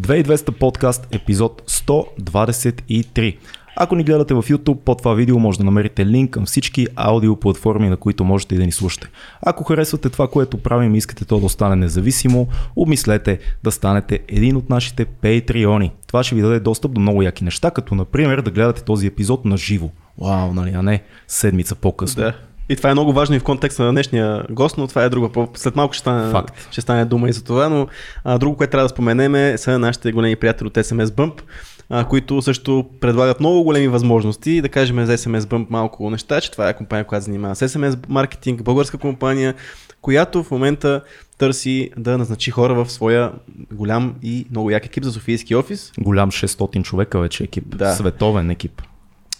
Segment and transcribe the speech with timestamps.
[0.00, 3.36] 2200 подкаст, епизод 123.
[3.76, 7.88] Ако ни гледате в YouTube, под това видео може да намерите линк към всички аудиоплатформи,
[7.88, 9.08] на които можете и да ни слушате.
[9.42, 14.56] Ако харесвате това, което правим и искате то да остане независимо, обмислете да станете един
[14.56, 15.92] от нашите патреони.
[16.06, 19.44] Това ще ви даде достъп до много яки неща, като например да гледате този епизод
[19.44, 19.90] на живо.
[20.18, 22.22] Вау, нали, а не седмица по-късно.
[22.22, 22.34] Да.
[22.68, 25.46] И това е много важно и в контекста на днешния гост, но това е друга.
[25.54, 26.68] След малко ще стане, Факт.
[26.70, 27.86] ще стане дума и за това, но
[28.24, 31.42] а, друго, което трябва да споменем е са нашите големи приятели от SMS Bump,
[31.90, 34.60] а, които също предлагат много големи възможности.
[34.60, 38.08] Да кажем за SMS Bump малко неща, че това е компания, която занимава с SMS
[38.08, 39.54] маркетинг, българска компания,
[40.00, 41.00] която в момента
[41.38, 43.32] търси да назначи хора в своя
[43.72, 45.92] голям и много як екип за Софийски офис.
[45.98, 47.76] Голям 600 човека вече екип.
[47.76, 47.92] Да.
[47.92, 48.82] Световен екип.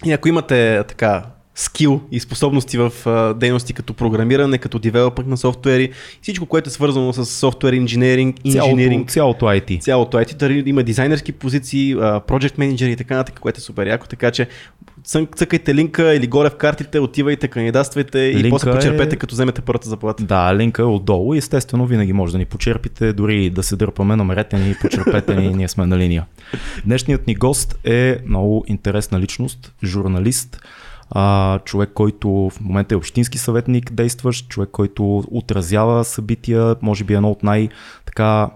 [0.04, 1.22] И ако имате така
[1.58, 5.90] скил и способности в а, дейности като програмиране, като девелопък на софтуери,
[6.22, 9.80] всичко, което е свързано с софтуер инженеринг, инженеринг, цялото IT.
[9.80, 14.06] цялото IT, дали има дизайнерски позиции, project менеджери и така нататък, което е супер яко,
[14.06, 14.48] така че
[15.36, 19.60] цъкайте линка или горе в картите, отивайте, кандидатствайте и Линка после почерпете, е- като вземете
[19.60, 20.24] първата заплата.
[20.24, 24.16] Да, линка е отдолу и естествено винаги може да ни почерпите, дори да се дърпаме,
[24.16, 26.26] намерете ни, почерпете ни, ние сме на линия.
[26.84, 30.60] Днешният ни гост е много интересна личност, журналист,
[31.10, 37.14] а, човек, който в момента е общински съветник, действащ, човек, който отразява събития, може би
[37.14, 37.68] едно от най-
[38.06, 38.50] така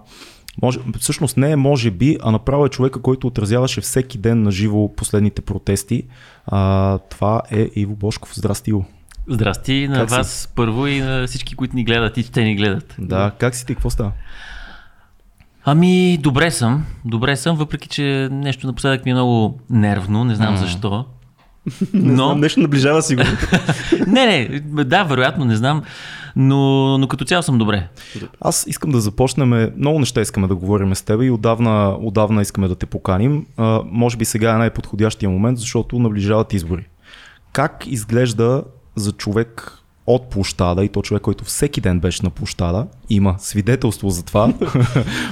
[0.62, 4.50] може, всъщност не е може би, а направо е човека, който отразяваше всеки ден на
[4.50, 6.02] живо последните протести.
[6.46, 8.34] А, това е Иво Бошков.
[8.34, 8.84] Здрасти, Иво.
[9.28, 10.16] Здрасти на Как си?
[10.16, 12.94] вас първо и на всички, които ни гледат и те ни гледат.
[12.98, 13.74] Да, как си ти?
[13.74, 14.12] Какво става?
[15.64, 16.86] Ами, добре съм.
[17.04, 21.04] Добре съм, въпреки че нещо напоследък ми е много нервно, не знам защо.
[21.92, 23.30] Не Но, знам, нещо наближава сигурно.
[24.06, 25.82] не, не, да, вероятно, не знам,
[26.36, 27.88] но, но като цяло съм добре.
[28.40, 29.72] Аз искам да започнем.
[29.76, 33.46] Много неща искаме да говорим с теб и отдавна, отдавна искаме да те поканим.
[33.56, 36.86] А, може би сега е най-подходящия момент, защото наближават избори.
[37.52, 38.62] Как изглежда
[38.96, 44.10] за човек от площада и то човек, който всеки ден беше на площада, има свидетелство
[44.10, 44.52] за това.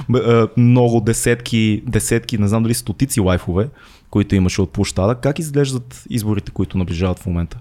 [0.57, 3.69] Много десетки, десетки, не знам дали стотици лайфове,
[4.11, 5.15] които имаше от площада.
[5.15, 7.57] Как изглеждат изборите, които наближават в момента?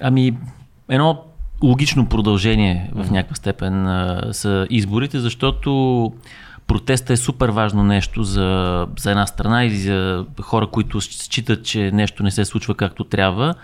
[0.00, 0.36] Ами,
[0.88, 1.24] едно
[1.62, 6.12] логично продължение в някаква степен а, са изборите, защото
[6.66, 11.90] протеста е супер важно нещо за, за една страна и за хора, които считат, че
[11.90, 13.54] нещо не се случва както трябва.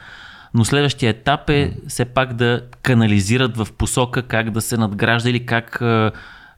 [0.55, 5.47] Но следващия етап е все пак да канализират в посока как да се надгражда или
[5.47, 5.83] как,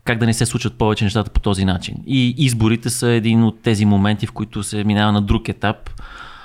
[0.09, 1.95] как да не се случват повече нещата по този начин.
[2.07, 5.91] И изборите са един от тези моменти, в които се минава на друг етап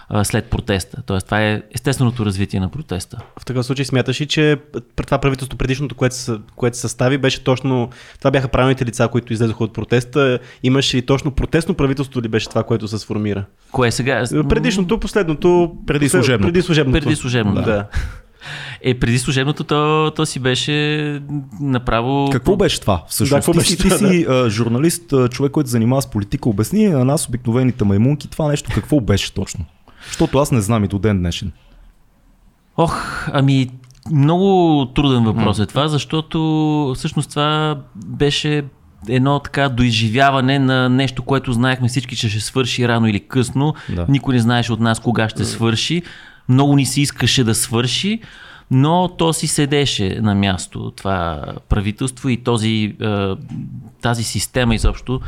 [0.09, 1.01] а, след протеста.
[1.06, 3.18] Тоест, това е естественото развитие на протеста.
[3.40, 4.57] В такъв случай смяташ ли, че
[5.06, 9.34] това правителство предишното, което се, което се състави, беше точно, това бяха правилните лица, които
[9.34, 10.40] излезоха от протеста.
[10.63, 13.45] Имаше ли точно протестно правителство ли беше това, което се сформира?
[13.72, 14.24] Кое е сега?
[14.50, 16.53] Предишното, последното, Преди служебното.
[16.53, 17.03] Преди служебното.
[17.03, 17.62] Преди служебното.
[17.62, 17.88] Да.
[18.81, 21.22] Е, преди служебното то, то си беше
[21.62, 22.30] направо...
[22.31, 23.30] Какво беше това всъщност?
[23.30, 26.02] Да, какво ти беше си, ти това, си а, журналист, а, човек, който се занимава
[26.02, 26.50] с политика.
[26.50, 29.66] Обясни на нас, обикновените маймунки, това нещо какво беше точно?
[30.08, 31.52] Защото аз не знам и до ден днешен.
[32.78, 33.70] Ох, ами
[34.12, 38.64] много труден въпрос е това, защото всъщност това беше
[39.08, 43.74] едно така доизживяване на нещо, което знаехме всички, че ще свърши рано или късно.
[43.90, 44.06] Да.
[44.10, 46.02] Никой не знаеше от нас кога ще свърши.
[46.50, 48.20] Много ни се искаше да свърши,
[48.72, 52.96] но то си седеше на място това правителство и този,
[54.02, 55.22] тази система изобщо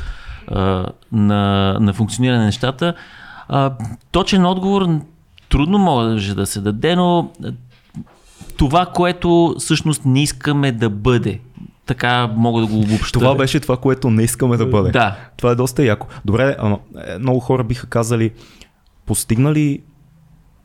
[1.12, 2.94] на, на функциониране на нещата.
[4.12, 5.00] Точен отговор
[5.50, 7.32] трудно може да се даде, но
[8.58, 11.40] това, което всъщност не искаме да бъде.
[11.86, 13.20] Така мога да го обобща.
[13.20, 14.92] Това беше това, което не искаме да бъде.
[14.92, 15.16] Да.
[15.38, 16.08] Това е доста яко.
[16.26, 16.58] Добре,
[17.08, 18.32] е, много хора биха казали,
[19.06, 19.82] постигнали,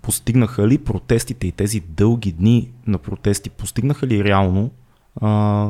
[0.03, 4.71] постигнаха ли протестите и тези дълги дни на протести, постигнаха ли реално
[5.21, 5.69] а,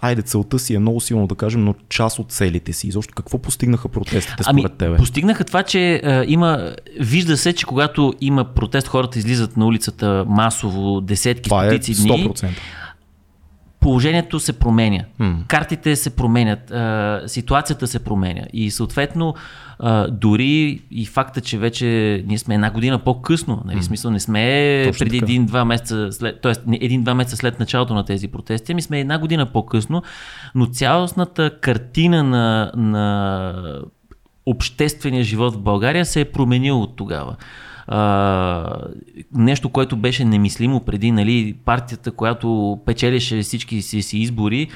[0.00, 2.88] айде целта си е много силно да кажем, но част от целите си.
[2.88, 4.96] Изобщо какво постигнаха протестите Ами, според тебе?
[4.96, 10.24] постигнаха това, че а, има, вижда се, че когато има протест, хората излизат на улицата
[10.28, 12.32] масово, десетки, Това е стотици дни.
[13.88, 13.90] 100%.
[13.90, 15.04] положението се променя.
[15.18, 15.36] М.
[15.48, 18.42] Картите се променят, а, ситуацията се променя.
[18.52, 19.34] И съответно,
[19.78, 21.86] а, дори и факта, че вече
[22.26, 26.52] ние сме една година по-късно, нали, смисъл не сме Точно преди един-два месеца след, т.е.
[26.80, 30.02] един-два месеца след началото на тези протести, ами сме една година по-късно,
[30.54, 33.82] но цялостната картина на, на
[34.46, 37.36] обществения живот в България се е променил от тогава.
[37.88, 38.76] А,
[39.34, 44.68] нещо, което беше немислимо преди, нали, партията, която печелеше всички си, си избори,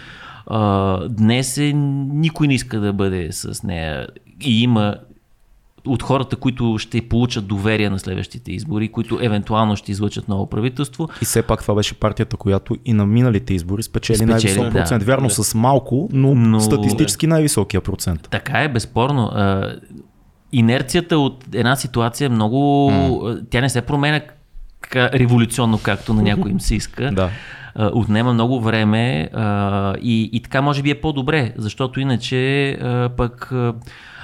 [0.46, 4.06] а, днес е, никой не иска да бъде с нея.
[4.44, 4.94] И има
[5.86, 11.08] от хората, които ще получат доверие на следващите избори, които евентуално ще излъчат ново правителство.
[11.22, 14.70] И все пак това беше партията, която и на миналите избори спечели, спечели най-висок да.
[14.70, 15.02] процент.
[15.02, 15.34] Вярно да.
[15.34, 18.28] с малко, но, но статистически най-високия процент.
[18.30, 19.30] Така е, безспорно.
[20.52, 22.90] Инерцията от една ситуация е много...
[22.90, 23.44] Mm.
[23.50, 24.20] Тя не се променя
[24.94, 27.10] революционно, както на някой им се иска.
[27.12, 27.30] да
[27.76, 29.28] отнема много време
[30.02, 32.78] и, и така може би е по-добре, защото иначе
[33.16, 33.52] пък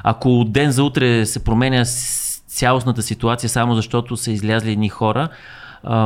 [0.03, 1.85] ако от ден за утре се променя
[2.47, 5.29] цялостната ситуация само защото са излязли едни хора,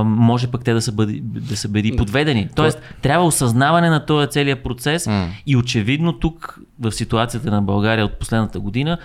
[0.05, 2.49] може пък те да са, бъди, да са бъди подведени.
[2.55, 5.29] Тоест, трябва осъзнаване на този целият процес mm.
[5.47, 8.99] и очевидно тук в ситуацията на България от последната година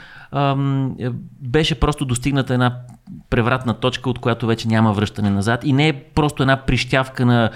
[1.42, 2.78] беше просто достигната една
[3.30, 7.50] превратна точка, от която вече няма връщане назад и не е просто една прищявка на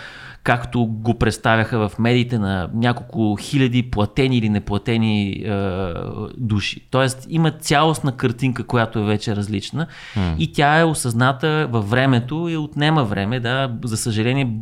[0.43, 5.93] както го представяха в медиите на няколко хиляди платени или неплатени е,
[6.37, 6.87] души.
[6.91, 10.37] Тоест има цялостна картинка, която е вече различна mm.
[10.37, 13.39] и тя е осъзната във времето и отнема време.
[13.39, 14.57] Да, за съжаление,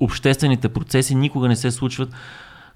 [0.00, 2.08] обществените процеси никога не се случват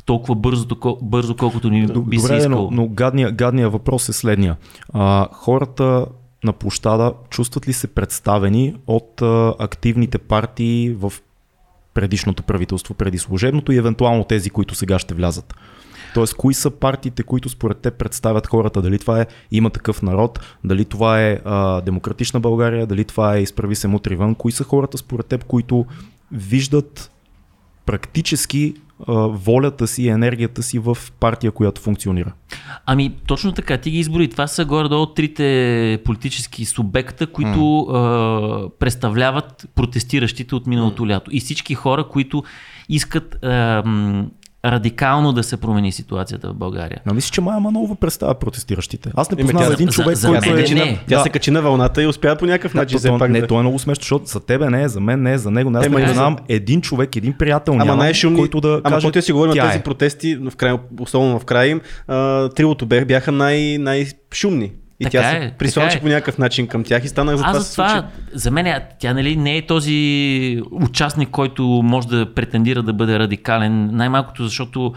[0.06, 0.66] толкова бързо,
[1.02, 2.70] бързо колкото ни би Добре, се искало.
[2.70, 4.56] Но, но гадния, гадния въпрос е следния.
[4.92, 6.06] А, хората
[6.44, 11.12] на площада чувстват ли се представени от а, активните партии в
[11.94, 15.54] предишното правителство, преди служебното и евентуално тези, които сега ще влязат.
[16.14, 18.82] Тоест, кои са партиите, които според те представят хората?
[18.82, 23.42] Дали това е има такъв народ, дали това е а, демократична България, дали това е
[23.42, 24.34] изправи се мутри вън?
[24.34, 25.86] Кои са хората според теб, които
[26.32, 27.10] виждат
[27.86, 28.74] практически
[29.28, 32.32] волята си и енергията си в партия, която функционира.
[32.86, 34.28] Ами, точно така, ти ги избори.
[34.28, 38.66] Това са горе-долу трите политически субекта, които mm.
[38.66, 41.08] а, представляват протестиращите от миналото mm.
[41.08, 41.30] лято.
[41.34, 42.44] И всички хора, които
[42.88, 43.82] искат а,
[44.70, 47.00] радикално да се промени ситуацията в България.
[47.06, 49.10] Но мисля, че Майя Манова представя протестиращите.
[49.16, 50.74] Аз не познавам един човек, за, който е...
[50.74, 50.98] Не.
[51.08, 51.22] Тя да.
[51.22, 52.98] се качи на вълната и успя по някакъв начин.
[53.02, 53.46] Да, то, пак, не, да.
[53.46, 55.70] то е много смешно, защото за тебе не е, за мен не е, за него
[55.70, 55.78] не.
[55.78, 58.38] Аз не познавам един човек, един приятел, Ама няма, най-шумни...
[58.38, 59.82] който да Ама каже, ти си говорим на тези е.
[59.82, 61.80] протести, в край, особено в края им,
[62.54, 64.72] трилото бяха най- най-шумни.
[65.00, 66.00] И така тя е, се присочи е.
[66.00, 67.60] по някакъв начин към тях и станах за това.
[67.60, 72.92] За това, за мен тя нали, не е този участник, който може да претендира да
[72.92, 74.94] бъде радикален, най-малкото защото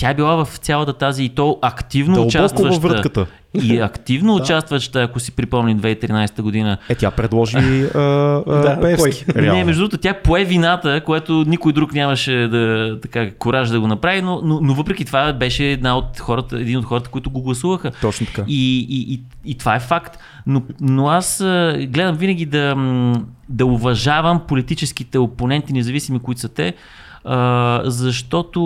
[0.00, 2.68] тя е била в цялата тази и то активно Дълбоко участваща.
[2.68, 3.26] Във вратката.
[3.62, 4.42] И активно да.
[4.42, 6.78] участваща, ако си припомни 2013 година.
[6.88, 7.56] Е, тя предложи
[7.94, 9.24] а, а, да, Певски.
[9.36, 13.86] Не, между другото, тя пое вината, което никой друг нямаше да, така, кораж да го
[13.86, 17.42] направи, но, но, но въпреки това беше една от хората, един от хората, които го
[17.42, 17.90] гласуваха.
[18.00, 18.44] Точно така.
[18.48, 20.18] И, и, и, и това е факт.
[20.46, 21.38] Но, но аз
[21.88, 22.76] гледам винаги да,
[23.48, 26.74] да уважавам политическите опоненти, независими които са те,
[27.84, 28.60] защото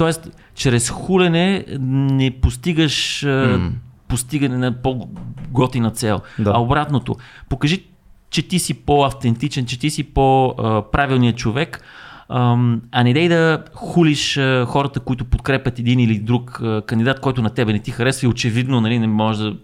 [0.00, 3.70] Тоест, чрез хулене не постигаш mm.
[4.08, 6.20] постигане на по-готина цел.
[6.38, 6.52] Да.
[6.54, 7.16] А обратното,
[7.48, 7.84] покажи,
[8.30, 11.84] че ти си по-автентичен, че ти си по-правилният човек,
[12.28, 17.72] а не дай да хулиш хората, които подкрепят един или друг кандидат, който на тебе
[17.72, 19.56] не ти харесва и очевидно нали, не може да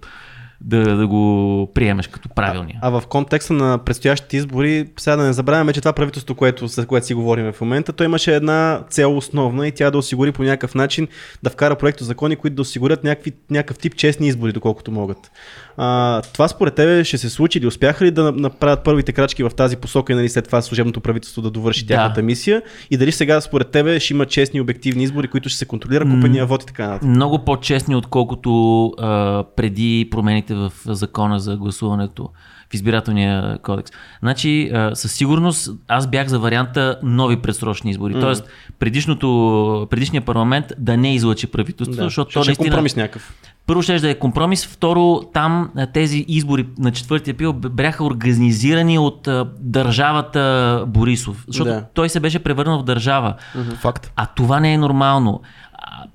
[0.60, 2.78] да, да го приемеш като правилния.
[2.82, 6.66] А, а в контекста на предстоящите избори, сега да не забравяме, че това правителство, което,
[6.66, 10.32] за което си говорим в момента, то имаше една цел основна и тя да осигури
[10.32, 11.08] по някакъв начин
[11.42, 15.30] да вкара проекто закони, които да осигурят някакви, някакъв тип честни избори, доколкото могат.
[15.76, 19.50] А, това според тебе ще се случи или успяха ли да направят първите крачки в
[19.50, 21.94] тази посока и нали, след това служебното правителство да довърши да.
[21.94, 22.62] тяхната мисия?
[22.90, 26.46] И дали сега според тебе ще има честни обективни избори, които ще се контролира купения
[26.46, 27.08] вод и така нататък?
[27.08, 32.30] Много по-честни, отколкото а, преди промените в закона за гласуването
[32.70, 33.92] в избирателния кодекс.
[34.20, 38.14] Значи, със сигурност аз бях за варианта нови предсрочни избори.
[38.14, 38.20] Mm.
[38.20, 38.44] Тоест,
[38.78, 42.04] предишното, предишния парламент да не излъчи правителството, да.
[42.04, 42.68] защото ще то е наистина...
[42.68, 43.34] компромис някакъв.
[43.66, 49.28] Първо ще да е компромис, второ там тези избори на 4 април бяха организирани от
[49.60, 51.84] държавата Борисов, защото да.
[51.94, 53.34] той се беше превърнал в държава.
[53.56, 53.76] Mm-hmm.
[53.76, 54.12] Факт.
[54.16, 55.40] А това не е нормално.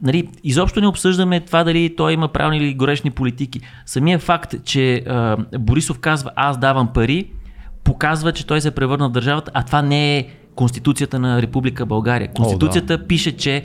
[0.01, 3.59] Нали, изобщо не обсъждаме това дали той има правилни или горешни политики.
[3.85, 7.31] Самия факт, че а, Борисов казва аз давам пари,
[7.83, 11.85] показва, че той се е превърнал в държавата, а това не е Конституцията на Република
[11.85, 12.33] България.
[12.33, 13.07] Конституцията О, да.
[13.07, 13.63] пише, че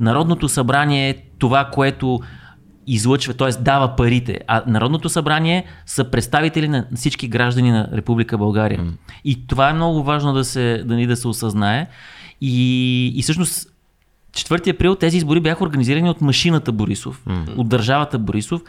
[0.00, 2.20] Народното събрание е това, което
[2.86, 3.62] излъчва, т.е.
[3.62, 4.38] дава парите.
[4.46, 8.78] А Народното събрание са представители на всички граждани на Република България.
[8.78, 8.92] Mm.
[9.24, 11.86] И това е много важно да се, да ни да се осъзнае.
[12.40, 13.73] И, и всъщност
[14.34, 17.56] 4 април тези избори бяха организирани от машината Борисов, mm.
[17.56, 18.62] от държавата Борисов.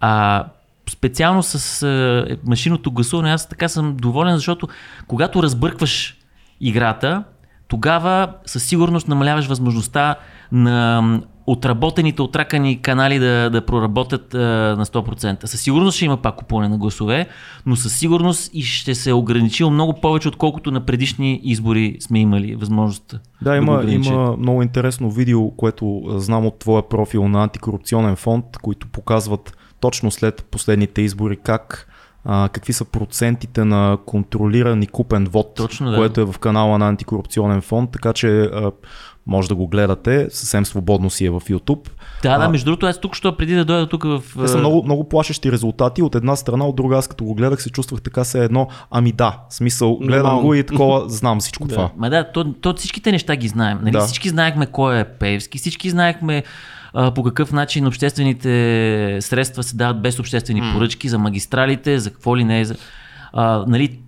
[0.00, 0.44] А
[0.90, 4.68] специално с а, машиното гласуване аз така съм доволен, защото
[5.06, 6.16] когато разбъркваш
[6.60, 7.24] играта,
[7.68, 10.16] тогава със сигурност намаляваш възможността
[10.52, 11.02] на
[11.52, 14.38] отработените, отракани канали да, да проработят а,
[14.78, 15.46] на 100%.
[15.46, 17.28] Със сигурност ще има пак купуване на гласове,
[17.66, 22.54] но със сигурност и ще се ограничил много повече, отколкото на предишни избори сме имали
[22.54, 23.20] възможност.
[23.42, 28.44] Да, има, да има много интересно видео, което знам от твоя профил на антикорупционен фонд,
[28.62, 31.86] които показват точно след последните избори как
[32.24, 35.96] а, какви са процентите на контролиран и купен вод, Точно, да.
[35.96, 38.70] което е в канала на Антикорупционен фонд, така че а,
[39.26, 41.88] може да го гледате, съвсем свободно си е в YouTube.
[42.22, 44.22] Да, да, между другото, аз тук, що преди да дойда тук в...
[44.40, 46.02] Те са много, много плашещи резултати.
[46.02, 49.12] От една страна, от друга, аз като го гледах, се чувствах така се едно, ами
[49.12, 50.42] да, смисъл, гледам Нормално.
[50.42, 51.74] го и такова, знам всичко да.
[51.74, 51.90] това.
[51.96, 53.78] Ма да, то, то всичките неща ги знаем.
[53.82, 53.92] Нали?
[53.92, 54.00] Да.
[54.00, 56.42] Всички знаехме кой е Певски, всички знаехме
[56.94, 60.72] а, по какъв начин обществените средства се дават без обществени mm.
[60.72, 62.64] поръчки за магистралите, за какво ли не е.
[62.64, 62.74] За,
[63.32, 63.98] а, нали,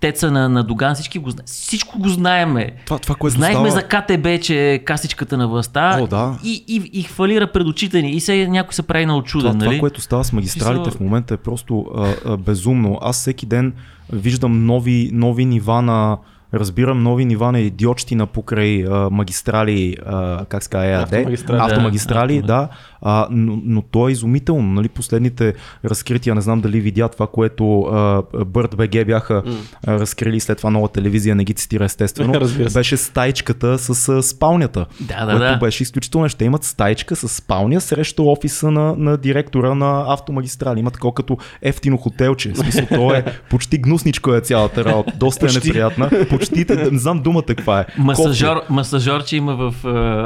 [0.00, 1.46] теца на, на Доган, всички го знаем.
[1.46, 2.70] Всичко го знаеме.
[2.86, 3.80] Това, това което Знаехме става...
[3.80, 6.38] за КТБ, че е касичката на властта О, да.
[6.44, 8.10] и, и, и хвалира пред очите ни.
[8.10, 9.52] И се някой се прави на очуден.
[9.52, 9.76] Това, нали?
[9.76, 12.98] това, което става с магистралите в момента е просто а, а, безумно.
[13.02, 13.72] Аз всеки ден
[14.12, 16.18] виждам нови, нови нива на
[16.54, 22.40] разбирам нови нива на идиотщина покрай а, магистрали, а, как се казва, ЕАД, автомагистрали, автомагистрали
[22.40, 22.68] да, да
[23.04, 24.72] а, но, но то е изумително.
[24.72, 24.88] Нали?
[24.88, 29.56] Последните разкрития, не знам дали видя това, което а, Бърт БГ бяха mm.
[29.86, 32.32] а, разкрили след това нова телевизия, не ги цитира естествено,
[32.74, 35.56] беше стайчката с а, спалнята, да, да, което да.
[35.56, 36.28] беше изключително.
[36.28, 40.80] Ще имат стайчка с спалня срещу офиса на, на директора на автомагистрали.
[40.80, 42.52] Има такова като ефтино хотелче.
[42.52, 45.12] В смисъл, то е почти гнусничко е цялата работа.
[45.16, 46.10] Доста е неприятна.
[46.50, 47.86] Почти, не знам думата каква е.
[47.98, 49.74] Масажор, масажорче има в,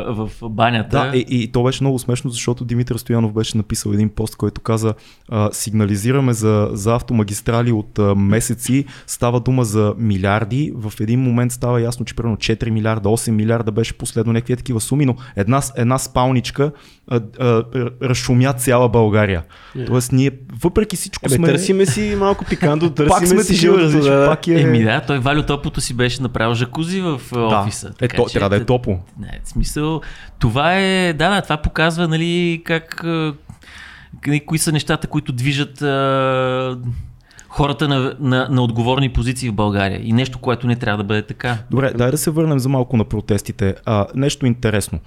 [0.08, 1.10] в банята.
[1.12, 4.60] Да, и, и то беше много смешно, защото Димитър Стоянов беше написал един пост, който
[4.60, 4.94] каза
[5.28, 11.52] а, сигнализираме за, за автомагистрали от а, месеци, става дума за милиарди, в един момент
[11.52, 15.62] става ясно, че примерно 4 милиарда, 8 милиарда беше последно някакви такива суми, но една,
[15.76, 16.72] една спалничка
[17.10, 17.64] а, а,
[18.02, 19.44] разшумя цяла България.
[19.76, 19.86] Yeah.
[19.86, 20.30] Тоест ние
[20.62, 21.48] въпреки всичко Ебе, сме...
[21.48, 24.26] търсиме си малко пиканто, търсиме пак сме си живото, да.
[24.28, 24.60] Пак е...
[24.60, 27.40] Еми да, той Валю Топото си беше направил жакузи в да.
[27.40, 27.92] офиса.
[28.00, 29.00] Е, то, трябва да е топло.
[29.18, 30.00] Не, в смисъл,
[30.38, 33.34] това е, да, да, това показва, нали, как, а,
[34.46, 35.82] кои са нещата, които движат
[37.58, 41.22] хората на, на, на отговорни позиции в България и нещо, което не трябва да бъде
[41.22, 41.58] така.
[41.70, 43.74] Добре, дай да се върнем за малко на протестите.
[43.84, 44.98] А, нещо интересно.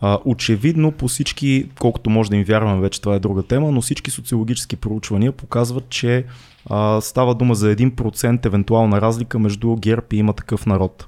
[0.00, 3.80] А, очевидно по всички, колкото може да им вярваме вече, това е друга тема, но
[3.80, 6.24] всички социологически проучвания показват, че
[6.70, 11.06] а, става дума за 1% евентуална разлика между ГЕРБ и има такъв народ.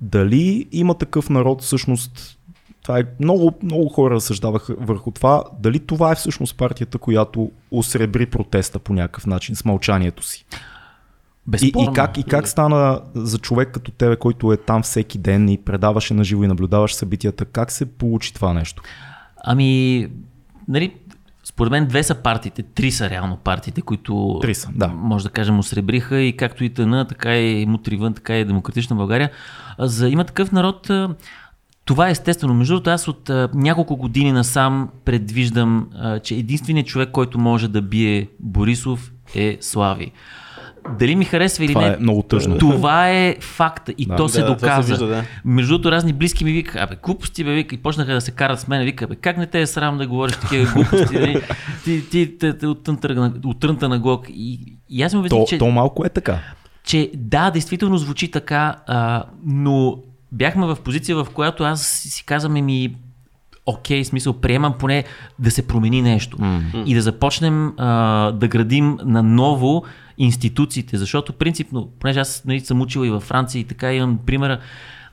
[0.00, 2.38] Дали има такъв народ всъщност
[2.84, 8.26] това е много, много хора разсъждаваха върху това, дали това е всъщност партията, която осребри
[8.26, 10.46] протеста по някакъв начин с мълчанието си.
[11.62, 15.48] И, и, как, и как стана за човек като тебе, който е там всеки ден
[15.48, 18.82] и предаваше на живо и наблюдаваш събитията, как се получи това нещо?
[19.44, 20.08] Ами,
[20.68, 20.94] нали,
[21.44, 24.88] според мен две са партиите, три са реално партиите, които три са, да.
[24.88, 29.30] може да кажем осребриха и както и ТН, така и Мутривън, така и Демократична България.
[29.78, 30.90] За има такъв народ,
[31.84, 32.54] това е естествено.
[32.54, 37.68] Между другото, аз от а, няколко години насам предвиждам, а, че единственият човек, който може
[37.68, 40.12] да бие Борисов е Слави.
[40.98, 42.58] Дали ми харесва или това не, е много тъжно.
[42.58, 44.16] това е факта и Да.
[44.16, 44.82] то се Да, доказа.
[44.82, 45.24] се вижда, да.
[45.44, 48.60] Между другото, разни близки ми вика, абе, глупости, бе, вика, и почнаха да се карат
[48.60, 51.42] с мен, вика, бе, как не те е срам да говориш такива глупости, нали?
[51.84, 52.84] ти, ти, ти, ти от,
[53.60, 54.26] тънта, на- глок.
[54.28, 56.38] И, и аз убедих, То, че то малко е така.
[56.84, 59.98] че да, действително звучи така, а, но
[60.34, 62.94] бяхме в позиция, в която аз си казваме ми,
[63.66, 65.04] окей, смисъл, приемам поне
[65.38, 66.36] да се промени нещо.
[66.36, 66.84] Mm.
[66.84, 69.84] и да започнем а, да градим на ново
[70.18, 74.58] институциите, защото принципно, понеже аз нали, съм учил и във Франция и така имам примера,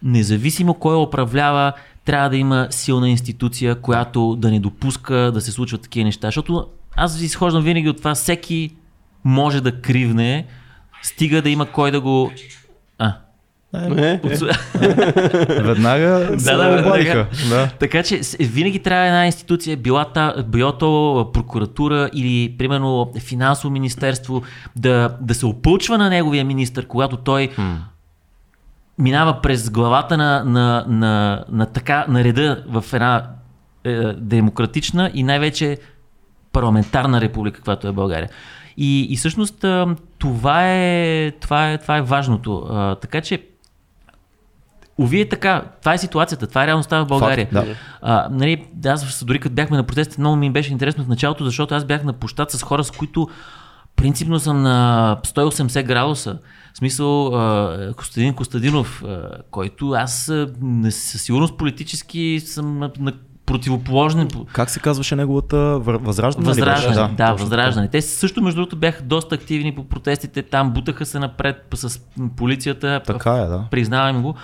[0.04, 1.74] независимо кой управлява,
[2.06, 6.68] трябва да има силна институция, която да не допуска да се случват такива неща, защото
[6.96, 8.76] аз изхождам винаги от това, всеки
[9.24, 10.46] може да кривне,
[11.02, 12.32] стига да има кой да го...
[12.98, 13.14] А,
[13.74, 14.20] Е, е.
[15.62, 17.28] Веднага се да, да, обадиха.
[17.50, 17.70] Да.
[17.80, 24.44] Така че винаги трябва една институция, била, та, било то прокуратура или примерно финансово министерство,
[24.76, 27.50] да, да се опълчва на неговия министр, когато той
[28.98, 33.28] минава през главата на, на, на, на, така, на реда в една
[33.84, 35.78] е, демократична и най-вече
[36.52, 38.30] парламентарна република, каквато е България.
[38.78, 39.66] И, и всъщност
[40.18, 42.68] това е, това е, това е важното.
[43.02, 43.51] Така че
[45.02, 47.48] Ови е така, това е ситуацията, това е реалността в България.
[47.54, 47.76] Факт, да.
[48.02, 51.76] а, нали, аз дори като бяхме на протеста, много ми беше интересно в началото, защото
[51.76, 53.28] аз бях на площад с хора, с които
[53.96, 56.38] принципно съм на 180 градуса.
[56.74, 57.32] В смисъл,
[57.98, 59.04] Костадин Костадинов,
[59.52, 60.32] който аз
[60.90, 63.14] със сигурност политически съм на,
[63.46, 64.30] противоположен.
[64.54, 66.46] Как се казваше неговата възраждане?
[66.46, 67.88] Възраждане, да, точно възраждане.
[67.88, 72.00] Те също, между другото, бяха доста активни по протестите, там бутаха се напред с
[72.38, 73.02] полицията.
[73.08, 73.66] Така е, да.
[73.72, 74.36] Признавам го.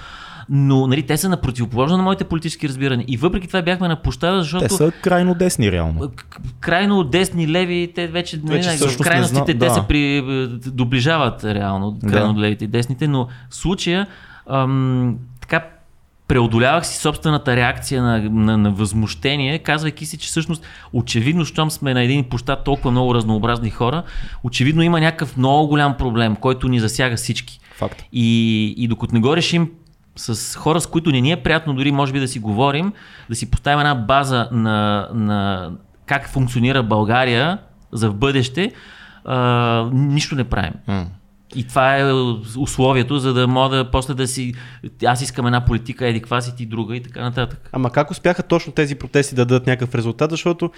[0.49, 3.05] Но нали, те са на противоположно на моите политически разбирания.
[3.07, 5.99] И въпреки това бяхме на площада, защото Те са крайно десни, реално.
[6.01, 9.53] к- крайно десни леви, те вече, не, Вече не, в всъщност не крайностите знам, те
[9.53, 9.73] да.
[9.73, 10.21] се при,
[10.71, 12.41] доближават реално, крайно Да.
[12.41, 14.07] левите и десните, но в случая
[14.49, 15.61] ам, така
[16.27, 20.63] преодолявах си собствената реакция на, на, на възмущение, казвайки си, че всъщност
[20.93, 24.03] очевидно, щом сме на един площад толкова много разнообразни хора,
[24.43, 27.59] очевидно има някакъв много голям проблем, който ни засяга всички.
[27.77, 28.03] Факт.
[28.13, 29.69] И, и докато не го решим
[30.17, 32.93] с хора, с които не ни е приятно дори може би да си говорим,
[33.29, 35.71] да си поставим една база на, на
[36.05, 37.57] как функционира България
[37.91, 38.71] за в бъдеще,
[39.25, 40.73] а, нищо не правим.
[41.55, 42.13] И това е
[42.57, 44.53] условието, за да мога да после да си...
[45.05, 47.69] Аз искам една политика, еди каква си ти друга и така нататък.
[47.71, 50.71] Ама как успяха точно тези протести да дадат някакъв резултат, защото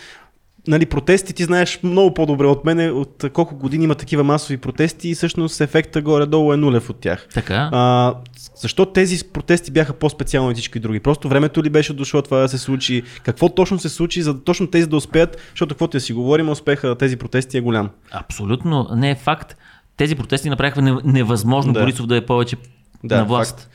[0.69, 5.09] нали, протести ти знаеш много по-добре от мене, от колко години има такива масови протести
[5.09, 7.27] и всъщност ефекта горе-долу е нулев от тях.
[7.33, 7.69] Така.
[7.73, 8.13] А,
[8.55, 10.99] защо тези протести бяха по-специални от всички други?
[10.99, 13.03] Просто времето ли беше дошло това да се случи?
[13.23, 15.37] Какво точно се случи, за да точно тези да успеят?
[15.49, 17.89] Защото каквото да си говорим, успеха на тези протести е голям.
[18.11, 19.55] Абсолютно не е факт.
[19.97, 21.79] Тези протести направиха не- невъзможно Да.
[21.79, 22.55] Борисов да е повече
[23.03, 23.69] Да, на власт.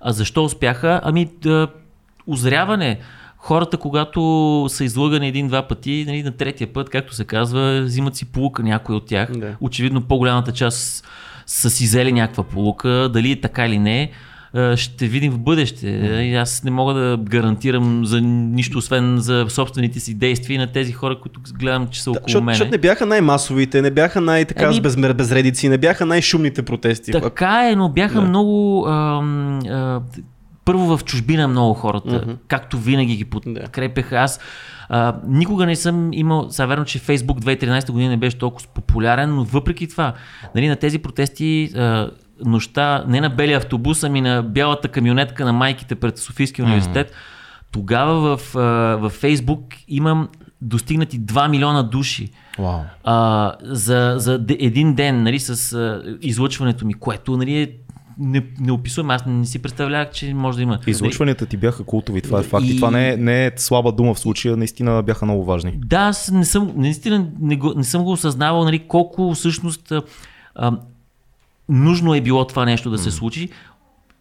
[0.00, 1.00] А защо успяха?
[1.04, 1.68] Ами, да,
[2.26, 3.00] озряване.
[3.44, 4.20] Хората, когато
[4.68, 8.96] са излъгани един-два пъти, нали, на третия път, както се казва, взимат си полука някой
[8.96, 9.30] от тях.
[9.32, 9.56] Да.
[9.60, 11.06] Очевидно по-голямата част
[11.46, 13.10] са си взели някаква полука.
[13.12, 14.10] Дали е така или не,
[14.76, 16.34] ще видим в бъдеще.
[16.36, 21.18] Аз не мога да гарантирам за нищо, освен за собствените си действия на тези хора,
[21.20, 22.54] които гледам, че са Да, около защото, мен.
[22.54, 27.12] защото не бяха най-масовите, не бяха най-така Еми- с без, безредици, не бяха най-шумните протести.
[27.12, 28.26] Така е, но бяха Да.
[28.26, 28.86] много.
[28.88, 30.00] Ам, а,
[30.64, 32.32] първо в чужбина много хората, Мгм.
[32.48, 34.16] както винаги ги подкрепяха.
[34.16, 34.40] Аз
[34.88, 36.50] а, никога не съм имал.
[36.50, 40.12] Сега верно, че Фейсбук 2013 година не беше толкова популярен, но въпреки това,
[40.54, 41.70] нали, на тези протести.
[41.76, 42.10] А,
[42.44, 47.12] нощта, не на белия автобус, ами на бялата камионетка на майките пред Софийския университет.
[47.72, 48.60] Тогава в, а,
[48.96, 50.28] в Фейсбук имам
[50.62, 52.80] достигнати 2 милиона души Вау.
[53.04, 57.70] а, за, за един ден нали, с а, излъчването ми, което нали, е
[58.18, 59.12] не, неописуемо.
[59.12, 60.78] Аз не, си представлявах, че може да има.
[60.86, 62.66] Излъчванията ти бяха култови, това е факт.
[62.66, 65.72] И, И- това не е, не е слаба дума в случая, наистина бяха много важни.
[65.84, 69.92] Да, аз не съм, наистина не, го, не съм го осъзнавал нали, колко всъщност
[70.54, 70.72] а,
[71.68, 73.48] нужно е било това нещо да се случи,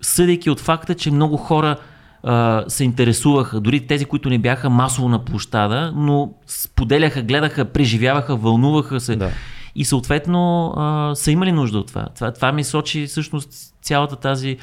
[0.01, 1.75] съдейки от факта, че много хора
[2.23, 8.35] а, се интересуваха, дори тези, които не бяха масово на площада, но споделяха, гледаха, преживяваха,
[8.35, 9.15] вълнуваха се.
[9.15, 9.29] Да.
[9.75, 12.07] И съответно а, са имали нужда от това.
[12.15, 12.31] това.
[12.31, 13.49] Това ми сочи всъщност
[13.81, 14.57] цялата тази,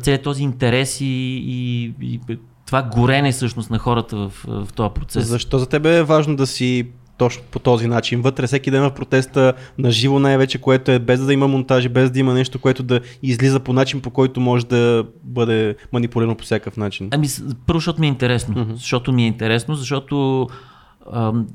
[0.00, 1.04] целият този интерес и,
[1.46, 2.20] и, и
[2.66, 5.26] това горене всъщност на хората в, в този процес.
[5.26, 6.86] Защо за тебе е важно да си
[7.18, 11.20] точно по този начин вътре, всеки ден в протеста, на живо най-вече, което е без
[11.20, 14.66] да има монтажи, без да има нещо, което да излиза по начин, по който може
[14.66, 17.08] да бъде манипулирано по всякакъв начин.
[17.12, 17.28] Ами,
[17.66, 18.60] първо, защото ми е интересно.
[18.60, 18.74] Мгм.
[18.74, 20.46] Защото ми е интересно, защото
[21.12, 21.46] ам,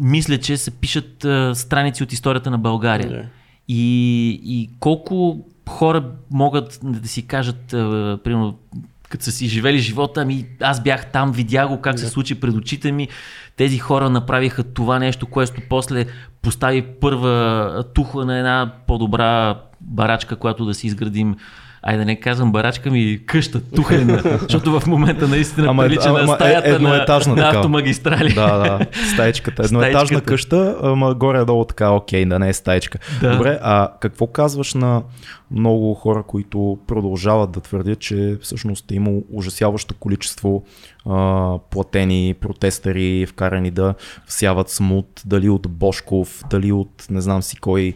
[0.00, 3.30] мисля, че се пишат а, страници от историята на България.
[3.68, 8.58] И, и колко хора могат да си кажат, а, примерно,
[9.08, 12.54] като са си живели живота, ами аз бях там, видях го как се случи пред
[12.54, 13.08] очите ми.
[13.56, 16.06] Тези хора направиха това нещо, което после
[16.42, 21.36] постави първа тухла на една по-добра барачка, която да си изградим.
[21.82, 26.08] Айде да не казвам барачка ми, къща, тухлена, защото в момента наистина Ама е- прилича
[26.08, 27.58] ама на е стаята на, едноетажна на такава.
[27.58, 28.34] автомагистрали.
[28.34, 29.62] Да, да, стаечката.
[29.64, 30.26] Едноетажна Стаечката.
[30.26, 32.98] къща, ама горе-долу така, окей, да не е стаечка.
[33.20, 33.32] Да.
[33.32, 35.02] Добре, а какво казваш на
[35.50, 40.62] много хора, които продължават да твърдят, че всъщност е имало ужасяващо количество
[41.06, 43.94] а, платени протестъри, вкарани да
[44.26, 47.94] всяват смут, дали от Бошков, дали от не знам си кой.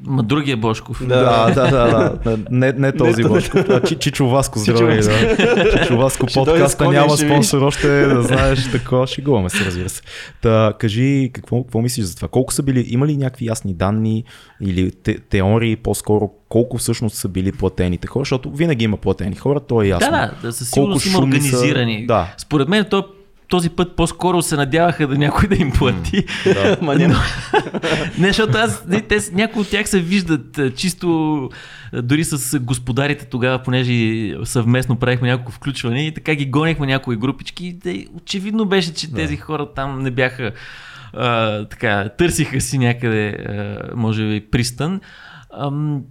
[0.00, 1.06] Ма другия Бошков.
[1.06, 1.50] Да.
[1.50, 2.38] Да, да, да, да.
[2.50, 5.00] Не, не този Не, Бошков, а Чи- Чичо Васко, здравей.
[5.00, 5.78] Да.
[5.78, 9.06] Чичо Васко подкаста няма спонсор още, да знаеш такова.
[9.06, 10.02] Шегуваме се, разбира се.
[10.42, 12.28] Та, кажи, какво, какво мислиш за това?
[12.28, 14.24] Колко са били, има ли някакви ясни данни
[14.60, 18.20] или те, теории по-скоро, колко всъщност са били платените хора?
[18.20, 20.10] Защото винаги има платени хора, то е ясно.
[20.10, 22.06] Да, да, да със сигурност има шумни са- организирани.
[22.06, 22.34] Да.
[22.38, 23.04] Според мен то,
[23.48, 26.24] този път по-скоро се надяваха да някой да им плати.
[26.44, 26.78] Да.
[26.82, 27.14] Ма няма.
[28.18, 31.50] Не, защото аз, не, те, някои от тях се виждат а, чисто
[31.92, 37.16] а, дори с господарите тогава, понеже съвместно правихме няколко включване и така ги гонихме някои
[37.16, 37.72] групички.
[37.72, 40.52] Да, очевидно беше, че тези хора там не бяха
[41.12, 45.00] а, така, търсиха си някъде, а, може би, пристан.
[45.60, 46.02] Ам,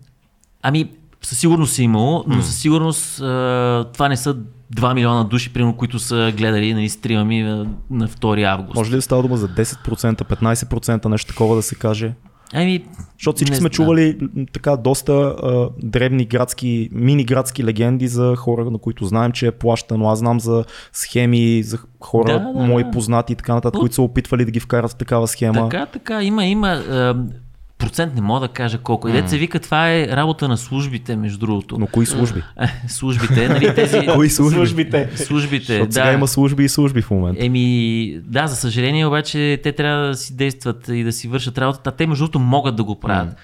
[0.62, 0.90] ами,
[1.22, 4.36] със сигурност си имало, но със сигурност а, това не са
[4.76, 8.76] 2 милиона души, примерно, които са гледали нали, стрима ми на, на 2 август.
[8.76, 12.14] Може ли да става дума за 10%, 15%, нещо такова да се каже?
[12.54, 13.72] Ами, Защото всички не сме знам.
[13.72, 14.18] чували
[14.54, 19.52] така доста а, древни градски, мини градски легенди за хора, на които знаем, че е
[19.52, 20.10] плащано.
[20.10, 22.92] Аз знам за схеми, за хора, Да, да, мои да.
[22.92, 25.70] познати и така нататък, Но- които са опитвали да ги вкарат в такава схема.
[25.70, 26.68] Така, така, има, има.
[26.68, 27.16] А,
[27.78, 29.08] процент не мога да кажа колко.
[29.08, 31.78] И дете се вика, това е работа на службите, между другото.
[31.80, 32.44] Но кои служби?
[32.62, 34.08] Е, службите, нали, тези...
[34.16, 34.56] Кои служби?
[34.56, 35.10] Службите.
[35.16, 36.14] Службите, Защото сега да.
[36.14, 37.46] има служби и служби в момента.
[37.46, 41.92] Еми, да, за съжаление обаче те трябва да си действат и да си вършат работата.
[41.92, 43.36] Те между другото могат да го правят.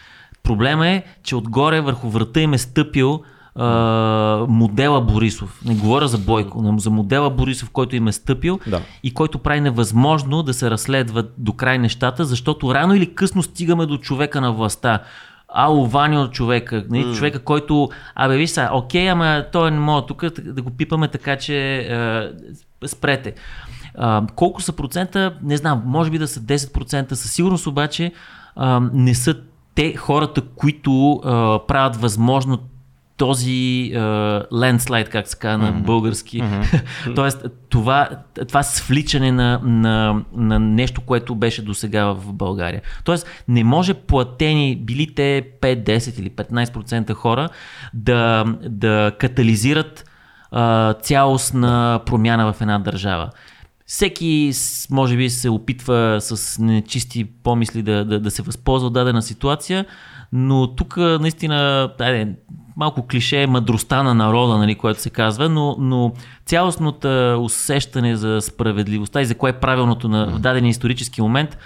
[0.44, 3.22] Проблема е, че отгоре върху врата им е стъпил
[3.56, 5.62] а, модела Борисов.
[5.66, 8.82] Не говоря за Бойко, но за модела Борисов, който им е стъпил Да.
[9.04, 13.86] и който прави невъзможно да се разследват до край нещата, защото рано или късно стигаме
[13.86, 15.00] до човека на властта.
[15.56, 20.26] Ало, Ванио човека, нали, човека, който, абе виж са, окей, ама той не мога тук
[20.40, 23.34] да го пипаме така, че е, спрете.
[23.98, 28.12] А, колко са процента, не знам, може би да са 10%, със сигурност обаче
[28.56, 29.36] а, не са
[29.76, 32.58] те хората, които а, правят възможно
[33.24, 33.92] този
[34.54, 36.44] лендслайд, как се казва на български.
[37.16, 38.10] Тоест, това,
[38.48, 42.82] това свличане на, на, на нещо, което беше до сега в България.
[43.04, 47.50] Тоест, не може платени, били те 5, 10 или 15% хора,
[47.94, 50.06] да, да катализират
[50.52, 53.30] а, цялостна промяна в една държава.
[53.86, 54.52] Всеки,
[54.92, 59.86] може би, се опитва с нечисти помисли да, да, да се възползва от дадена ситуация,
[60.36, 62.36] но тук наистина, айде,
[62.78, 66.14] малко клише е мъдростта на народа, нали, което се казва, но, но
[66.46, 71.58] цялостното усещане за справедливостта и за кое е правилното на в даден исторически момент,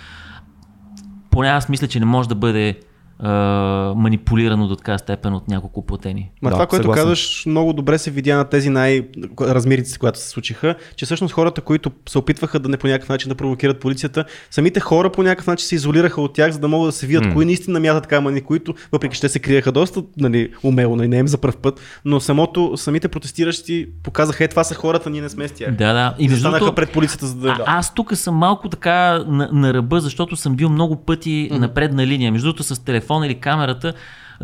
[1.29, 2.79] поне аз мисля, че не може да бъде
[3.19, 6.31] а, манипулирано до така степен от няколко платени.
[6.41, 7.03] Ма Да, това, което съгласен.
[7.03, 11.91] казваш, много добре се видя на тези най-размерите, когато се случиха, че всъщност хората, които
[12.09, 15.67] се опитваха да не по някакъв начин да провокират полицията, самите хора по някакъв начин
[15.67, 17.33] се изолираха от тях, за да могат да се видят М.
[17.33, 21.17] кои наистина мятат камъни, които, въпреки че те се криеха доста нали, умело, нали, не
[21.17, 25.29] им за пръв път, но самото, самите протестиращи показаха, е това са хората, ние не
[25.29, 25.75] сме с тях.
[25.75, 26.15] Да, да.
[26.19, 27.49] И застанаха другото, пред полицията, за да...
[27.49, 31.57] А, аз тук съм малко така на, на ръба, защото съм бил много пъти mm-hmm.
[31.57, 32.31] на предна линия.
[32.31, 33.93] Между другото с телефона или камерата,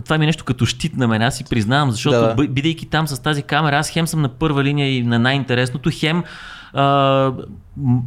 [0.05, 3.07] това ми е нещо като щит на мен, аз си признавам, защото Да, бидейки там
[3.07, 6.23] с тази камера, аз хем съм на първа линия и на най-интересното, хем
[6.73, 7.31] а,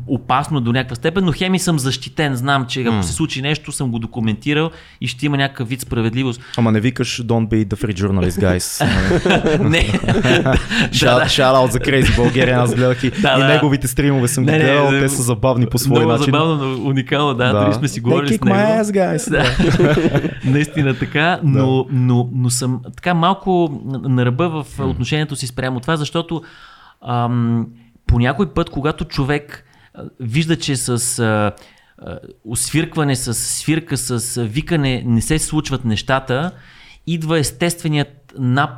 [0.07, 2.35] опасно до някаква степен, но хем и съм защитен.
[2.35, 6.41] Знам, че ако се случи нещо, съм го документирал и ще има някакъв вид справедливост.
[6.57, 8.85] Ама не викаш Don't be the free journalist, guys.
[9.69, 9.79] Не.
[10.91, 13.49] Shout out за Crazy България, аз гледах и, Да, и да.
[13.49, 16.25] неговите стримове съм ги гледал, те са забавни по свой Много начин.
[16.25, 17.65] забавно, но уникално, да, Да.
[17.65, 18.57] дори сме си говорили с него.
[18.57, 19.31] my ass, guys.
[19.31, 20.31] Да.
[20.51, 25.97] Наистина така, но, но, но съм така малко на ръба в отношението си спрямо това,
[25.97, 26.43] защото
[27.09, 27.67] ам,
[28.07, 29.65] по някой път, когато човек
[29.95, 31.53] а, вижда, че с а,
[31.99, 36.51] а, освиркване, с свирка, с а, викане не се случват нещата,
[37.07, 38.71] идва естественият нап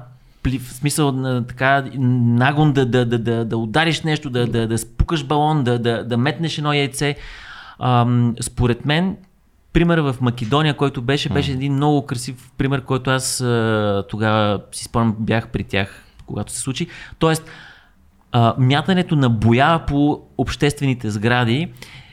[0.59, 4.79] в смисъл на така нагон да, да, да, да, да удариш нещо, да, да, да
[4.79, 7.17] спукаш балон, да, да, да метнеш едно яйце.
[7.79, 9.17] Ам, според мен,
[9.73, 14.85] пример в Македония, който беше, беше един много красив пример, който аз а, тогава си
[14.85, 16.87] спомням, бях при тях, когато се случи.
[17.19, 17.51] Тоест,
[18.33, 21.69] а, мятането на боя по обществените сгради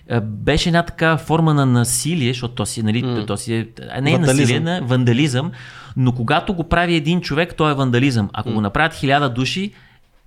[0.10, 3.28] а, беше една такава форма на насилие, защото то си, нали, mm.
[3.28, 4.42] то си е, а, не е Вандализъм.
[4.42, 5.52] насилие, на вандализъм,
[5.98, 8.30] но когато го прави един човек, то е вандализъм.
[8.34, 8.54] Ако mm.
[8.54, 9.72] го направят хиляда души,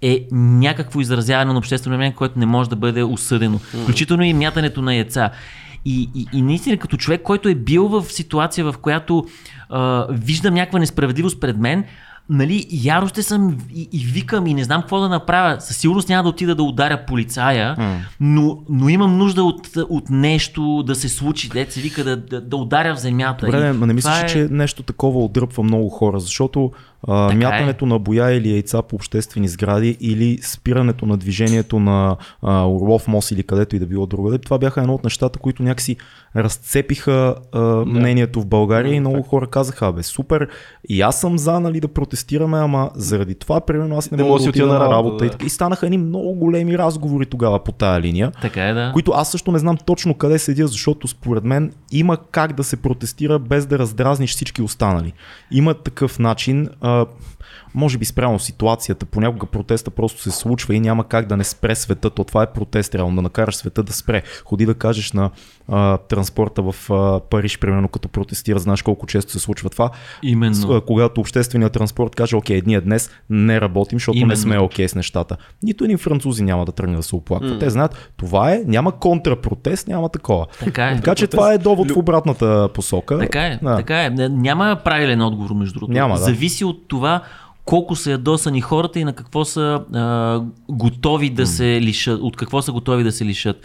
[0.03, 3.59] е някакво изразяване на обществено мнение, което не може да бъде осъдено.
[3.59, 5.31] Включително и мятането на яйца.
[5.85, 9.27] И, и, и наистина, като човек, който е бил в ситуация, в която
[9.69, 11.85] а, виждам някаква несправедливост пред мен,
[12.31, 15.61] нали, яро ще съм и, и викам и не знам какво да направя.
[15.61, 17.99] Със сигурност няма да отида да ударя полицая, М.
[18.21, 22.41] но, но имам нужда от, от нещо да се случи, дет се вика да, да,
[22.41, 23.47] да ударя в земята.
[23.47, 24.27] Добре, ма не мислиш, е...
[24.27, 26.73] че нещо такова отдръпва много хора, защото
[27.07, 27.51] а, Така е.
[27.51, 33.09] мятането на боя или яйца по обществени сгради или спирането на движението на а, Орлов
[33.09, 35.97] мост или където и да било другаде, това бяха едно от нещата, които някакси
[36.37, 40.49] разцепиха а, мнението в България и много хора казаха, бе, супер,
[40.89, 44.23] и аз съм за нали, да протестирам протестираме, ама заради това, примерно, аз не, Не
[44.23, 45.25] мога да отида на работа.
[45.25, 45.47] да.
[45.47, 48.33] и станаха едни много големи разговори тогава по тая линия.
[48.43, 48.91] Така е, да.
[48.93, 52.77] Които аз също не знам точно къде седя, защото според мен има как да се
[52.77, 55.13] протестира без да раздразниш всички останали.
[55.51, 57.07] Има такъв начин, а,
[57.75, 61.75] може би спрямо ситуацията, понякога протеста просто се случва и няма как да не спре
[61.75, 64.23] света, то това е протест, реално да накараш света да спре.
[64.45, 65.31] Ходи да кажеш на
[65.69, 69.91] а, транспорта в а, Париж, примерно като протестира, знаеш колко често се случва това.
[70.23, 70.55] Именно.
[70.55, 74.31] С- а, когато общественият транспорт каже, окей, ние днес не работим, защото Именно.
[74.31, 75.37] не сме окей с нещата.
[75.63, 77.59] Нито един французи няма да тръгне да се оплаква.
[77.59, 80.47] Те знаят, това е, няма контрапротест, няма такова.
[80.59, 80.97] Така е.
[80.97, 83.19] Така че това е довод в обратната посока.
[83.19, 83.77] Така е, Да.
[83.77, 84.11] така е.
[84.29, 85.93] Няма правилен отговор, между другото.
[85.93, 86.21] Няма, да.
[86.21, 87.23] Зависи от това
[87.69, 92.63] колко са ядосани хората и на какво са а, готови да се лишат, от какво
[92.63, 93.57] са готови да се лишат.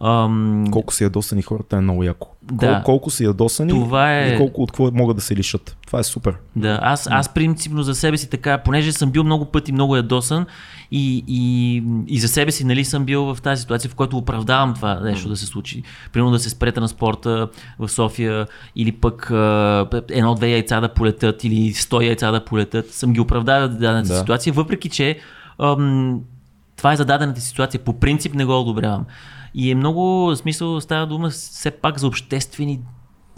[0.00, 2.28] Ам, Колко са ядосани хората е много яко.
[2.42, 2.74] Да.
[2.74, 5.76] Кол, колко са ядосани Това е- и колко от какво могат да се лишат.
[5.86, 6.34] Това е супер.
[6.56, 10.46] Да, аз, аз принципно за себе си така, понеже съм бил много пъти много ядосан
[10.90, 14.74] и, и, и за себе си нали съм бил в тази ситуация, в която оправдавам
[14.74, 15.82] това нещо да се случи.
[16.12, 19.26] Примерно да се спре транспорта в София или пък
[20.10, 22.90] едно-две яйца да полетят или 100 яйца да полетят.
[22.90, 24.18] Съм ги оправдавал в дадената Да.
[24.18, 25.18] ситуация, въпреки че
[25.58, 26.20] ам,
[26.76, 27.80] това е за дадената ситуация.
[27.80, 29.04] По принцип не го одобрявам.
[29.58, 32.80] И е много, в смисъл, става дума все пак за обществени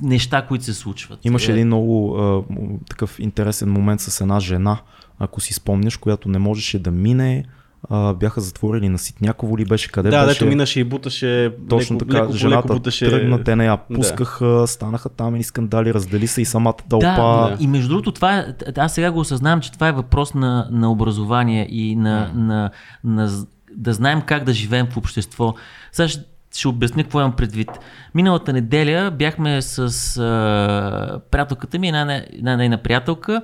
[0.03, 1.19] неща, които се случват.
[1.25, 2.43] Имаше Е, един много а,
[2.91, 4.79] такъв интересен момент с една жена,
[5.19, 7.45] ако си спомняш, която не можеше да мине.
[7.91, 10.35] А, бяха затворили на Ситняково ли беше къде Да, беше?
[10.35, 11.53] дето минаше и буташе.
[11.69, 13.11] Точно леко, така, леко, жената леко буташе.
[13.11, 13.97] тръгна, те не я Да.
[13.97, 17.07] пускаха, станаха там и скандали, раздели се и самата тълпа.
[17.07, 20.69] Да, и между другото, това е, аз сега го осъзнавам, че това е въпрос на,
[20.71, 22.71] на образование и на, на,
[23.05, 25.55] на, з- да знаем как да живеем в общество.
[25.93, 26.21] Сега ще,
[26.57, 27.69] ще обясня какво имам предвид.
[28.15, 29.79] Миналата неделя бяхме с
[30.19, 33.43] а, приятелката ми, една, една нейна приятелка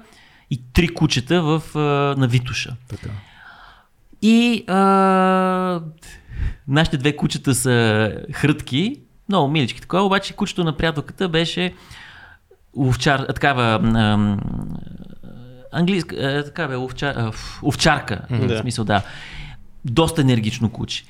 [0.51, 1.81] и три кучета в, а,
[2.21, 2.77] на Витуша.
[2.89, 3.09] Така.
[4.23, 5.81] И а,
[6.69, 11.75] нашите две кучета са хрътки, много милички такова, обаче кучето на приятелката беше
[12.77, 14.41] овчар, а, такава ам,
[15.73, 18.57] английска, а, така бе, овчар, а, овчарка, Да.
[18.57, 19.03] в смисъл да,
[19.93, 21.05] доста енергично куче.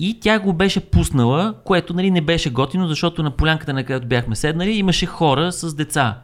[0.00, 4.06] И тя го беше пуснала, което нали, не беше готино, защото на полянката, на където
[4.06, 6.18] бяхме седнали, имаше хора с деца.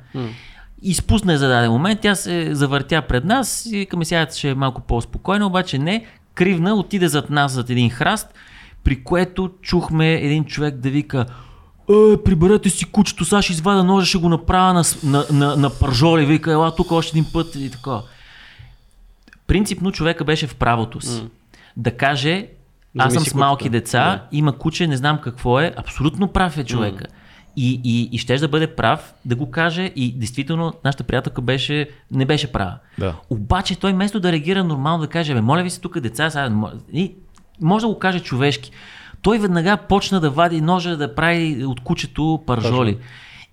[0.83, 4.55] Изпусна я за даден момент, тя се завъртя пред нас и към сядат ще е
[4.55, 8.35] малко по-спокойно, обаче не, кривна, отиде зад нас зад един храст,
[8.85, 11.27] при което чухме един човек да вика
[11.91, 15.71] е, приберете си кучето, сега ще извада ножа, ще го направя на, на, на, на
[15.71, 18.01] пържоли, вика, ела тук още един път и така.
[19.47, 21.23] Принципно човека беше в правото си.
[21.77, 22.47] Да каже,
[22.99, 23.73] аз съм с малки кучето.
[23.73, 24.37] деца, Да.
[24.37, 27.05] има куче, не знам какво е, абсолютно прав е човека.
[27.57, 31.89] И, и, и щеш да бъде прав, да го каже и действително нашата приятелка беше,
[32.11, 32.75] не беше права.
[32.99, 33.15] Да.
[33.31, 36.51] Обаче той вместо да реагира нормално, да каже, бе, моля ви се тук деца, сега,
[36.93, 37.15] и,
[37.61, 38.71] може да го каже човешки.
[39.23, 42.99] Той веднага почна да вади ножа, да прави от кучето паржоли.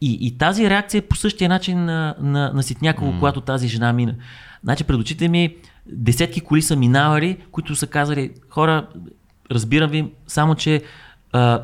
[0.01, 3.19] И, и тази реакция е по същия начин на, на, на Ситняково, mm.
[3.19, 4.15] когато тази жена мина.
[4.63, 5.55] Значи пред очите ми
[5.89, 8.87] десетки коли са минавали, които са казали, хора,
[9.51, 10.83] разбирам ви, само че
[11.33, 11.63] а,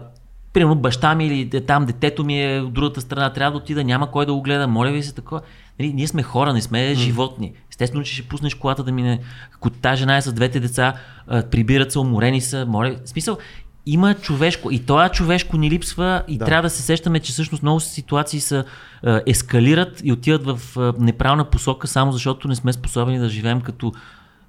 [0.54, 4.12] примерно баща ми или там детето ми е от другата страна, трябва да отида, няма
[4.12, 5.42] кой да го гледа, моля ви се такова.
[5.80, 7.54] Нали, ние сме хора, не сме животни.
[7.70, 9.20] Естествено, че ще пуснеш колата да мине.
[9.56, 10.94] Ако тази жена е с двете деца,
[11.28, 12.96] а, прибират се, уморени са, моля.
[13.06, 13.38] В смисъл,
[13.86, 14.72] има човешко.
[14.72, 16.46] И това човешко ни липсва и да.
[16.46, 18.63] трябва да се сещаме, че всъщност много ситуации са
[19.04, 23.62] а, ескалират и отиват в а, неправилна посока, само защото не сме способни да живеем
[23.62, 23.91] като,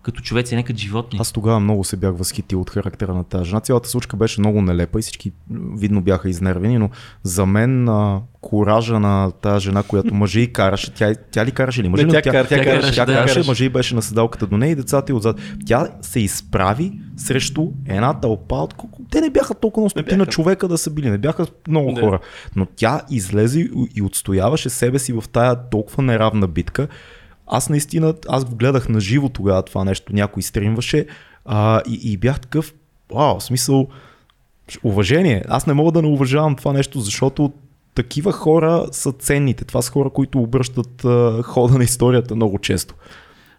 [0.03, 1.19] като човеци, не като животни.
[1.21, 3.61] Аз тогава много се бях възхитил от характера на тази жена.
[3.61, 5.33] Цялата случка беше много нелепа и всички
[5.77, 6.91] видно бяха изнервени, но
[7.23, 11.83] за мен а, коража на тази жена, която мъже и караше, тя, тя ли караше
[11.83, 11.89] ли?
[11.89, 12.13] Мъже Не, ли?
[12.13, 14.75] тя кара- тя тя, караше, тя да, караше, и беше на седалката до нея и
[14.75, 15.41] децата й отзад.
[15.67, 19.03] Тя се изправи срещу една тълпа от колко...
[19.15, 22.01] Те не бяха толкова на стотина човека да са били, не бяха много Да.
[22.01, 22.19] хора.
[22.57, 26.89] Но тя излезе и- и отстояваше себе си в тая толкова неравна битка.
[27.47, 31.07] Аз наистина, аз го гледах на живо тогава това нещо, някой стримваше
[31.45, 32.75] а, и, и бях такъв,
[33.13, 33.89] вау, в смисъл,
[34.85, 35.45] уважение.
[35.49, 37.53] Аз не мога да не уважавам това нещо, защото
[37.95, 39.65] такива хора са ценните.
[39.65, 42.95] Това са хора, които обръщат а, хода на историята много често.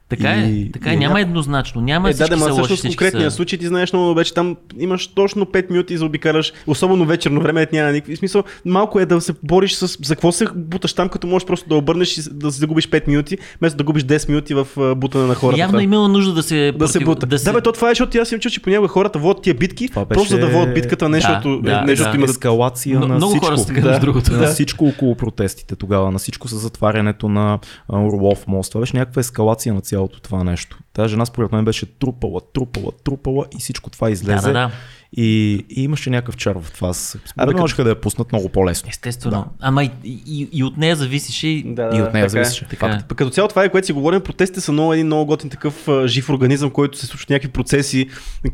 [0.09, 1.81] Така е, И- така е, и няма ня- еднозначно.
[1.81, 3.35] Няма Е, да, всички да, са ма лоши, всъщност всички конкретния са...
[3.35, 7.41] случай ти знаеш много добре, че там имаш точно 5 минути за обикаляш, особено вечерно
[7.41, 8.43] време, няма никакви смисъл.
[8.65, 11.75] Малко е да се бориш с за какво се буташ там, като можеш просто да
[11.75, 15.59] обърнеш и да загубиш 5 минути, вместо да губиш 10 минути в бутане на хората.
[15.59, 15.83] Явно Това.
[15.83, 16.71] имало нужда да се...
[16.71, 17.25] да се бута.
[17.25, 19.53] Да, се- бе, то това е, защото аз им чул, че понякога хората водят тия
[19.55, 22.17] битки, Това просто за да беше- водят битката, не Да, защото да, не, защото да.
[22.17, 22.31] има да...
[22.31, 23.45] ескалация на много всичко.
[23.45, 23.99] хора са така, Да.
[23.99, 24.31] другото.
[24.31, 24.47] на Да.
[24.47, 28.71] всичко около протестите тогава, на всичко с затварянето на Орлов мост.
[28.71, 30.77] Това беше някаква ескалация на цялото това нещо.
[30.93, 34.47] Тази жена според мен беше трупала, трупала, трупала и всичко това излезе.
[34.47, 34.71] Да, да, да.
[35.17, 36.91] И, и имаше някакъв чар в това.
[37.38, 38.89] Абе, можеха да я пуснат много по-лесно.
[38.89, 39.32] Естествено.
[39.38, 39.45] Да.
[39.60, 41.47] Ама и, и, и от нея зависеше.
[41.47, 42.30] и- Да, И от нея така е.
[42.30, 42.65] зависеше.
[42.69, 42.99] Така е.
[43.08, 45.88] Пък Като цяло това е, което си говорим, протестите са много един много готин такъв
[46.06, 48.08] жив организъм, който се случват някакви процеси.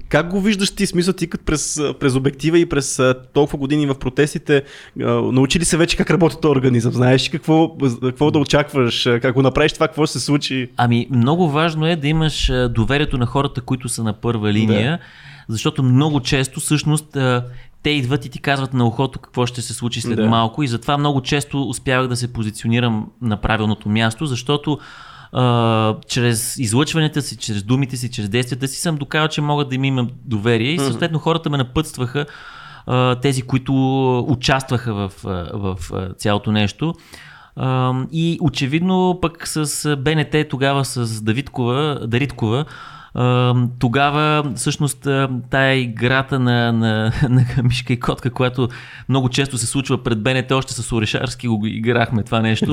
[0.10, 3.02] Как го виждаш ти, смисъл ти като през, през обектива и през
[3.34, 4.63] толкова години в протестите,
[4.95, 6.93] научи ли се вече как работи този организъм?
[6.93, 10.69] Знаеш ли какво, какво да очакваш, а, как го направиш това, какво ще се случи?
[10.78, 15.00] Ами, много важно е да имаш доверието на хората, които са на първа линия,
[15.51, 17.17] защото много често всъщност
[17.83, 20.29] те идват и ти казват на ухото какво ще се случи след Да.
[20.29, 24.79] малко и затова много често успявах да се позиционирам на правилното място, защото
[25.33, 29.75] а, чрез излъчванията си, чрез думите си, чрез действията си съм доказал, че мога да
[29.75, 32.25] им имам доверие и съответно хората ме напътстваха
[32.87, 33.73] а, тези, които
[34.27, 35.11] участваха в,
[35.53, 36.93] в а, цялото нещо.
[37.55, 42.65] А, И очевидно пък с БНТ тогава с Давидкова, Дариткова,
[43.80, 45.08] тогава всъщност
[45.50, 48.69] тая играта на, на, на мишка и котка, която
[49.10, 52.65] много често се случва пред БНТ, още с Орешарски го играхме това нещо.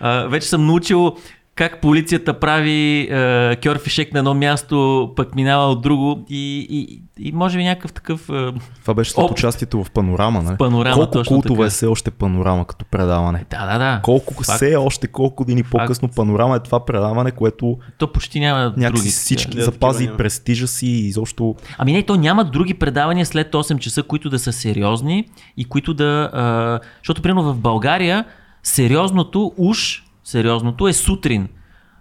[0.00, 0.28] Да.
[0.28, 1.16] Вече съм научил
[1.60, 7.32] как полицията прави е, кьорфишек на едно място, пък минава от друго и, и, и
[7.32, 8.28] може би някакъв такъв...
[8.28, 10.56] Е, Това беше след участието в панорама, нали?
[10.56, 11.66] Панорама, Колко точно култова така.
[11.66, 13.44] е все още панорама като предаване?
[13.50, 14.00] да, да, да.
[14.02, 14.56] Колко Факт.
[14.56, 19.08] все още, колко години по-късно панорама е това предаване, което То почти няма други.
[19.08, 20.16] всички Да, запази няма.
[20.16, 24.38] престижа си и изобщо Ами не, то няма други предавания след 8 часа, които да
[24.38, 25.24] са сериозни
[25.56, 26.30] и които да...
[26.32, 28.24] А, защото, примерно в България,
[28.62, 31.48] сериозното, уж сериозното е сутрин.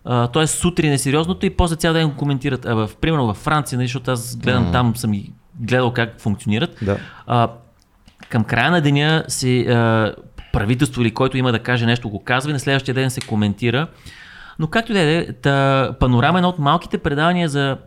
[0.06, 2.66] А, Тоест сутрин е сериозното и после цял ден го коментират.
[2.66, 4.72] А в, примерно във Франция, нали, защото аз гледам Мгм.
[4.72, 6.78] там, съм и гледал как функционират.
[6.82, 6.98] да.
[7.28, 7.50] А,
[8.30, 10.14] към края на деня си а,
[10.54, 13.88] правителство или който има да каже нещо го казва и на следващия ден се коментира.
[14.60, 15.28] Но както и да е,
[16.00, 17.78] панорама е едно от малките предавания за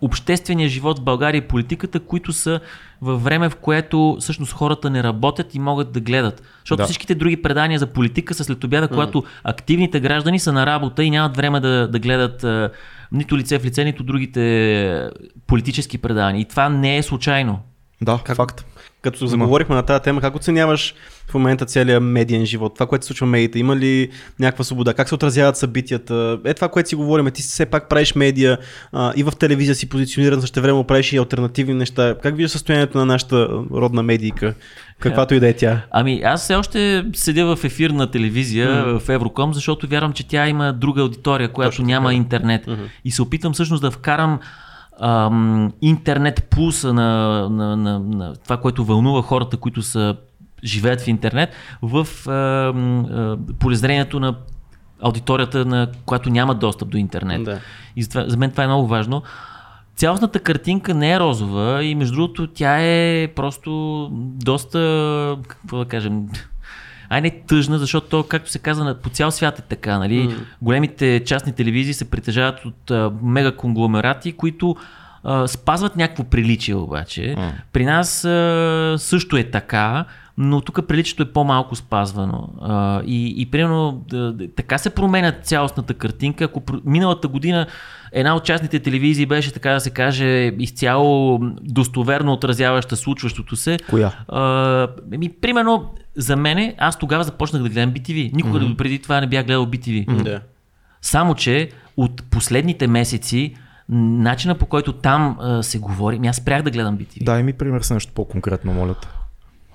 [0.00, 2.60] обществения живот в България и политиката, които са
[3.02, 6.42] във време, в което всъщност хората не работят и могат да гледат.
[6.60, 6.84] Защото Да.
[6.84, 11.10] всичките други предания за политика са след обяда, когато активните граждани са на работа и
[11.10, 12.70] нямат време да, да гледат а,
[13.12, 15.10] нито лице в лице, нито другите
[15.46, 16.40] политически предания.
[16.40, 17.60] И това не е случайно.
[18.02, 18.64] Да, Как- факт.
[19.06, 20.94] Като заговорихме на тази тема, как оценяваш
[21.28, 22.74] в момента целият медиен живот?
[22.74, 24.94] Това, което се случва в медиите, има ли някаква свобода?
[24.94, 26.38] Как се отразяват събитията?
[26.44, 27.30] Е това, което си говорим.
[27.30, 28.58] Ти все пак правиш медия
[28.92, 32.14] а, и в телевизия си позициониран, също време правиш и альтернативни неща.
[32.22, 34.54] Как виждаш състоянието на нашата родна медийка?
[34.98, 35.80] Каквато и да е тя.
[35.90, 38.98] Ами аз все още седя в ефир на телевизия Мгм.
[38.98, 42.16] в Евроком, защото вярвам, че тя има друга аудитория, която Точно няма така.
[42.16, 42.66] интернет.
[42.66, 42.82] Мгм.
[43.04, 44.38] И се опитвам всъщност да вкарам
[45.00, 50.16] ам, интернет пулса на, на, на, на това, което вълнува хората, които са
[50.64, 51.50] живеят в интернет,
[51.82, 52.72] в а,
[53.58, 54.34] полезрението на
[55.00, 57.44] аудиторията, на която няма достъп до интернет.
[57.44, 57.58] Да.
[57.96, 59.22] И затова, за мен това е много важно.
[59.96, 66.28] Цялостната картинка не е розова и между другото тя е просто доста, какво да кажем,
[67.08, 69.98] ай не тъжна, защото то, както се казва, по цял свят е така.
[69.98, 70.22] Нали?
[70.22, 70.34] М.
[70.62, 74.76] Големите частни телевизии се притежават от а, мега конгломерати, които
[75.24, 77.34] а, спазват някакво приличие обаче.
[77.36, 77.52] М.
[77.72, 80.04] При нас а, също е така,
[80.38, 82.48] но тук приличието е по-малко спазвано.
[82.60, 86.44] А, и, и примерно да, така се променя цялостната картинка.
[86.44, 87.66] Ако миналата година
[88.12, 94.12] една от частните телевизии беше, така да се каже, изцяло достоверно отразяваща случващото се, Коя?
[94.28, 98.34] а, ми, примерно за мене, аз тогава започнах да гледам BTV.
[98.34, 98.76] Никога mm-hmm.
[98.76, 100.22] преди това не бях гледал BTV.
[100.22, 100.40] Да.
[101.02, 103.54] Само, че от последните месеци
[103.88, 107.24] начина по който там а, се говори, ми аз спрях да гледам BTV.
[107.24, 108.94] Дай ми пример с нещо по-конкретно, моля.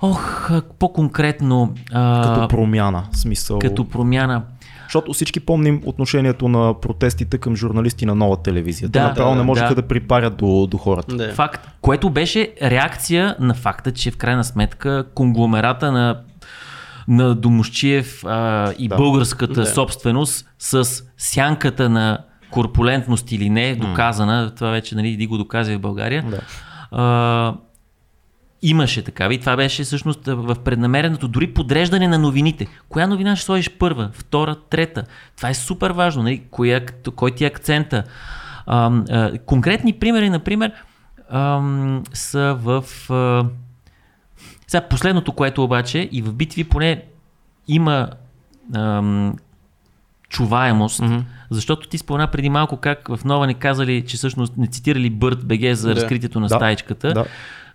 [0.02, 1.74] Ох, по-конкретно.
[1.94, 3.60] А, Като промяна, смисъл.
[3.60, 4.42] като промяна.
[4.84, 8.90] Защото всички помним отношението на протестите към журналисти на нова телевизия.
[8.90, 9.76] Да, Те направо да, не можеха да.
[9.76, 11.16] да припарят до, до хората.
[11.16, 11.34] Да.
[11.34, 16.20] Факт, което беше реакция на факта, че в крайна сметка конгломерата на,
[17.08, 18.96] на Домощиев а, и Да.
[18.96, 19.66] българската Да.
[19.66, 20.88] собственост с
[21.18, 22.18] сянката на
[22.52, 26.40] корпулентност или не, доказана, това вече нали, го доказа и в България, Да.
[26.92, 27.54] а,
[28.62, 32.68] имаше такава и това беше всъщност в преднамереното дори подреждане на новините.
[32.90, 35.04] Коя новина ще сложиш първа, втора, трета?
[35.38, 36.24] Това е супер важно.
[36.24, 36.42] Нали?
[36.52, 36.82] Коя,
[37.16, 38.04] кой ти е акцента?
[38.66, 40.72] А, а, конкретни примери, например,
[41.30, 42.84] ам, са в...
[43.10, 43.46] А,
[44.68, 47.04] сега последното, което обаче и в битви поне
[47.68, 48.10] има
[48.76, 49.36] ам,
[50.30, 51.18] чуваемост, Мгм.
[51.50, 55.48] защото ти спомена преди малко как в Нова не казали, че всъщност не цитирали Бърт
[55.48, 55.96] БГ за Да.
[55.96, 56.56] разкритието на Да.
[56.56, 57.14] стаечката.
[57.14, 57.26] Да.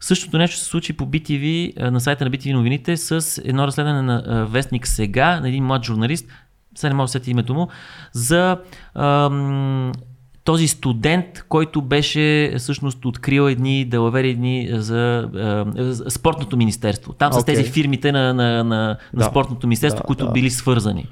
[0.01, 4.47] Същото нещо се случи по BTV, на сайта на BTV новините с едно разследване на
[4.51, 6.27] Вестник Сега, на един млад журналист.
[6.75, 7.69] сега не мога да сетя името му,
[8.13, 8.59] за
[8.95, 9.93] ам,
[10.45, 15.29] този студент, който беше всъщност открил едни далавери едни за,
[15.77, 17.13] за спортното министерство.
[17.13, 17.55] Там с Окей.
[17.55, 19.25] тези фирмите на, на, на, на Да.
[19.25, 20.33] спортното министерство, Да, които да.
[20.33, 21.07] били свързани.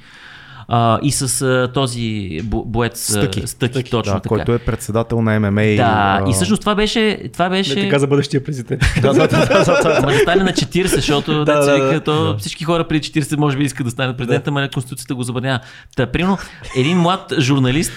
[0.68, 3.46] А, и с а, този бо- боец а, Стъки.
[3.46, 4.28] Стъки, точно да, така.
[4.28, 5.62] който е председател на ММА.
[5.62, 7.74] Да, а, и всъщност това беше, това беше...
[7.74, 8.82] Не така за бъдещия президент.
[9.02, 12.36] Да, да, да, да, да, Ама да стане на 40, защото Да, да, да, да.
[12.38, 15.60] всички хора преди 40 може би искат да станат президента, но Конституцията го забранява.
[15.96, 16.38] Та, примерно,
[16.76, 17.92] един млад журналист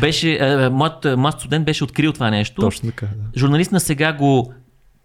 [0.00, 2.60] беше, е, млад, млад студент беше открил това нещо.
[2.60, 3.06] Точно така.
[3.06, 3.38] Да.
[3.40, 4.54] Журналист на сега го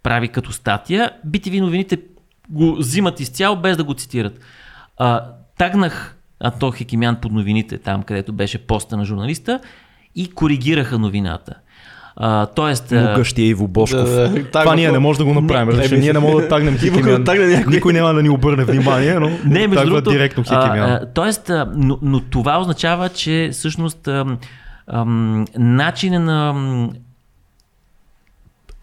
[0.04, 1.12] прави като статия.
[1.28, 1.98] BTV новините
[2.50, 4.40] го взимат изцяло без да го цитират.
[4.98, 5.22] А,
[5.58, 9.60] тагнах Ато Хекимян под новините, там където беше поста на журналиста
[10.16, 11.54] и коригираха новината.
[12.20, 14.10] А, тоест, а, Могъщия Иво Бошков.
[14.10, 14.44] Да, да.
[14.44, 15.68] Това ние не можем да го направим.
[15.68, 17.26] Не, защото еми, ние не можем да тагнем Хикимян.
[17.68, 20.80] Никой няма да ни обърне внимание, но Не, между тагва другото, директно Хикимян.
[20.80, 24.38] А, а, тоест, а, но, но това означава, че всъщност ам,
[24.88, 26.54] ам, начина на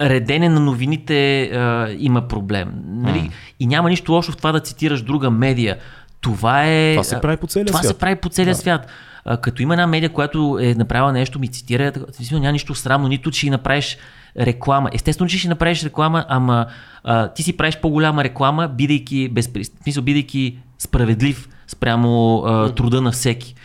[0.01, 2.73] редене на новините а, има проблем.
[2.87, 3.29] Нали?
[3.59, 5.77] И няма нищо лошо в това да цитираш друга медия.
[6.21, 6.93] Това е.
[6.93, 7.87] Това се прави по целия това свят.
[7.87, 8.59] се прави по целия Да.
[8.59, 8.87] свят.
[9.25, 13.07] А, като има една медия, която е направила нещо, ми цитира, смисъл, няма нищо срамно,
[13.07, 13.97] нито че си направиш
[14.39, 14.89] реклама.
[14.93, 16.65] Естествено, че ще направиш реклама, ама
[17.03, 19.63] а, ти си правиш по-голяма реклама, бидейки, безпри...
[19.63, 23.55] смисъл, бидейки справедлив спрямо а, труда на всеки.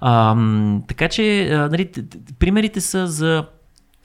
[0.00, 0.36] А,
[0.88, 1.90] така че, а, нали,
[2.38, 3.44] примерите са за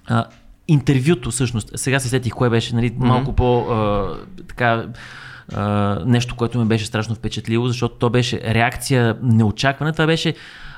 [0.08, 0.26] а,
[0.68, 1.72] интервюто, всъщност.
[1.76, 4.08] Сега се сетих кое беше, нали, малко по а,
[4.48, 4.86] така
[5.56, 9.94] а, нещо, което ме беше страшно впечатлило, защото то беше реакция неочаквана.
[9.94, 10.34] Това беше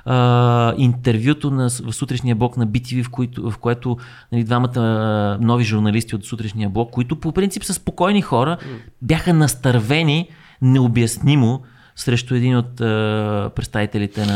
[0.05, 3.97] а, интервюто на, в сутрешния блок на BTV, в, които, в което
[4.31, 8.57] нали, двамата а, нови журналисти от сутрешния блок, които по принцип са спокойни хора,
[9.01, 10.29] бяха настървени
[10.61, 11.61] необяснимо
[11.95, 14.33] срещу един от а, представителите на,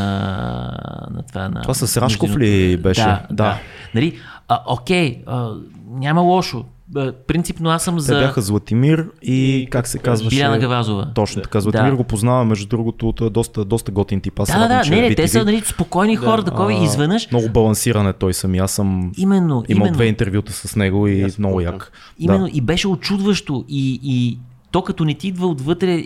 [1.12, 1.50] на това.
[1.50, 3.02] На, Това с Рашков ли беше?
[3.02, 3.36] Да, да.
[3.36, 3.60] Да.
[3.96, 5.52] Нали, а, окей, а,
[5.90, 6.66] няма лошо.
[6.96, 10.36] А, принципно аз съм Те за бяха Златимир и как се казваше?
[10.36, 11.12] Биляна Гавазова.
[11.16, 11.60] Точно така.
[11.62, 11.96] Златимир Да.
[11.96, 14.40] го познава, между другото, е доста, доста готин тип.
[14.40, 16.84] Аз Да, да, да, че не, е не, те са нали, спокойни хора, такова А,
[16.84, 17.32] изведнъж.
[17.32, 18.58] Много балансиран е той сами.
[18.58, 19.94] Аз съм Именно, имал именно.
[19.94, 21.92] две интервюта с него и много як.
[22.20, 22.52] Именно Да.
[22.54, 23.66] и беше очудващо.
[23.70, 24.40] И, и
[24.72, 26.04] то като не ти идва отвътре,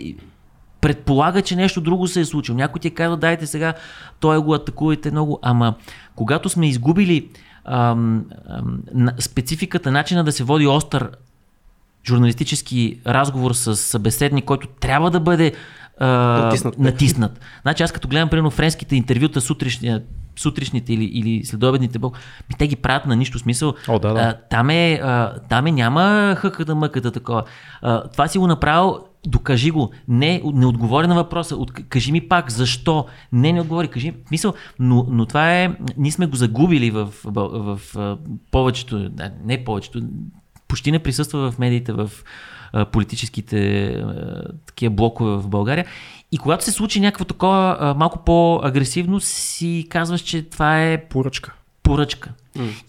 [0.80, 2.58] предполага, че нещо друго се е случило.
[2.58, 3.74] Някой ти е казал, дайте сега,
[4.20, 5.38] той го атакувайте много.
[5.42, 5.74] Ама
[6.14, 7.28] когато сме изгубили
[7.64, 11.10] ам, ам, спецификата, начина да се води остър
[12.06, 15.52] журналистически разговор с събеседник, който трябва да бъде
[15.98, 16.78] а, Натиснат.
[16.78, 17.40] натиснат.
[17.62, 20.02] Значи аз като гледам примерно френските интервюта сутрешния,
[20.42, 22.18] сутрешните или, или следобедните блок,
[22.48, 23.74] ми те ги правят на нищо смисъл.
[23.88, 24.20] О, да, да.
[24.20, 27.44] А, там, е, а, там е няма хъката мъката такова.
[27.82, 29.90] А, това си го направил, докажи го.
[30.08, 31.56] Не, не отговори на въпроса.
[31.56, 33.06] От, кажи ми пак, защо?
[33.32, 33.88] Не, не отговори.
[33.88, 38.18] Кажи ми, мисъл, но, но това е, ние сме го загубили в, в, в, в
[38.50, 39.10] повечето,
[39.44, 40.02] не повечето,
[40.68, 42.10] почти не присъства в медиите, в
[42.92, 43.96] политическите
[44.66, 45.86] такива блокове в България.
[46.32, 51.54] И когато се случи някакво такова а, малко по-агресивно, си казваш, че това е Поръчка.
[51.82, 52.30] Поръчка.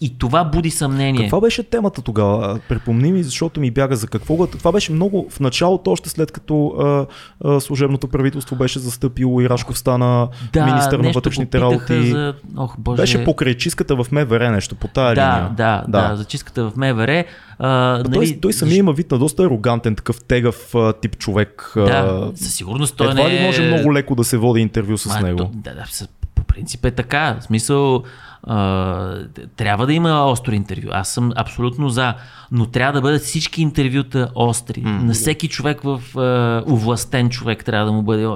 [0.00, 1.22] И това буди съмнение.
[1.22, 2.60] Каква беше темата тогава?
[2.68, 4.46] Припомни ми, защото ми бяга за какво.
[4.46, 7.06] Това беше много в началото, още след като а,
[7.44, 12.10] а, служебното правителство беше застъпило и Рашков стана да, министър на вътрешните работи.
[12.10, 12.34] За...
[12.56, 13.02] Ох, боже.
[13.02, 15.50] Беше покрай чистката в МВР нещо по тая да, линия.
[15.56, 17.24] да, да, да, за чистката в МВР.
[17.58, 21.72] А, Той, нали, той самия има вид на доста арогантен, такъв тегав а, тип човек.
[21.76, 23.46] а, Да, със сигурност той Едва не ли е...
[23.46, 25.38] може много леко да се води интервю с Ма, него?
[25.38, 25.84] То, да, да,
[26.34, 27.36] по принцип е така.
[27.40, 28.02] В смисъл,
[28.46, 29.18] а,
[29.56, 30.88] трябва да има остро интервю.
[30.92, 32.14] Аз съм абсолютно за.
[32.52, 34.82] Но трябва да бъдат всички интервюта остри.
[34.82, 38.28] Mm, На всеки човек в а, увластен човек трябва да му бъде.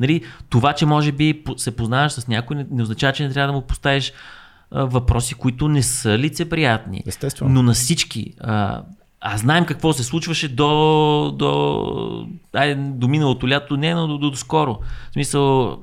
[0.00, 3.52] Нали, това, че може би се познаваш с някой, не, не означава, че не трябва
[3.52, 4.12] да му поставиш
[4.70, 7.02] а, въпроси, които не са лицеприятни.
[7.06, 7.50] Естествено.
[7.50, 8.34] Но на всички.
[8.40, 8.82] А,
[9.20, 14.30] а знаем какво се случваше до, до, ай, до миналото лято, не, но до, до,
[14.30, 14.78] до скоро.
[15.10, 15.78] В смисъл,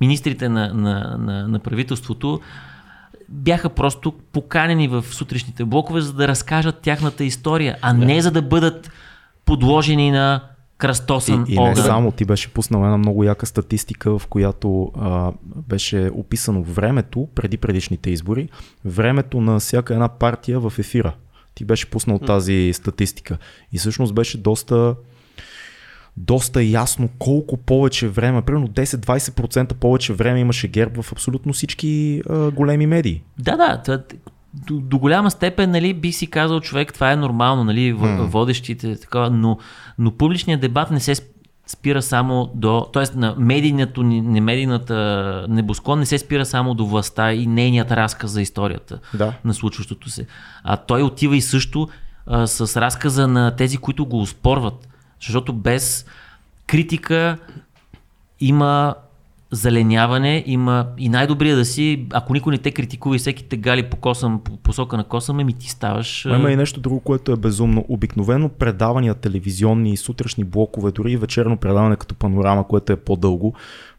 [0.00, 2.40] министрите на, на, на, на правителството
[3.28, 8.42] бяха просто поканени в сутрешните блокове, за да разкажат тяхната история, а не за да
[8.42, 8.90] бъдат
[9.44, 10.40] подложени на
[10.78, 11.84] кръстосан И, и не огън.
[11.84, 15.32] само, ти беше пуснал една много яка статистика, в която а,
[15.68, 18.48] беше описано времето преди предишните избори,
[18.84, 21.14] времето на всяка една партия в ефира.
[21.54, 23.38] Ти беше пуснал тази статистика.
[23.72, 24.94] И всъщност беше доста
[26.16, 32.50] доста ясно колко повече време, примерно 10-20% повече време имаше ГЕРБ в абсолютно всички а,
[32.50, 33.22] големи медии.
[33.38, 33.82] Да, да.
[33.82, 33.98] Това,
[34.56, 38.16] до, до голяма степен, нали, би си казал човек, това е нормално, нали, М.
[38.20, 39.58] водещите, така, но,
[39.98, 41.30] но публичният дебат не се, сп-
[41.66, 43.18] спира само до, т.е.
[43.18, 44.96] на медийното, не медийната
[45.48, 49.32] небосклон не се спира само до властта и нейният разказ за историята Да.
[49.44, 50.26] на случващото се.
[50.64, 51.88] А той отива и също
[52.26, 54.88] а, с разказа на тези, които го успорват.
[55.26, 56.06] Защото без
[56.66, 57.38] критика
[58.40, 58.94] има
[59.50, 63.82] заленяване, има и най-добрия да си, ако никой не те критикува и всеки те гали
[63.82, 66.24] по, косъм, по посока на косъм, ми ти ставаш...
[66.24, 67.84] Има и нещо друго, което е безумно.
[67.88, 73.54] Обикновено предавания, телевизионни сутрешни блокове, дори и вечерно предаване като панорама, което е по-дълго,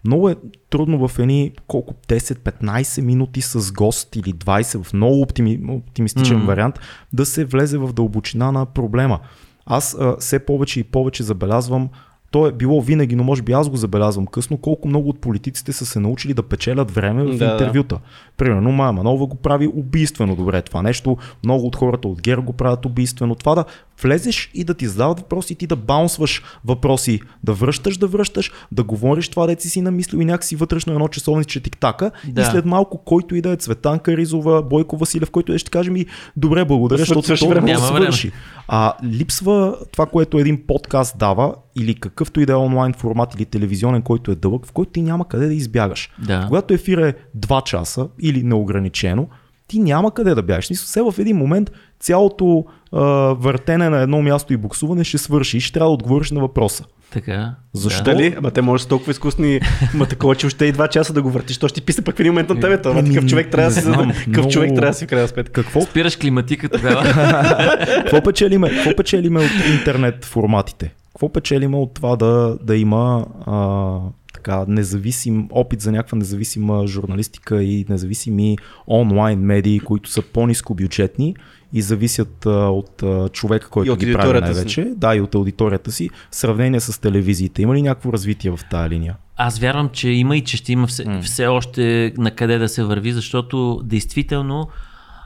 [0.06, 0.36] много е
[0.70, 6.46] трудно в едни колко 10-15 минути с гост или 20 в много оптими, оптимистичен Мгм.
[6.46, 6.48] mm.
[6.48, 6.80] вариант
[7.14, 9.20] да се влезе в дълбочина на проблема.
[9.66, 11.90] Аз а, все повече и повече забелязвам
[12.36, 15.74] то е било винаги, но може би аз го забелязвам късно, колко много от политиците
[15.74, 18.00] са се научили да печелят време в Да, интервюта.
[18.38, 22.54] Примерно Мая Манова го прави убийствено добре това нещо, много от хората от ГЕР го
[22.54, 23.36] правят убийствено.
[23.36, 23.66] Това да
[24.02, 28.52] влезеш и да ти задават въпроси и ти да баунсваш въпроси, да връщаш, да връщаш,
[28.72, 32.42] да говориш това, дете си намислил и някакси вътрешно едно часовниче тиктака Да.
[32.42, 35.92] и след малко който и да е Цветанка Ризова, Бойко Василев, който е ще каже
[35.92, 36.06] ми
[36.38, 37.74] добре, благодаря, Да защото то време.
[37.74, 38.02] да време.
[38.06, 38.32] свърши.
[38.68, 43.46] А липсва това, което един подкаст дава или какъвто и да е онлайн формат или
[43.46, 46.10] телевизионен, който е дълъг, в който ти няма къде да избягаш.
[46.20, 46.44] Да.
[46.48, 49.28] Когато ефир е 2 часа или неограничено,
[49.68, 50.72] ти няма къде да бягаш.
[50.74, 51.72] Все в един момент
[52.06, 53.02] цялото а,
[53.34, 56.86] въртене на едно място и буксуване ще свърши и ще трябва да отговориш на въпроса.
[57.12, 57.56] Така.
[57.74, 58.04] Защо?
[58.04, 58.12] Да.
[58.12, 58.36] Дали?
[58.38, 59.60] Ама те може да са толкова изкусни.
[59.94, 61.58] Ма такова, че още и два часа да го въртиш.
[61.58, 62.82] То ще ти писа пък в един момент на тебе.
[62.82, 64.26] Това Еми, такъв човек трябва да си.
[64.26, 65.64] Какъв човек трябва да си в крайна сметка.
[65.64, 67.04] Какво, Спираш климатика тогава.
[68.04, 70.94] какво, печелиме, какво печелиме от интернет форматите?
[71.14, 73.98] Какво печелиме от това да, да има а,
[74.34, 81.36] така, независим опит за някаква независима журналистика и независими онлайн медии, които са по-низко бюджетни
[81.76, 84.54] и зависят а, от а, човека, който от ги прави аудиторията си.
[84.54, 84.94] най-вече.
[84.98, 87.62] Да, и от аудиторията си, в сравнение с телевизиите.
[87.62, 89.16] Има ли някакво развитие в тази линия?
[89.38, 91.22] Аз вярвам, че има и че ще има все, М.
[91.22, 94.68] все още на къде да се върви, защото действително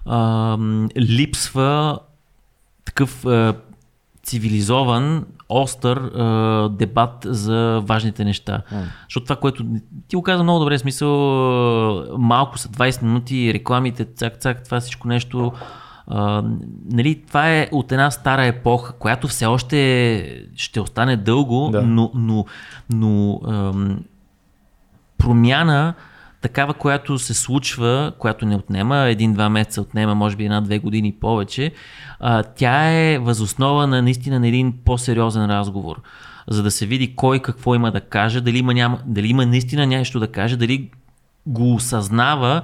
[0.09, 1.99] ам, липсва
[2.85, 3.53] такъв а,
[4.23, 8.61] цивилизован, остър а, дебат за важните неща.
[9.09, 9.65] Защото това, което
[10.07, 11.11] ти го каза много добре, смисъл
[11.99, 15.51] а, малко са 20 минути, рекламите, цак-цак, това всичко нещо.
[16.09, 16.43] А,
[16.91, 21.81] нали, това е от една стара епоха, която все още ще остане дълго, Да.
[21.81, 22.45] но, но,
[22.89, 23.99] но ам,
[25.17, 25.93] промяна,
[26.41, 31.71] такава, която се случва, която не отнема един-два месеца, отнема може би една-две години повече,
[32.19, 36.01] а, тя е възоснова на наистина на един по-сериозен разговор.
[36.47, 39.87] За да се види кой какво има да каже, дали има, няма, дали има наистина
[39.87, 40.89] нещо да каже, дали
[41.45, 42.61] го осъзнава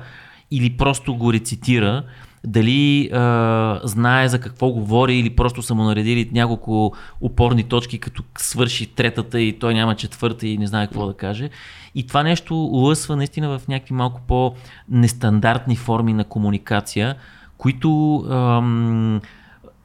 [0.51, 2.03] или просто го рецитира,
[2.45, 8.23] дали а, знае за какво говори или просто са му наредили няколко опорни точки, като
[8.37, 11.49] свърши третата и той няма четвърта и не знае какво да каже.
[11.95, 17.15] И това нещо лъсва наистина в някакви малко по-нестандартни форми на комуникация,
[17.57, 19.21] които ам,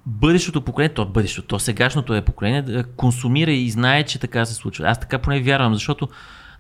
[0.06, 4.88] бъдещото поколение, то бъдещето, то сегашното е поколение, консумира и знае, че така се случва.
[4.88, 6.08] Аз така поне вярвам, защото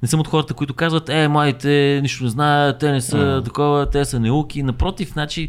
[0.02, 3.90] не съм от хората, които казват, е, младите нищо не знаят, те не са такова,
[3.90, 4.62] те са неуки.
[4.62, 5.48] Напротив, значи,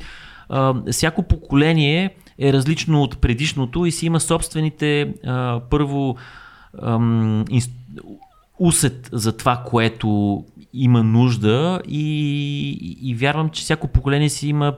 [0.52, 6.16] а, всяко поколение е различно от предишното и си има собствените, а, първо,
[6.84, 7.70] ам, инс...
[8.60, 10.44] усет за това, което
[10.74, 14.76] има нужда и, и, вярвам, че всяко поколение си има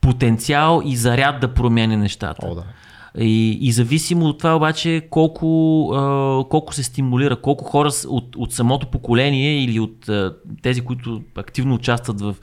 [0.00, 2.46] потенциал и заряд да променя нещата.
[2.46, 2.64] О, да.
[3.18, 8.52] И, и зависимо от това обаче колко, а, колко се стимулира, колко хора от, от
[8.52, 12.36] самото поколение или от а, тези, които активно участват в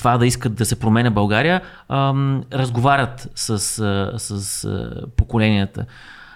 [0.00, 5.84] това да искат да се променя България, ам, разговарят с, а, с а, поколенията.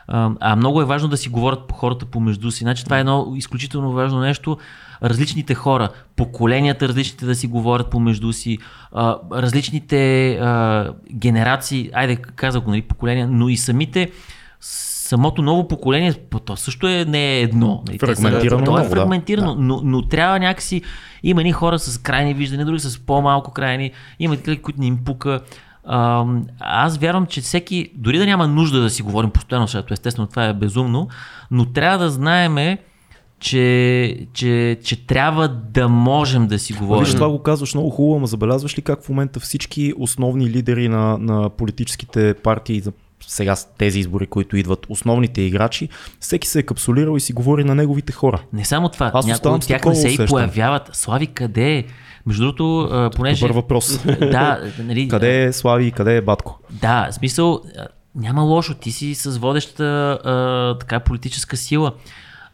[0.08, 2.64] А, много е важно да си говорят по хората помежду си.
[2.64, 4.58] Значи това е едно изключително важно нещо.
[5.02, 8.58] Различните хора, поколенията различните да си говорят помежду си,
[9.32, 10.40] различните
[11.12, 14.10] генерации, айде казах го, нали, поколения, но и самите
[15.04, 17.82] самото ново поколение, по- то също е, не е едно.
[18.00, 18.84] Фрагментирано То е много, да.
[18.84, 20.82] фрагментирано, но, но трябва някакси,
[21.22, 23.90] има ни хора с крайни виждания, други с по-малко крайни,
[24.20, 25.40] има такива, които не им пука.
[25.84, 26.24] А,
[26.60, 30.44] аз вярвам, че всеки, дори да няма нужда да си говорим постоянно, защото естествено това
[30.44, 31.08] е безумно,
[31.50, 32.78] но трябва да знаеме,
[33.40, 37.04] че, че, че трябва да можем да си Ма говорим.
[37.04, 40.88] Виж, това го казваш много хубаво, ама забелязваш ли как в момента всички основни лидери
[40.88, 42.82] на, на политическите партии
[43.28, 45.88] сега с тези избори, които идват, основните играчи,
[46.20, 48.42] всеки се е капсулирал и си говори на неговите хора.
[48.52, 50.28] Не само това, Аз някои от тях не се и усещане.
[50.28, 50.90] появяват.
[50.92, 51.84] Слави, къде е?
[52.26, 53.40] Между другото, понеже...
[53.40, 54.04] Добър въпрос.
[54.20, 56.60] Да, нали, къде е Слави и къде е Батко?
[56.70, 57.60] Да, в смисъл,
[58.14, 59.84] няма лошо, ти си с водещата
[60.24, 61.92] а, така политическа сила.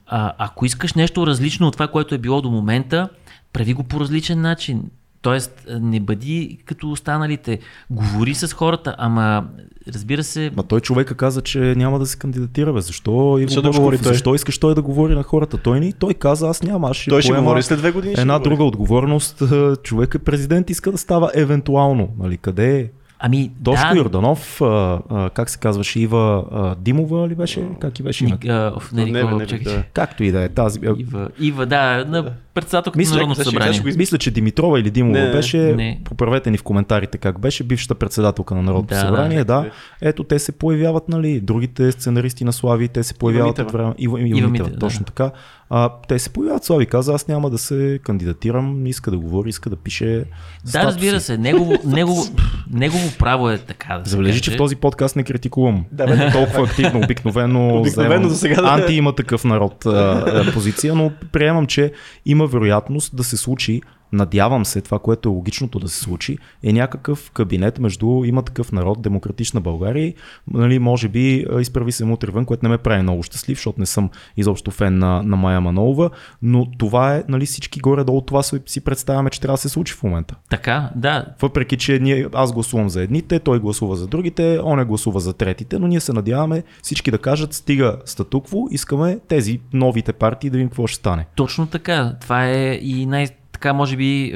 [0.07, 3.09] А, ако искаш нещо различно от това, което е било до момента,
[3.53, 4.83] прави го по различен начин.
[5.23, 7.59] Тоест, не бъди като останалите.
[7.91, 9.45] Говори с хората, ама
[9.89, 10.51] разбира се.
[10.57, 12.73] Ма той човека каза, че няма да се кандидатира.
[12.73, 12.81] Бе.
[12.81, 14.13] Защо, Защо да говори той?
[14.13, 15.59] защо искаш той да говори на хората?
[15.59, 16.91] Той, ни, той каза, аз няма.
[16.91, 18.15] Аз ще Той ще говори след две години.
[18.19, 18.49] Една говори.
[18.49, 19.43] друга отговорност.
[19.43, 22.09] Е, Човек е президент, иска да става евентуално.
[22.19, 22.91] Нали, къде е?
[23.23, 24.67] Ами, Тошко да, Йорданов, а,
[25.11, 27.65] а, как се казваше, Ива а, Димова ли беше?
[27.81, 28.47] Как и беше името?
[28.47, 29.83] Ни, а, не, Не, не, не, да.
[29.85, 30.81] Както и да е тази.
[30.99, 33.73] Ива, Ива, да, на председателката на Народното сега ще- събрание.
[33.75, 36.01] ще го Мисля, че Димитрова или Димова Не, беше, не.
[36.05, 39.45] поправете ни в коментарите как беше, бившата председателка на Народното Да, събрание, да.
[39.55, 39.71] да.
[40.03, 43.67] Ето те се появяват, нали, другите сценаристи на Слави, те се появяват Митева.
[43.67, 43.95] от време.
[43.99, 45.05] Ива, Ива, Ива Митева, Митева, точно да.
[45.05, 45.31] така.
[45.73, 49.71] А, те се появяват, Слави каза, аз няма да се кандидатирам, иска да говори, иска
[49.71, 50.25] да пише
[50.65, 50.87] Да, статуси.
[50.87, 52.23] разбира се, негово, негово,
[52.71, 54.43] негово право е така да се Забележи, каже.
[54.43, 55.85] че в този подкаст не критикувам.
[55.93, 60.95] Да, бе, толкова активно, обикновено, Обикновено за сега да- анти има такъв народ а, позиция,
[60.95, 61.93] но приемам, че
[62.27, 63.81] има вероятност да се случи
[64.13, 68.73] Надявам се, това, което е логичното да се случи, е някакъв кабинет между има такъв
[68.73, 70.15] народ, демократична България, и,
[70.51, 73.87] нали, може би изправи се мутри вън, което не ме прави много щастлив, защото не
[73.87, 76.11] съм изобщо фен на, на Майя Манолова,
[76.43, 80.03] но това е, нали, всички горе-долу това си, представяме, че трябва да се случи в
[80.03, 80.35] момента.
[80.51, 81.25] Така, да.
[81.41, 85.79] Въпреки, че ние, аз гласувам за едните, той гласува за другите, он гласува за третите,
[85.79, 90.69] но ние се надяваме всички да кажат, стига статукво, искаме тези новите партии да видим
[90.69, 91.27] какво ще стане.
[91.35, 92.17] Точно така.
[92.21, 93.29] Това е и най-
[93.61, 94.33] така, може би,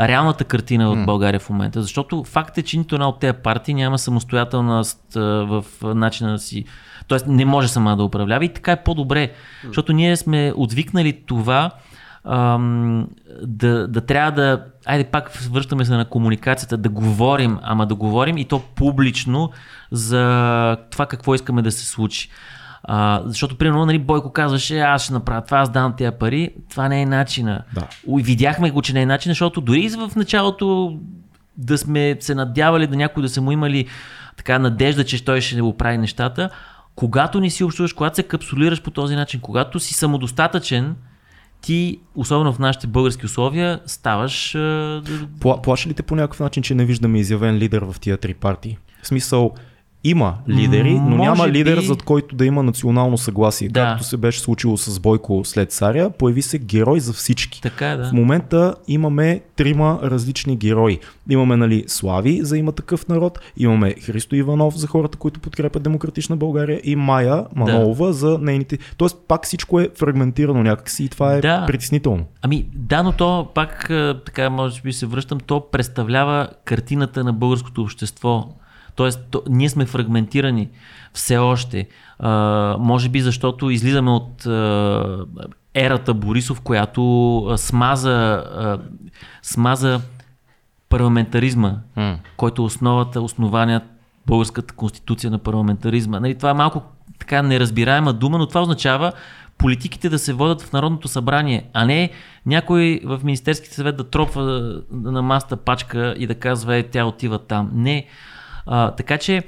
[0.00, 1.82] реалната картина от България в момента.
[1.82, 6.64] Защото факт е, че нито една от тези партии няма самостоятелност в начина си.
[7.08, 9.32] Тоест не може сама да управлява и така е по-добре.
[9.64, 11.70] Защото ние сме отвикнали това
[12.24, 13.06] ам,
[13.42, 14.64] да, да трябва да.
[14.86, 19.50] Айде пак връщаме се на комуникацията, да говорим, ама да говорим и то публично
[19.90, 22.30] за това какво искаме да се случи.
[22.84, 26.50] А, защото, примерно, нали, Бойко казваше, аз ще направя това, аз дам тези пари.
[26.70, 27.62] Това не е начина.
[27.74, 27.88] Да.
[28.22, 30.98] Видяхме го, че не е начин, защото дори в началото
[31.56, 33.86] да сме се надявали да някой да са му имали
[34.36, 36.50] така надежда, че той ще оправи нещата,
[36.94, 40.96] когато не си общуваш, когато се капсулираш по този начин, когато си самодостатъчен,
[41.60, 44.52] ти, особено в нашите български условия, ставаш...
[45.40, 48.34] Пла, плаши ли те по някакъв начин, че не виждаме изявен лидер в тия три
[48.34, 48.78] партии?
[49.02, 49.54] В смисъл,
[50.04, 53.68] има лидери, но Може няма лидер, би- зад който да има национално съгласие.
[53.68, 53.80] Да.
[53.80, 57.60] Както се беше случило с Бойко след Царя, появи се герой за всички.
[57.62, 58.04] Така е, да.
[58.04, 60.98] В момента имаме трима различни герои.
[61.30, 66.36] Имаме нали, Слави за има такъв народ, имаме Христо Иванов за хората, които подкрепят демократична
[66.36, 68.78] България и Майя Манолова за нейните.
[68.96, 71.64] Тоест пак всичко е фрагментирано някакси и това е Да.
[71.66, 72.24] притеснително.
[72.42, 73.86] Ами да, но то пак
[74.26, 78.48] така може би се връщам, то представлява картината на българското общество.
[78.94, 80.68] Тоест, то, ние сме фрагментирани
[81.12, 81.88] все още.
[82.18, 82.30] А,
[82.78, 85.26] може би защото излизаме от а,
[85.74, 88.78] ерата Борисов, която а, смаза, а,
[89.42, 90.00] смаза
[90.88, 92.18] парламентаризма, М.
[92.36, 93.80] който е основата, основания
[94.26, 96.20] българската конституция на парламентаризма.
[96.20, 96.82] Нали, това е малко
[97.18, 99.12] така неразбираема дума, но това означава
[99.58, 102.10] политиките да се водят в Народното събрание, а не
[102.46, 104.42] някой в Министерския съвет да тропва
[104.90, 107.70] на маста пачка и да казва, е, тя отива там.
[107.74, 108.06] Не.
[108.66, 109.42] А, така че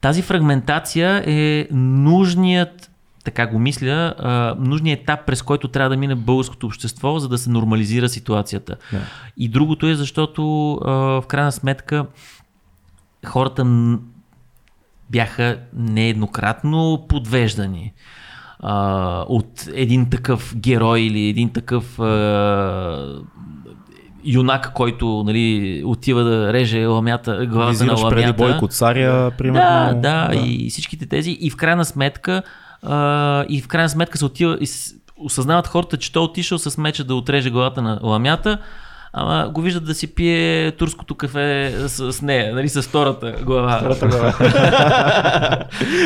[0.00, 2.90] тази фрагментация е нужният
[3.26, 7.38] така го мисля, а, нужният етап, през който трябва да мине българското общество, за да
[7.38, 8.76] се нормализира ситуацията.
[8.92, 9.00] Да.
[9.36, 12.06] И другото е, защото а, в крайна сметка
[13.26, 13.64] хората
[15.10, 17.92] бяха нееднократно подвеждани
[18.60, 22.04] а, от един такъв герой или един такъв а,
[24.26, 28.16] юнак, който нали, отива да реже ламята, главата на Визираш ламята.
[28.16, 30.00] преди Бойко Царя, примерно.
[30.00, 31.30] Да, да, и всичките тези.
[31.40, 32.42] И в крайна сметка,
[32.82, 34.66] а, и в крайна сметка се отива и
[35.16, 38.58] осъзнават хората, че той е отишъл с меча да отреже главата на ламята,
[39.12, 43.96] ама го виждат да си пие турското кафе с, с нея, нали, с втората глава.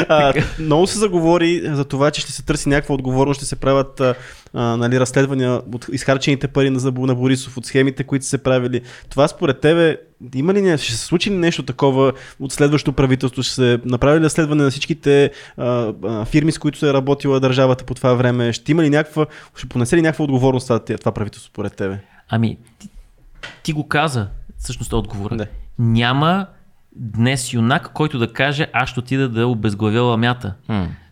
[0.09, 4.01] а, много се заговори за това, че ще се търси някаква отговорност, ще се правят
[4.01, 4.15] а,
[4.55, 8.81] нали, разследвания от изхарчените пари на, на Борисов, от схемите, които са се правили.
[9.09, 9.97] Това според тебе,
[10.35, 13.43] има ли, не- ще се случи ли нещо такова от следващото правителство?
[13.43, 17.41] Ще се направи ли разследване на всичките а, а, фирми, с които се е работила
[17.41, 18.53] държавата по това време?
[18.53, 19.27] Ще има ли някаква,
[19.57, 21.99] ще понесе ли някаква отговорност това, това правителство според тебе?
[22.31, 22.89] Ами, ти,
[23.63, 24.29] ти го каза,
[24.59, 25.37] всъщност отговора.
[25.37, 25.47] Да.
[25.79, 26.47] Няма
[26.97, 30.55] днес юнак, който да каже, аз ще отида да обезглавя ламята.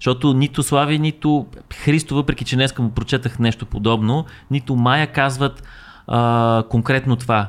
[0.01, 5.63] Защото нито Слави, нито Христо, въпреки че днес му прочетах нещо подобно, нито Майя казват
[6.07, 7.49] а, конкретно това.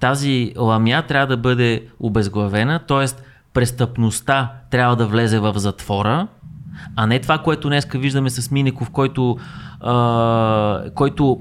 [0.00, 3.06] Тази ламя трябва да бъде обезглавена, т.е.
[3.52, 6.28] престъпността трябва да влезе в затвора,
[6.96, 9.36] а не това, което днеска виждаме с Минеков, който,
[9.80, 11.40] а, който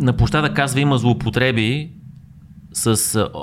[0.00, 1.90] на площада казва има злоупотреби
[2.72, 3.40] с а,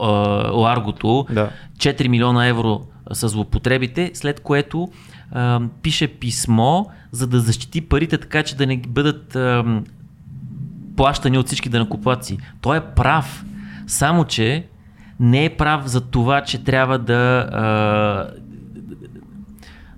[0.51, 1.49] Ларгото, Да.
[1.78, 2.82] 4 милиона евро
[3.12, 4.89] с злоупотребите, след което
[5.32, 9.64] а, пише писмо, за да защити парите, така че да не бъдат а,
[10.97, 12.38] плащани от всички данакоплаци.
[12.62, 13.45] Той е прав,
[13.88, 14.68] само че
[15.20, 18.28] не е прав за това, че трябва да а,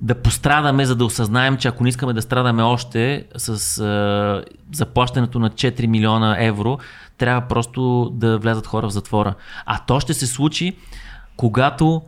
[0.01, 4.43] да пострадаме, за да осъзнаем, че ако не искаме да страдаме още с а,
[4.75, 6.77] заплащането на 4 милиона евро,
[7.17, 9.33] трябва просто да влязат хора в затвора.
[9.65, 10.77] А то ще се случи,
[11.37, 12.01] когато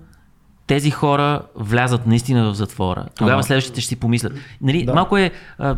[0.68, 3.06] тези хора влязат наистина в затвора.
[3.16, 4.34] Тогава следващите ще си помислят.
[4.62, 4.94] Нали, Да.
[4.94, 5.32] Малко е...
[5.58, 5.76] А,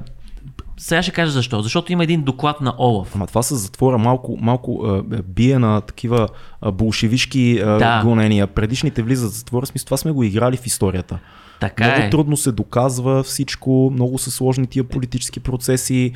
[0.78, 1.62] сега ще кажа защо.
[1.62, 3.16] Защото има един доклад на Олаф.
[3.16, 6.28] Ама това с затвора малко, малко а, бие на такива
[6.62, 8.02] а, болшевишки а, Да.
[8.04, 8.48] гонения.
[8.48, 11.20] Предишните влизат в затвора, смисъл това сме го играли в историята.
[11.62, 12.10] Така много е.
[12.10, 16.12] трудно се доказва всичко, много са сложни тия политически процеси,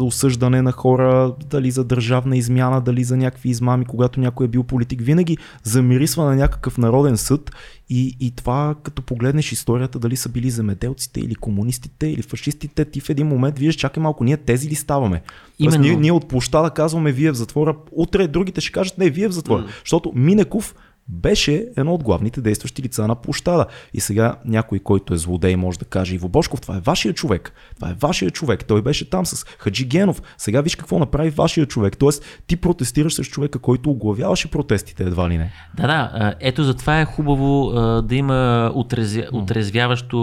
[0.00, 4.62] осъждане на хора, дали за държавна измяна, дали за някакви измами, когато някой е бил
[4.62, 5.00] политик.
[5.00, 7.50] Винаги замирисва на някакъв народен съд
[7.90, 13.00] и, и това, като погледнеш историята, дали са били земеделците или комунистите или фашистите, ти
[13.00, 15.22] в един момент виждаш, чакай малко, ние тези ли ставаме?
[15.58, 15.82] Тоест, Именно.
[15.82, 19.32] ние, ние от площада казваме вие в затвора, утре другите ще кажат не, вие в
[19.32, 19.66] затвора.
[19.84, 20.74] Защото Минеков
[21.12, 23.66] беше едно от главните действащи лица на площада.
[23.94, 27.52] И сега някой, който е злодей, може да каже Иво Бошков, това е вашия човек.
[27.76, 28.64] Това е вашия човек.
[28.64, 30.22] Той беше там с Хаджи Генов.
[30.38, 31.98] Сега виж какво направи вашия човек.
[31.98, 35.52] Тоест, ти протестираш с човека, който оглавяваше протестите, едва ли не.
[35.76, 36.34] Да, да.
[36.40, 40.20] Ето затова е хубаво да има отрезя, отрезвяващо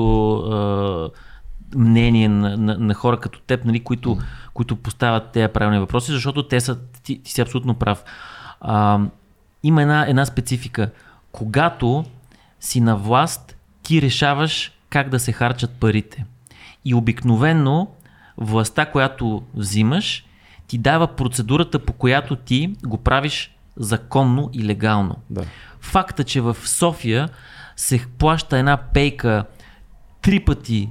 [1.75, 4.17] мнение на, на, на хора като теб, нали, които,
[4.53, 8.03] които поставят тези правилни въпроси, защото те са, ти, ти си абсолютно прав.
[8.61, 8.99] А,
[9.67, 10.89] има една, една специфика.
[11.31, 12.05] Когато
[12.59, 16.25] си на власт, ти решаваш как да се харчат парите.
[16.85, 17.87] И обикновенно
[18.37, 20.25] властта, която взимаш,
[20.67, 25.15] ти дава процедурата, по която ти го правиш законно и легално.
[25.29, 25.43] Да.
[25.79, 27.29] Факта, че в София
[27.75, 29.45] се плаща една пейка
[30.21, 30.89] три пъти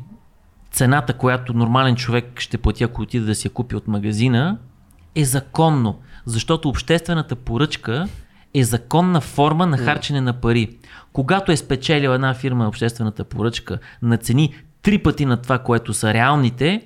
[0.71, 4.59] цената, която нормален човек ще плати, ако отиде да си я купи от магазина,
[5.15, 5.99] е законно.
[6.27, 8.09] Защото обществената поръчка
[8.57, 10.77] е законна форма на харчене на пари.
[11.13, 16.15] Когато е спечелила една фирма обществената поръчка на цени три пъти на това, което са
[16.15, 16.83] реалните,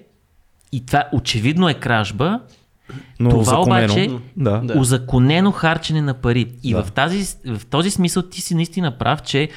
[0.73, 2.41] и това очевидно е кражба,
[3.21, 4.62] Но Това законено, обаче- да.
[4.77, 6.53] Узаконено харчене на пари.
[6.62, 6.83] И Да.
[6.83, 9.49] в, тази, в този смисъл ти си наистина прав, че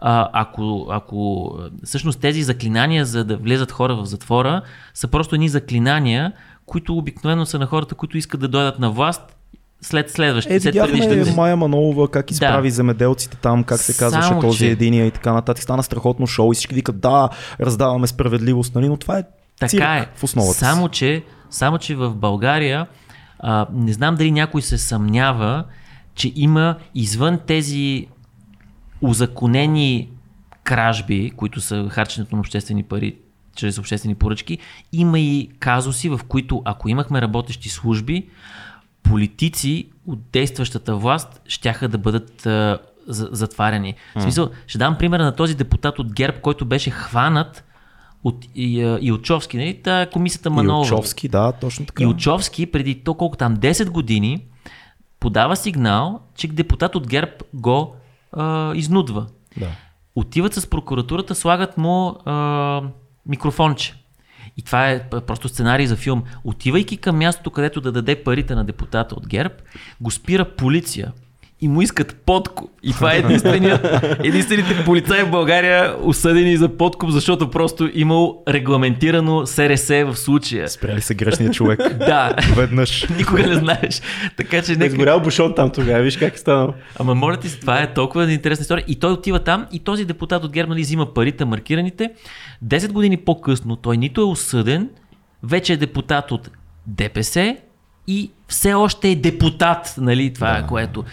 [0.00, 1.52] а, ако, ако
[1.84, 4.62] всъщност тези заклинания за да влезат хора в затвора
[4.94, 6.32] са просто едни заклинания,
[6.66, 9.36] които обикновено са на хората, които искат да дойдат на власт
[9.82, 10.54] след следващите.
[10.54, 12.74] Е, след видяхме предишните- Майя Манолова как изправи Да.
[12.74, 15.62] земеделците там, как се казваше Само, този че- единия и така нататък.
[15.62, 17.28] Стана страхотно шоу и всички викат да,
[17.60, 18.88] раздаваме справедливост, нали?
[18.88, 19.22] но това е
[19.60, 20.08] цирк Така е.
[20.14, 20.54] в основата.
[20.54, 22.86] Само че, само, че в България
[23.38, 25.64] а, не знам дали някой се съмнява,
[26.14, 28.06] че има извън тези
[29.00, 30.08] узаконени
[30.64, 33.16] кражби, които са харченето на обществени пари
[33.56, 34.58] чрез обществени поръчки,
[34.92, 38.26] има и казуси, в които ако имахме работещи служби,
[39.02, 43.94] политици от действащата власт щяха да бъдат а, за- затваряни.
[44.16, 47.64] В смисъл, ще дам пример на този депутат от ГЕРБ, който беше хванат
[48.24, 49.82] от и, Илчовски, нали?
[49.82, 50.86] Та комисията Манолова.
[50.86, 52.02] Илчовски, да, точно така.
[52.02, 54.44] Илчовски преди то колко там 10 години
[55.20, 57.96] подава сигнал, че депутат от ГЕРБ го
[58.32, 59.26] а, изнудва.
[59.56, 59.68] Да.
[60.14, 62.82] Отиват с прокуратурата, слагат му а,
[63.26, 63.94] микрофонче.
[64.60, 66.22] И това е просто сценарий за филм.
[66.44, 69.54] Отивайки към мястото, където да даде парите на депутата от ГЕРБ,
[70.00, 71.12] го спира полиция
[71.60, 72.70] и му искат подкуп.
[72.82, 73.86] И това е единственият,
[74.24, 80.68] единствените полицаи в България осъдени за подкуп, защото просто имал регламентирано СРС в случая.
[80.68, 81.80] Спряли се грешния човек.
[81.98, 83.08] Да, Веднъж.
[83.18, 84.02] никога не знаеш.
[84.36, 84.92] Така че Не е нека...
[84.92, 86.74] изгорял бушон там тогава, виж как е станал.
[86.98, 88.84] Ама моля ти се, това е толкова интересна история.
[88.88, 92.10] И той отива там и този депутат от ГЕРБ нали, взима парите, маркираните.
[92.66, 94.88] 10 години по-късно той нито е осъден,
[95.42, 96.50] вече е депутат от
[96.86, 97.56] ДПС
[98.06, 101.04] и все още е депутат, нали, това е което.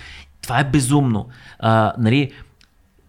[0.48, 1.28] Това е безумно.
[1.60, 2.32] А, нали,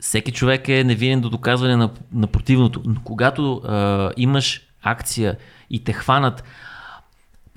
[0.01, 5.37] всеки човек е невинен до доказване на, на противното, но когато а, имаш акция
[5.71, 6.45] и те хванат,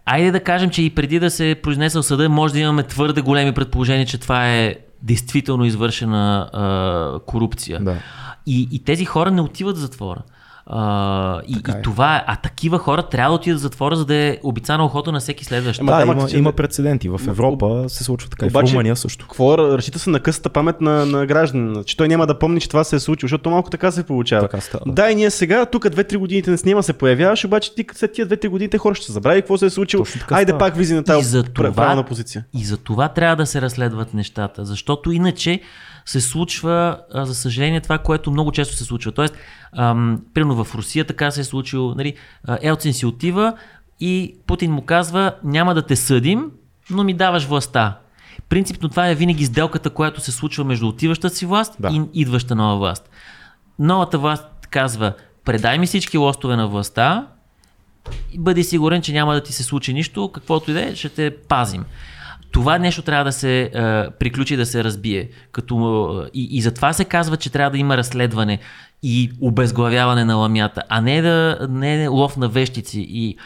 [0.05, 3.21] Айде да кажем, че и преди да се е произнесъл съда, може да имаме твърде
[3.21, 7.79] големи предположения, че това е действително извършена а, корупция.
[7.79, 7.97] Да.
[8.47, 10.21] И, и тези хора не отиват в затвора.
[10.73, 11.81] А, и, Така и е.
[11.81, 12.23] това е.
[12.27, 15.45] А такива хора трябва да отидат в затвора, за да е обицана охота на всеки
[15.45, 15.79] следващ.
[15.79, 17.09] Ама да, да, има, че- има прецеденти.
[17.09, 18.45] В Европа се случва така.
[18.45, 19.25] и в Обаче- Румъния също.
[19.25, 22.69] Какво разчита се на късата памет на, на гражданина, че той няма да помни, че
[22.69, 24.41] това се е случило, защото малко така се получава.
[24.41, 24.83] Така става.
[24.87, 28.27] Да, и ние сега, тук 2-3 годините не снима се появяваш, обаче ти след тия
[28.27, 30.05] 2-3 години те хора ще се забрави какво се е случило.
[30.29, 30.59] Айде става.
[30.59, 32.45] пак визи на И тази за пра- това- правилна позиция.
[32.53, 35.59] И за това трябва да се разследват нещата, защото иначе
[36.05, 39.11] се случва, а, за съжаление, това, което много често се случва.
[39.11, 39.35] Тоест,
[39.77, 42.13] ам, примерно в Русия така се е случило, нали,
[42.61, 43.53] Елцин си отива
[43.99, 46.51] и Путин му казва, няма да те съдим,
[46.89, 47.97] но ми даваш властта.
[48.49, 51.89] Принципно това е винаги сделката, която се случва между отиващата си власт Да.
[51.89, 53.09] и идваща нова власт.
[53.79, 55.13] Новата власт казва,
[55.45, 57.27] предай ми всички лостове на властта,
[58.31, 61.09] и бъди сигурен, че няма да ти се случи нищо, каквото и да е, ще
[61.09, 61.85] те пазим.
[62.51, 63.69] Това нещо трябва да се е,
[64.19, 65.29] приключи, да се разбие.
[65.51, 65.75] Като,
[66.25, 68.59] е, и, и затова се казва, че трябва да има разследване
[69.03, 73.05] и обезглавяване на ламята, а не да не е лов на вещици.
[73.09, 73.37] И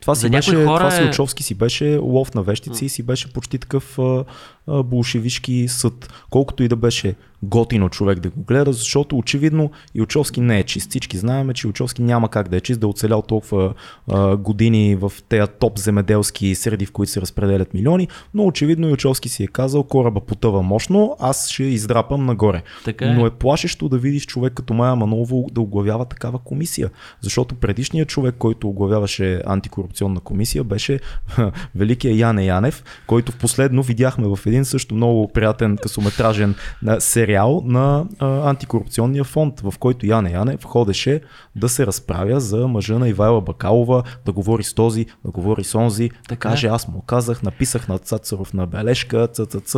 [0.00, 2.88] Това си За беше, хора това си е- Очовски си беше лов на вещици и
[2.88, 4.24] си беше почти такъв а, а,
[4.68, 6.12] болшевишки съд.
[6.30, 10.64] Колкото и да беше готино човек да го гледа, защото очевидно и Очовски не е
[10.64, 10.90] чист.
[10.90, 13.74] Всички знаем, че Очовски няма как да е чист, да е оцелял толкова
[14.08, 18.92] а, години в тези топ земеделски среди, в които се разпределят милиони, но очевидно и
[18.92, 22.62] Очовски си е казал, кораба потъва мощно, аз ще издрапам нагоре.
[22.84, 23.14] Така е.
[23.14, 26.90] Но е плашещо да видиш човек като Майя Манова да оглавява такава комисия.
[27.20, 31.00] Защото предишният човек, който оглавяваше антикорупционна комисия, беше
[31.74, 36.54] великия Яне Янев, който в последно видяхме в един също много приятен късометражен
[36.98, 41.20] сериал на а, антикорупционния фонд, в който Яне Янев ходеше
[41.56, 45.74] да се разправя за мъжа на Ивайла Бакалова, да говори с този, да говори с
[45.74, 46.70] онзи, да Така каже е.
[46.70, 49.76] аз му казах, написах на Цацаров на бележка, ЦЦЦ,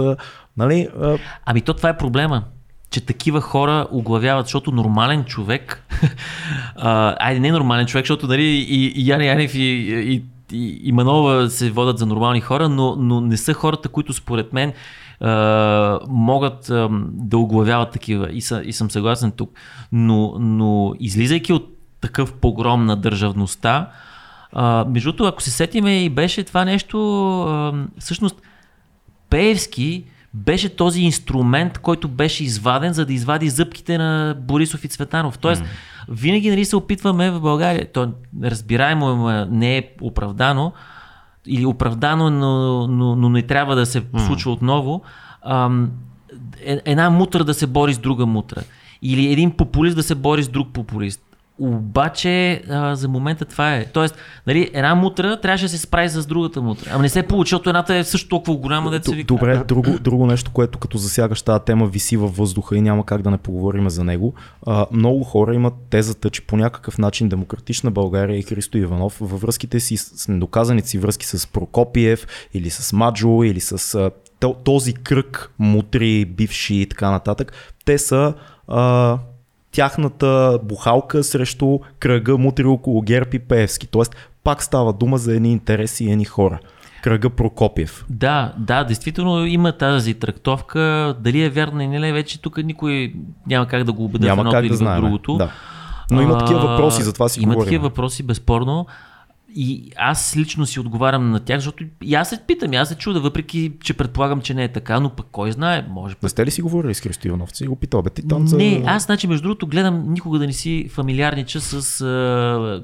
[0.56, 2.44] нали, а, Ами то това е проблема
[2.92, 5.84] че такива хора оглавяват, защото нормален човек,
[6.76, 11.50] а, айде не нормален човек, защото нали, и, и Яне Янев и, и, и, Манова
[11.50, 14.72] се водят за нормални хора, но, но не са хората, които според мен
[15.20, 18.32] а, могат а, да оглавяват такива.
[18.32, 19.50] И, са, и съм съгласен тук.
[19.92, 21.68] Но, но излизайки от
[22.00, 23.90] такъв погром на държавността,
[24.52, 26.98] а, между другото, ако се сетиме и беше това нещо,
[27.42, 28.42] а, всъщност
[29.30, 35.38] Пеевски беше този инструмент, който беше изваден, за да извади зъбките на Борисов и Цветанов.
[35.38, 35.66] Тоест, mm.
[36.08, 40.72] Винаги нали, се опитваме в България, то разбираемо ама не е оправдано,
[41.46, 44.26] или оправдано, но, но, но не трябва да се mm.
[44.26, 45.02] случва отново,
[45.42, 45.90] ам,
[46.64, 48.62] е- една мутра да се бори с друга мутра.
[49.02, 51.31] Или един популист да се бори с друг популист.
[51.62, 53.84] Обаче а, за момента това е.
[53.84, 56.90] Тоест, нали, една мутра трябваше да се справи с другата мутра.
[56.92, 59.26] Ама не се получи, защото едната е също толкова голяма, да се вика.
[59.26, 63.22] Добре, друго, друго нещо, което като засягаш тази тема виси във въздуха и няма как
[63.22, 64.34] да не поговорим за него.
[64.66, 69.40] А, много хора имат тезата, че по някакъв начин демократична България и Христо Иванов във
[69.40, 74.10] връзките си с недоказаните си връзки с Прокопиев или с Маджо или с
[74.64, 77.52] този кръг мутри, бивши и така нататък,
[77.84, 78.34] те са
[78.68, 79.18] а,
[79.72, 83.86] тяхната бухалка срещу кръга мутри около ГЕРБ и Пеевски.
[83.86, 86.58] Тоест пак става дума за едни интереси и едни хора.
[87.02, 88.04] Кръга Прокопиев.
[88.10, 91.14] Да, да, действително има тази трактовка.
[91.20, 93.14] Дали е вярна или не, вече тук никой
[93.46, 95.36] няма как да го убеди в едното или в другото.
[95.36, 95.50] Да.
[96.10, 97.66] Но има такива въпроси, затова си Има говорим.
[97.68, 98.86] такива въпроси, безспорно.
[99.54, 102.94] И аз лично си отговарям на тях, защото и аз се питам, и аз се
[102.94, 106.46] чуда, въпреки че предполагам, че не е така, но пък кой знае, може Не сте
[106.46, 107.56] ли си говорили с Христо Иванов?
[107.56, 108.56] Си го питал, бе, ти там за...
[108.56, 111.82] Не, аз значи между другото гледам никога да не си фамилиарнича с,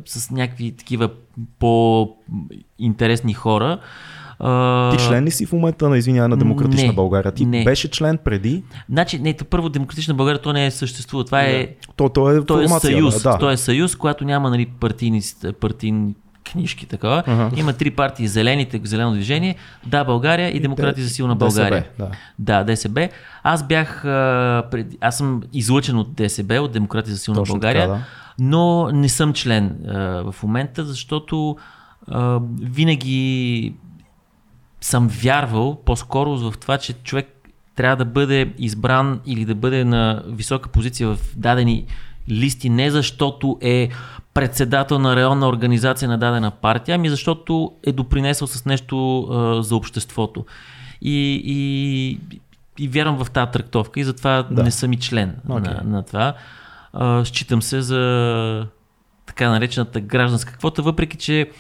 [0.07, 1.11] с някакви такива
[1.59, 3.81] по-интересни хора.
[4.41, 7.33] Ти член ли си в момента на извинявай на Демократична Не, България?
[7.33, 7.65] Ти не.
[7.65, 8.63] беше член преди.
[8.91, 11.25] Значи, не, първо демократична България, то не е съществува.
[11.25, 13.23] Това е, То, то е то е съюз.
[13.23, 13.39] Да.
[13.39, 15.23] То е съюз, която няма нали, партийни,
[15.61, 16.15] партийни
[16.53, 17.23] книжки такова.
[17.27, 17.51] Ага.
[17.57, 19.55] Има три партии, зелените, зелено движение,
[19.87, 21.87] Да, България и Демократи за силна ДСБ, България.
[21.99, 22.11] да.
[22.39, 23.09] Да, ДСБ.
[23.43, 24.05] Аз бях,
[25.01, 28.05] аз съм излъчен от ДСБ, от Демократи за силна Точно България, така, да.
[28.39, 29.99] но не съм член а,
[30.33, 31.57] в момента, защото
[32.09, 33.75] а, винаги
[34.81, 37.29] съм вярвал по-скоро в това, че човек
[37.77, 41.87] трябва да бъде избран или да бъде на висока позиция в дадени
[42.31, 43.89] листи, не защото е
[44.35, 49.77] председател на районна организация на дадена партия, ами защото е допринесъл с нещо а, за
[49.77, 50.47] обществото.
[51.03, 52.19] И, и,
[52.79, 54.63] и вярвам в тази трактовка и затова Да.
[54.63, 55.73] не съм и член Окей.
[55.75, 56.35] на, на това.
[56.93, 58.67] А, считам се за
[59.27, 61.51] така наречената гражданска квота, въпреки че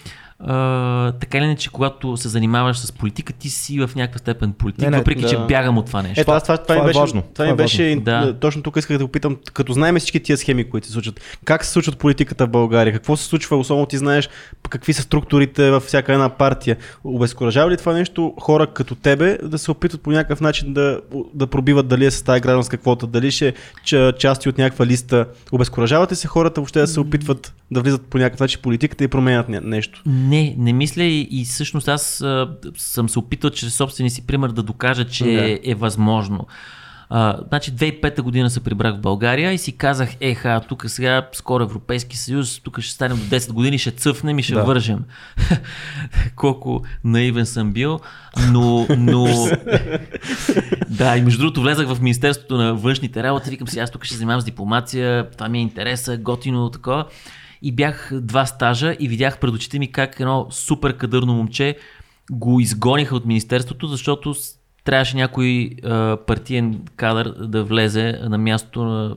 [0.40, 4.80] а, така или иначе, когато се занимаваш с политика, ти си в някаква степен политик,
[4.80, 5.28] Не, не, въпреки да.
[5.28, 6.20] че бягам от това нещо.
[6.20, 7.22] Е, това, това, това, това ми е беше, важно.
[7.22, 8.36] Това Това ми е беше Да.
[8.40, 11.70] точно тук исках да попитам, като знаем всички тия схеми, които се случват, как се
[11.70, 14.28] случват политиката в България, какво се случва, особено ти знаеш
[14.70, 16.76] какви са структурите във всяка една партия.
[17.04, 21.00] Обезкуражава ли това нещо хора като тебе да се опитват по някакъв начин да,
[21.34, 25.26] да пробиват дали е с тази гражданска квота, дали ще че, части от някаква листа.
[25.52, 29.08] Обезкуражавате се хората въобще да се опитват да влизат по някакъв начин в политиката и
[29.08, 30.02] променят ня- нещо.
[30.28, 34.48] Не, не мисля и, и всъщност аз а, съм се опитал чрез собствения си пример
[34.48, 35.50] да докажа, че Да.
[35.50, 36.46] е, е възможно.
[37.10, 41.62] А, значи 2005 година се прибрах в България и си казах, еха, тук сега скоро
[41.62, 44.64] Европейски съюз, тук ще станем до 10 години, ще цъфнем и ще Да.
[44.64, 45.04] вържем.
[46.36, 48.00] Колко наивен съм бил,
[48.52, 48.86] но...
[48.98, 49.24] но...
[50.88, 54.14] да, и между другото влезах в Министерството на външните работи, викам си, аз тук ще
[54.14, 57.04] занимавам с дипломация, това ми е интереса, готино, такова.
[57.62, 61.76] И бях два стажа и видях пред очите ми как едно супер кадърно момче
[62.30, 64.34] го изгониха от Министерството, защото
[64.84, 69.16] трябваше някой а, партиен кадър да влезе на мястото на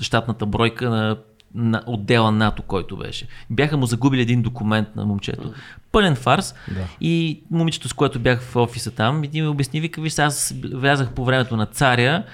[0.00, 1.16] щатната бройка на,
[1.54, 3.28] на отдела НАТО, който беше.
[3.50, 5.52] Бяха му загубили един документ на момчето.
[5.92, 6.54] Пълен фарс.
[6.68, 6.86] Да.
[7.00, 11.12] И момичето, с което бях в офиса там, един ми обясни, вика, виж, аз влязах
[11.12, 12.24] по времето на царя,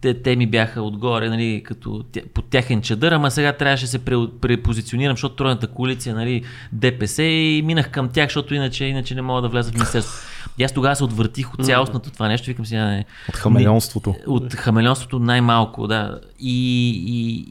[0.00, 3.98] те, те ми бяха отгоре, нали, като под тяхен чадър, ама сега трябваше да се
[3.98, 6.42] пре- препозиционирам, защото тройната коалиция, нали,
[6.72, 10.28] ДПС и минах към тях, защото иначе, иначе не мога да вляза в министерство.
[10.58, 14.14] И аз тогава се отвъртих от цялостното това нещо, викам си, не, От хамелеонството.
[14.26, 16.20] от хамелеонството най-малко, да.
[16.40, 17.46] И, и,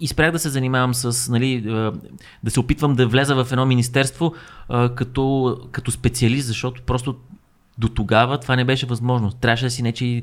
[0.00, 1.60] и спрях да се занимавам с, нали,
[2.44, 4.34] да се опитвам да влеза в едно министерство
[4.94, 7.16] като, като специалист, защото просто
[7.78, 9.30] до тогава това не беше възможно.
[9.32, 10.22] Трябваше да си нечи,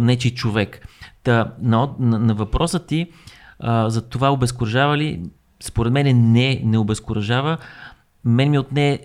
[0.00, 0.88] нечи човек.
[1.22, 3.06] Та, на, на, на въпроса ти
[3.60, 5.22] а, за това обезкуражава ли,
[5.60, 7.58] според мен не, не обезкуражава.
[8.24, 9.00] Мен ми отне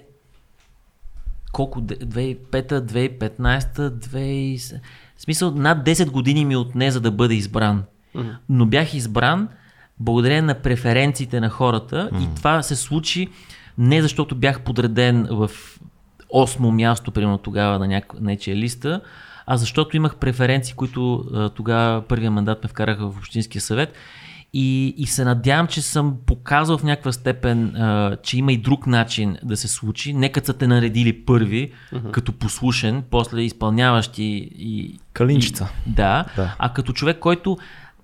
[1.51, 2.37] колко, 2005,
[2.79, 4.79] 2015, 2000...
[5.15, 7.83] В смисъл, над 10 години ми отне за да бъда избран.
[8.49, 9.49] Но бях избран
[9.99, 13.29] благодарение на преференциите на хората и това се случи
[13.77, 15.51] не защото бях подреден в
[16.29, 19.01] осмо място, примерно тогава на някаква нечия листа,
[19.47, 21.25] а защото имах преференции, които
[21.55, 23.93] тогава първия мандат ме вкараха в Общинския съвет
[24.53, 28.87] и, и се надявам, че съм показал в някаква степен, а, че има и друг
[28.87, 30.13] начин да се случи.
[30.13, 32.11] Нека са те наредили първи, uh-huh.
[32.11, 34.23] като послушен, после изпълняващи
[34.57, 34.99] и...
[35.13, 35.69] Калинчица.
[35.87, 36.55] И, да, Да.
[36.59, 37.57] а като човек, който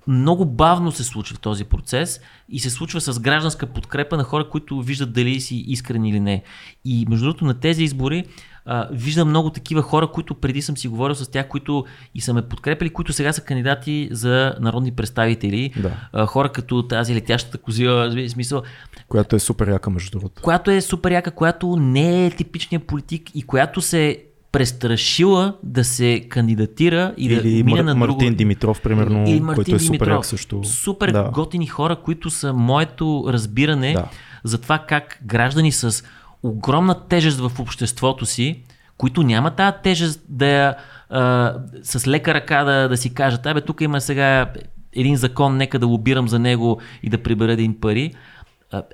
[0.08, 4.50] много бавно се случва в този процес и се случва с гражданска подкрепа на хора,
[4.50, 6.44] които виждат дали си искрени или не.
[6.86, 8.26] И между другото на тези избори
[8.66, 11.86] а, виждам много такива хора, които преди съм си говорил с тях, които
[12.16, 15.72] и са ме подкрепили, които сега са кандидати за народни представители.
[15.78, 15.92] Да.
[16.14, 18.62] А, хора като тази летящата козила, в смисъл,
[19.08, 20.42] Която е супер яка, между другото.
[20.42, 26.26] която е супер яка, която не е типичният политик и която се престрашила да се
[26.30, 28.14] кандидатира и Или да мине Мар- на друго.
[28.14, 30.16] Мартин Димитров, примерно, Или Мартин който е супер Димитров.
[30.16, 30.64] як също.
[30.64, 31.30] Супер Да.
[31.34, 34.06] готини хора, които са моето разбиране Да.
[34.44, 36.04] за това как граждани с
[36.44, 38.64] огромна тежест в обществото си,
[38.98, 40.76] които няма тази тежест да я
[41.10, 44.54] а, с лека ръка да, да си кажат, абе тук има сега
[44.94, 48.14] един закон, нека да лобирам за него и да прибера един пари.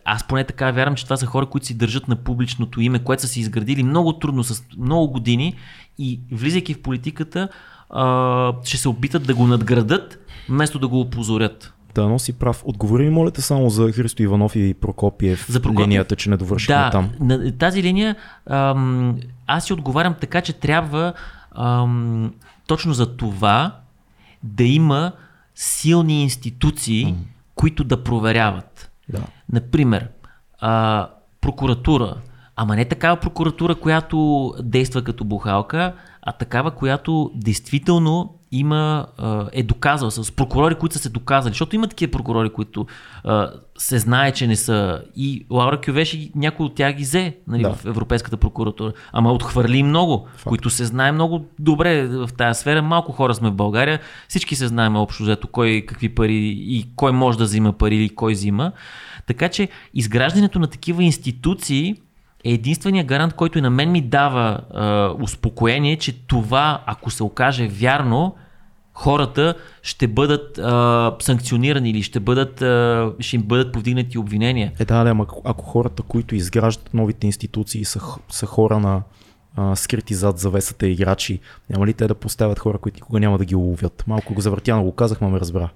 [0.05, 3.21] Аз поне така вярвам, че това са хора, които си държат на публичното име, което
[3.21, 5.55] са си изградили много трудно, с много години
[5.97, 7.49] и влизайки в политиката,
[8.63, 10.19] ще се опитат да го надградат,
[10.49, 11.73] вместо да го опозорят.
[11.95, 12.61] Да, но си прав.
[12.65, 15.87] Отговори ми, моля те, само за Христо Иванов и Прокопиев, За Прокопиев.
[15.87, 17.09] линията, че не довършихме Да, там.
[17.19, 18.15] на тази линия
[18.45, 19.17] ам,
[19.47, 21.13] аз си отговарям така, че трябва
[21.53, 22.33] ам,
[22.67, 23.75] точно за това
[24.43, 25.11] да има
[25.55, 27.15] силни институции,
[27.55, 28.91] които да проверяват.
[29.09, 29.21] Да.
[29.51, 30.07] Например,
[30.59, 31.07] а,
[31.41, 32.15] прокуратура,
[32.61, 39.07] ама не такава прокуратура, която действа като бухалка, а такава, която действително има,
[39.51, 41.51] е доказал с прокурори, които са се доказали.
[41.51, 42.85] Защото има такива прокурори, които
[43.23, 45.01] а, се знае, че не са.
[45.15, 47.73] И Лаура Кювеши, някой от тях ги взе нали, Да.
[47.73, 48.93] в Европейската прокуратура.
[49.11, 52.81] Ама отхвърли много, които се знае много добре в тази сфера.
[52.81, 53.99] Малко хора сме в България.
[54.27, 58.09] Всички се знаем общо взето кой какви пари и кой може да взима пари или
[58.09, 58.71] кой взима.
[59.27, 61.95] Така че изграждането на такива институции
[62.43, 67.23] е единствения гарант, който и на мен ми дава а, успокоение, че това, ако се
[67.23, 68.35] окаже вярно,
[68.93, 74.71] хората ще бъдат а, санкционирани или ще, бъдат, а, ще им бъдат повдигнати обвинения.
[74.79, 79.01] Е, да, да, ако, ако хората, които изграждат новите институции, са, са хора на
[79.55, 83.45] а, скрити зад завесата играчи, няма ли те да поставят хора, които никога няма да
[83.45, 84.03] ги уловят?
[84.07, 85.69] Малко го завъртяно го казах, ме разбра.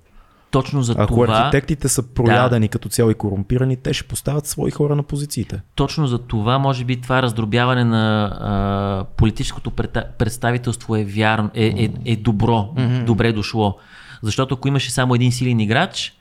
[0.53, 1.37] Точно за Ако това.
[1.37, 2.71] архитектите са проядени да.
[2.71, 5.61] като цяло и корумпирани, те ще поставят свои хора на позициите.
[5.75, 9.71] Точно за това, може би, това раздробяване на а, политическото
[10.17, 13.03] представителство е вярно, е, е, е добро, mm-hmm.
[13.03, 13.77] добре дошло.
[14.21, 16.13] Защото ако имаше само един силен играч,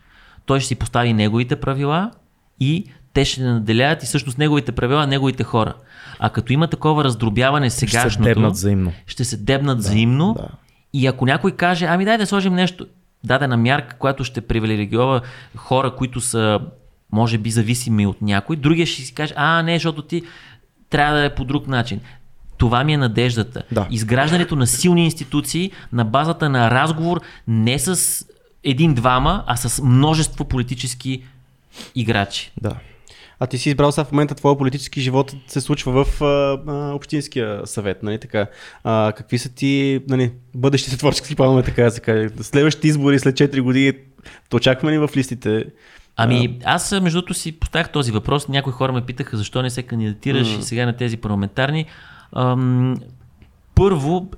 [0.47, 2.11] той ще си постави неговите правила
[2.61, 5.75] и те ще наделяят и всъщност неговите правила, неговите хора.
[6.19, 8.93] А като има такова раздробяване сегашното, ще се дебнат взаимно.
[9.07, 10.49] Ще се дебнат да, взаимно да.
[10.93, 12.87] и ако някой каже, ами дай да сложим нещо,
[13.25, 15.21] дадена мярка, която ще привилегиова
[15.57, 16.61] хора, които са
[17.13, 20.23] може би зависими от някой, другия ще си каже, а не, защото ти
[20.91, 22.01] трябва да е по друг начин.
[22.59, 23.63] Това ми е надеждата.
[23.73, 23.87] Да.
[23.91, 28.25] Изграждането на силни институции на базата на разговор не с
[28.65, 31.23] един-двама, а с множество политически
[31.95, 32.53] играчи.
[32.61, 32.77] Да.
[33.43, 36.95] А ти си избрал сега в момента твоя политически живот се случва в а, а,
[36.95, 38.47] Общинския съвет, нали така?
[38.85, 42.29] А, какви са ти нали, бъдещите творчески планове, така да се каже?
[42.41, 43.93] Следващите избори след 4 години,
[44.49, 45.65] то очакваме ли в листите?
[46.17, 48.49] Ами, аз между другото си поставях този въпрос.
[48.49, 50.59] Някои хора ме питаха защо не се кандидатираш mm.
[50.59, 51.87] и сега на тези парламентарни.
[52.37, 52.97] Ам,
[53.75, 54.31] първо,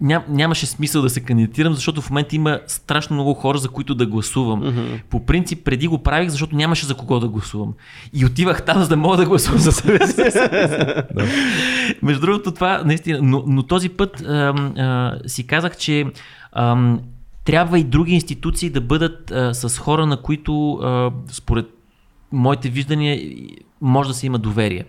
[0.00, 3.94] ням, нямаше смисъл да се кандидатирам, защото в момента има страшно много хора, за които
[3.94, 4.62] да гласувам.
[4.62, 5.02] Mm-hmm.
[5.10, 7.74] По принцип, преди го правих, защото нямаше за кого да гласувам.
[8.12, 10.22] И отивах там, за да мога да гласувам за себе си.
[12.02, 13.18] Между другото, това наистина.
[13.22, 14.32] Но, но този път а,
[14.78, 16.06] а, си казах, че
[16.52, 16.94] а,
[17.44, 21.66] трябва и други институции да бъдат а, с хора, на които а, според
[22.32, 23.20] моите виждания
[23.80, 24.84] може да се има доверие.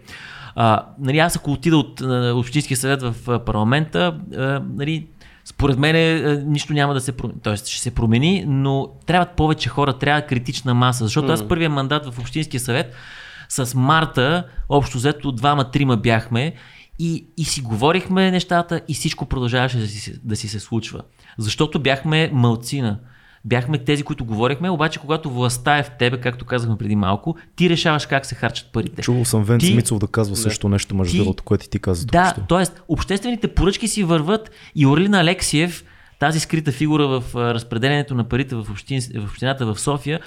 [0.56, 5.08] А, нали, аз ако отида от а, Общинския съвет в парламента, а, нали,
[5.45, 7.39] според мен нищо няма да се промени.
[7.43, 11.04] Тоест ще се промени, но трябват повече хора, трябва критична маса.
[11.04, 12.93] Защото аз първия мандат в Общинския съвет
[13.49, 16.54] с Марта, общо взето двама-трима бяхме
[16.99, 21.02] и, и си говорихме нещата и всичко продължаваше да си, да си се случва.
[21.38, 22.99] Защото бяхме мълцина
[23.45, 27.69] бяхме тези, които говорихме, обаче когато властта е в тебе, както казахме преди малко, ти
[27.69, 29.01] решаваш как се харчат парите.
[29.01, 29.75] Чувал съм Венц ти...
[29.75, 30.41] Мицов да казва да.
[30.41, 32.05] също нещо, между другото, което ти каза.
[32.05, 32.63] Да, т.е.
[32.87, 35.83] обществените поръчки си върват и Орлина Алексиев,
[36.19, 40.19] тази скрита фигура в разпределението на парите в, общин, в общината в София,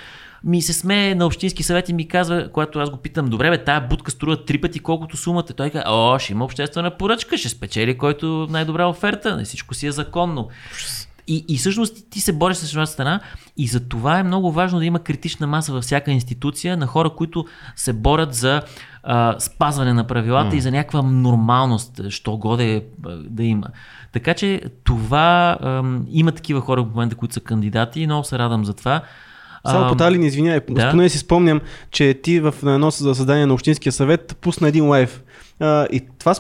[0.44, 3.64] ми се смее на общински съвет и ми казва, когато аз го питам, добре бе,
[3.64, 5.44] тая будка струва три пъти колкото сумата.
[5.56, 9.86] Той казва, о, ще има обществена поръчка, ще спечели който най-добра оферта, не всичко си
[9.86, 10.48] е законно.
[11.26, 13.20] И, и всъщност ти се бориш с една страна
[13.56, 17.10] и за това е много важно да има критична маса във всяка институция на хора,
[17.10, 17.44] които
[17.76, 18.62] се борят за
[19.02, 20.58] а, спазване на правилата mm.
[20.58, 22.84] и за някаква нормалност, що годе
[23.28, 23.66] да има.
[24.12, 28.38] Така че това а, има такива хора в момента, които са кандидати и много се
[28.38, 29.02] радвам за това.
[29.66, 30.90] Само по тази линия, извиняй, да?
[30.90, 31.60] поне си спомням,
[31.90, 35.22] че ти в едно заседание на Общинския съвет пусна един лайв.
[35.60, 36.34] А, и това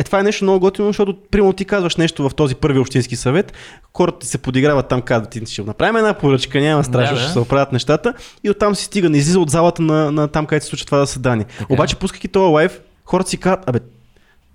[0.00, 3.16] е, това е нещо много готино, защото, примерно, ти казваш нещо в този първи общински
[3.16, 3.52] съвет,
[3.94, 7.24] хората се подиграват там, казват, ти ще направим една поръчка, няма страшно, да, да.
[7.24, 10.46] ще се оправят нещата и оттам си стига, не излиза от залата на, на там,
[10.46, 11.44] където се случва това заседание.
[11.58, 11.72] Така.
[11.74, 13.78] Обаче, пускайки този лайв, хората си казват, абе,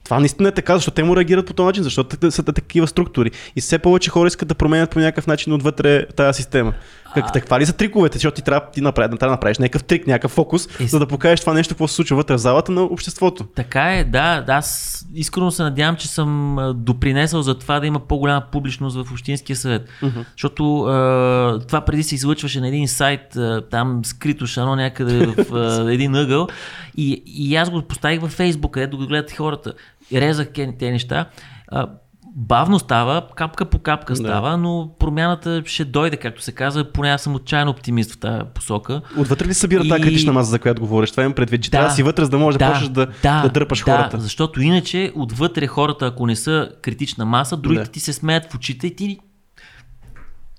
[0.03, 3.31] това наистина е така, защото те му реагират по този начин, защото са такива структури.
[3.55, 6.73] И все повече хора искат да променят по някакъв начин отвътре тази система.
[7.15, 8.17] Как, каква ли са триковете?
[8.17, 11.07] Защото ти трябва, ти направи, трябва да направиш някакъв трик, някакъв фокус, е, за да
[11.07, 13.43] покажеш това нещо, какво се случва вътре в залата на обществото.
[13.55, 14.43] Така е, да.
[14.47, 19.55] Аз искрено се надявам, че съм допринесъл за това да има по-голяма публичност в Общинския
[19.55, 19.89] съвет.
[20.01, 20.25] Uh-huh.
[20.31, 25.53] Защото а, това преди се излъчваше на един сайт, а, там скрито шано някъде в
[25.85, 26.47] а, един ъгъл.
[26.97, 29.73] И, и аз го поставих във Фейсбук, където го гледат хората.
[30.13, 31.25] Резах тези неща.
[32.37, 34.57] Бавно става, капка по капка става, да.
[34.57, 36.83] но промяната ще дойде, както се казва.
[36.83, 39.01] Поне аз съм отчаян оптимист в тази посока.
[39.17, 39.89] Отвътре ли събира и...
[39.89, 41.11] тази критична маса, за която говориш?
[41.11, 42.89] Това имам предвид, че да, трябва да си вътре, за да можеш да, да почнеш
[42.89, 44.19] да, да, да дърпаш да, хората.
[44.19, 47.91] защото иначе отвътре хората, ако не са критична маса, другите да.
[47.91, 49.19] ти се смеят в очите и ти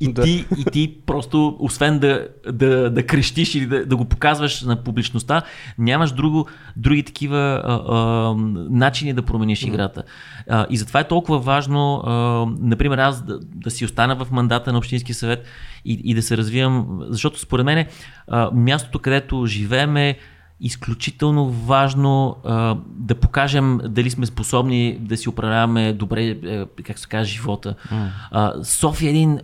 [0.01, 0.22] и, да.
[0.22, 4.76] ти, и ти просто, освен да, да, да крещиш или да, да го показваш на
[4.76, 5.42] публичността,
[5.78, 8.34] нямаш друго, други такива а, а,
[8.70, 10.03] начини да промениш играта.
[10.49, 12.12] А, и затова е толкова важно, а,
[12.61, 15.44] например, аз да, да си остана в мандата на Общински съвет
[15.84, 17.86] и, и да се развивам, защото според мен
[18.28, 20.18] а, мястото, където живеем е
[20.61, 27.09] изключително важно а, да покажем дали сме способни да си управляваме добре, е, как се
[27.09, 27.74] каже, живота.
[27.92, 28.09] Mm.
[28.30, 29.40] А, София е един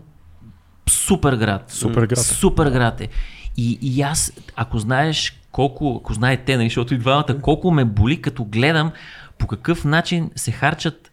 [0.91, 1.70] супер град.
[1.70, 2.18] Супер град.
[2.18, 2.22] Е.
[2.22, 3.09] Супер град е.
[3.57, 8.22] И, и аз, ако знаеш колко, ако знаете, нали, защото и двамата, колко ме боли,
[8.22, 8.93] като гледам
[9.39, 11.12] по какъв начин се харчат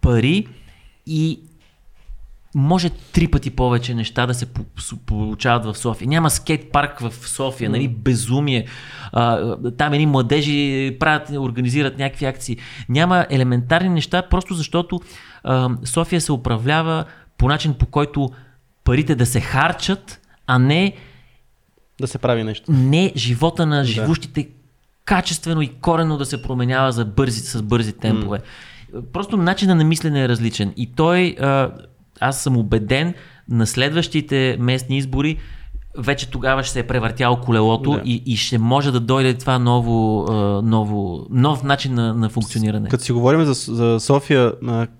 [0.00, 0.46] пари
[1.06, 1.40] и
[2.54, 4.46] може три пъти повече неща да се
[5.06, 6.08] получават в София.
[6.08, 8.66] Няма скейт парк в София, нали, безумие.
[9.12, 12.56] А, там едни младежи правят, организират някакви акции.
[12.88, 15.00] Няма елементарни неща, просто защото
[15.44, 17.04] а, София се управлява
[17.38, 18.30] по начин по който
[18.90, 20.92] парите да се харчат, а не,
[22.00, 22.72] Да се прави нещо.
[22.72, 24.48] не живота на живущите
[25.04, 28.38] качествено и корено да се променява за бързи, с бързи темпове.
[29.12, 30.72] Просто начинът на мислене е различен.
[30.76, 31.36] И той,
[32.20, 33.14] аз съм убеден,
[33.48, 35.36] на следващите местни избори
[35.98, 38.02] вече тогава ще се е превъртяло колелото Да.
[38.04, 40.26] и, и ще може да дойде това ново,
[40.64, 42.88] ново, нов начин на, на функциониране.
[42.88, 44.52] Като си говорим за, за София,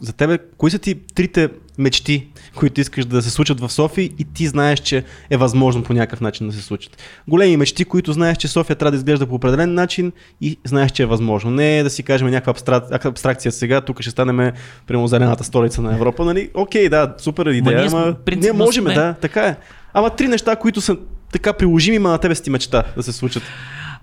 [0.02, 1.48] за тебе, кои са ти трите
[1.80, 5.92] мечти, които искаш да се случат в София и ти знаеш, че е възможно по
[5.92, 6.96] някакъв начин да се случат?
[7.28, 11.02] Големи мечти, които знаеш, че София трябва да изглежда по определен начин и знаеш, че
[11.02, 11.50] е възможно.
[11.50, 12.82] Не е да си кажем някаква абстра...
[13.04, 14.52] абстракция сега, тук ще станем
[14.86, 16.50] прямо зелената столица на Европа, нали?
[16.54, 18.94] Окей, да, супер идея, ние ама ние принципно можем, сме.
[18.94, 19.56] да, така е.
[19.94, 20.96] Ама три неща, които са
[21.32, 23.42] така приложими, ма на тебе си мечта да се случат.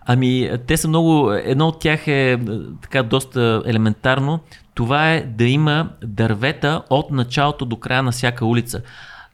[0.10, 1.32] Ами, те са много.
[1.32, 2.40] Едно от тях е,
[2.82, 4.40] така доста елементарно.
[4.78, 8.82] Това е да има дървета от началото до края на всяка улица.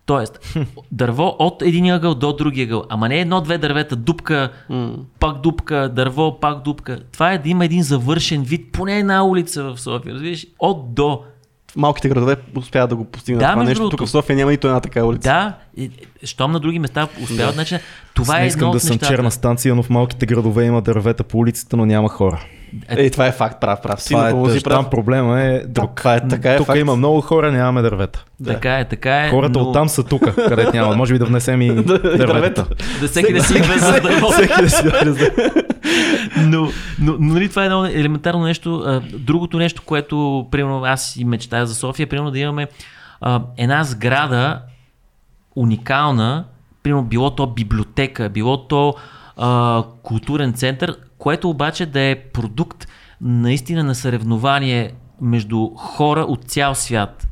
[0.06, 0.56] Тоест,
[0.92, 2.84] дърво от един ъгъл до другия ъгъл.
[2.90, 4.50] Ама не едно-две дървета, дупка,
[5.20, 7.00] пак дупка, дърво, пак дупка.
[7.12, 10.14] Това е да има един завършен вид, поне една улица в София.
[10.14, 10.48] Разбираш?
[10.60, 11.22] От до.
[11.76, 13.80] Малките градове успяват да го постигнат Да, това нещо.
[13.80, 13.98] другото.
[13.98, 15.30] Тук в София няма нито една така улица.
[15.30, 15.90] Да,
[16.24, 17.38] щом на други места успяват.
[17.38, 17.52] Да.
[17.52, 17.78] Значи,
[18.14, 19.14] това не е искам едно да от съм нещата.
[19.14, 22.46] черна станция, но в малките градове има дървета по улицата, но няма хора.
[22.90, 24.06] Е, това е факт, прав, прав.
[24.06, 24.74] Това Силно е, тъж, прав.
[24.74, 25.96] там проблема е друг.
[25.96, 26.80] Това е, така е Тук факт.
[26.80, 28.26] има много хора, нямаме дървета.
[28.40, 28.54] Да.
[28.54, 29.30] Така е, така е.
[29.30, 29.66] Хората но...
[29.66, 30.96] оттам са тук, където няма.
[30.96, 31.76] Може би да внесем и
[32.18, 32.66] дървета.
[33.02, 34.32] Да всеки да си за дърво.
[34.32, 35.32] Всеки да си дойде.
[36.38, 36.62] но,
[37.00, 39.02] но, но нали, това е едно елементарно нещо.
[39.14, 42.68] Другото нещо, което примерно аз и мечтая за София, примерно да имаме
[43.22, 44.60] а, една сграда
[45.56, 46.46] уникална,
[46.84, 48.96] примерно било то библиотека, било то
[49.38, 52.88] а, културен център, което обаче да е продукт
[53.22, 54.92] наистина на съревнование
[55.22, 57.28] между хора от цял свят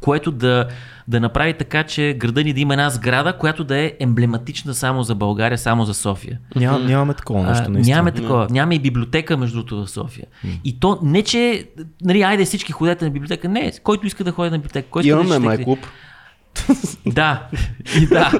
[0.00, 0.68] което да,
[1.08, 5.02] да направи така, че града ни да има една сграда, която да е емблематична само
[5.02, 6.38] за България, само за София.
[6.56, 7.96] Няма, нямаме такова нещо, А, наистина.
[7.96, 8.46] нямаме такова.
[8.50, 10.26] Нямаме и библиотека, между другото, в София.
[10.64, 11.68] И то не, че,
[12.02, 13.48] нали, айде всички ходете на библиотека.
[13.48, 14.90] Не, който иска да ходи на библиотека.
[14.90, 15.78] Който да Имаме чете май клуб.
[17.06, 17.42] Да,
[17.96, 18.32] и да.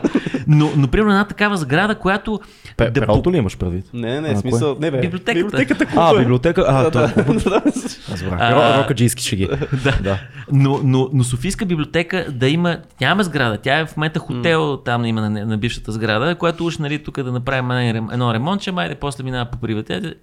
[0.47, 2.41] Но, но примерно една такава сграда, която
[2.77, 3.85] Пе, да перото ли имаш предвид?
[3.95, 4.77] Не, не, А, смисъл.
[4.81, 5.01] Не, бе.
[5.01, 5.35] Библиотеката.
[5.36, 6.19] Библиотеката А, е.
[6.19, 6.65] библиотека.
[6.69, 7.07] А, това.
[7.07, 7.62] Да.
[8.11, 8.32] Разбрах.
[8.32, 9.49] А, Ро- Рокаджийски ще ги.
[9.85, 9.99] да.
[10.03, 10.19] Да.
[10.53, 15.05] Но, но, но Софийска библиотека да има, нямаме сграда, тя е в момента хотел, там
[15.05, 17.70] има на, на бившата сграда, която уж нали, тук да направим
[18.12, 20.15] едно, ремонтче, майде после минава по приватизация.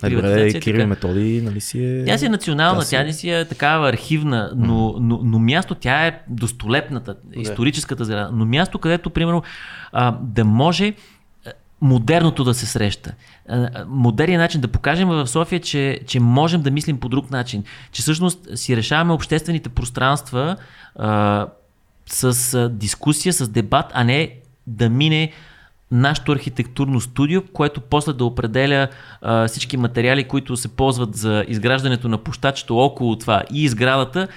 [0.48, 0.88] Е, Кирил.
[0.88, 2.06] Методи, нали си е...
[2.06, 5.40] Тя си е национална, Тя си- тя не си е такава архивна, но, но, но
[5.40, 7.16] място, тя е достолепната,
[7.82, 9.44] историческата сграда, но място, където, примерно,
[9.92, 10.94] а, да може
[11.82, 13.14] модерното да се среща.
[13.88, 17.64] Модерният начин да покажем в София, че, че можем да мислим по друг начин.
[17.92, 20.56] Че всъщност си решаваме обществените пространства
[20.96, 21.48] а,
[22.06, 24.36] с дискусия, с дебат, а не
[24.68, 25.32] да мине
[25.92, 28.88] нашето архитектурно студио, което после да определя
[29.22, 34.28] а, всички материали, които се ползват за изграждането на площадчето около това и изградата,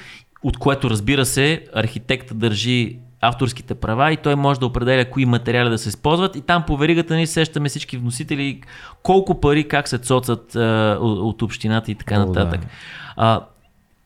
[0.43, 2.99] от което разбира се архитектът държи
[3.29, 6.77] авторските права и той може да определя кои материали да се използват и там по
[6.77, 8.61] веригата ни сещаме всички вносители
[9.03, 12.61] колко пари как се цоцат а, от, от общината и така О, нататък.
[12.61, 12.67] да.
[13.17, 13.41] А,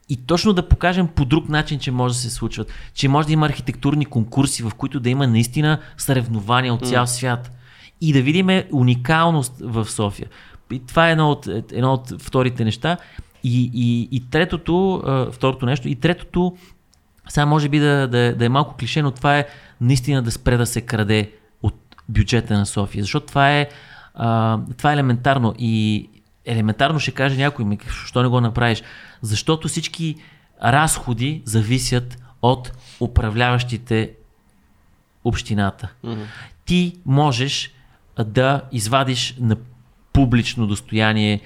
[0.09, 2.73] и точно да покажем по друг начин, че може да се случват.
[2.95, 7.51] Че може да има архитектурни конкурси, в които да има наистина съревнования от цял свят.
[8.01, 10.29] И да видим уникалност в София.
[10.73, 12.97] И това е едно от, едно от вторите неща.
[13.45, 16.57] И, и, и третото, а, второто нещо, и третото,
[17.29, 19.47] сега може би да, да, да е малко клише, но това е
[19.81, 21.33] наистина да спре да се краде
[21.63, 23.03] от бюджета на София.
[23.03, 23.69] Защото това е,
[24.15, 25.55] а, това е елементарно.
[25.59, 26.09] И
[26.45, 28.83] елементарно ще каже някой ми, защо не го направиш?
[29.23, 30.17] Защото всички
[30.65, 34.11] разходи зависят от управляващите
[35.25, 35.89] общината.
[36.65, 37.71] Ти можеш
[38.27, 39.57] да извадиш на
[40.13, 41.41] публично достояние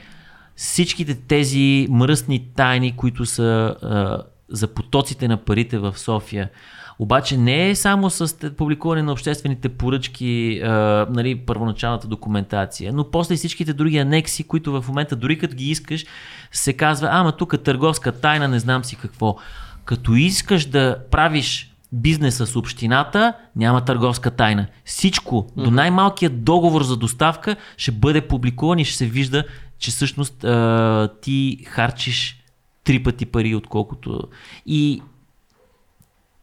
[0.56, 6.50] всичките тези мръсни тайни, които са а, за потоците на парите в София.
[6.98, 13.34] Обаче не е само с публикуване на обществените поръчки, а, нали, първоначалната документация, но после
[13.34, 16.04] и всичките други анекси, които в момента дори като ги искаш,
[16.52, 19.36] се казва, ама тук е търговска тайна, не знам си какво.
[19.84, 24.66] Като искаш да правиш бизнеса с общината, няма търговска тайна.
[24.84, 29.44] Всичко, до най-малкият договор за доставка, ще бъде публикуван и ще се вижда,
[29.78, 32.41] че всъщност а, ти харчиш
[32.84, 34.20] три пъти пари, отколкото.
[34.66, 35.02] И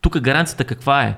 [0.02, 1.18] тук гаранцията каква е?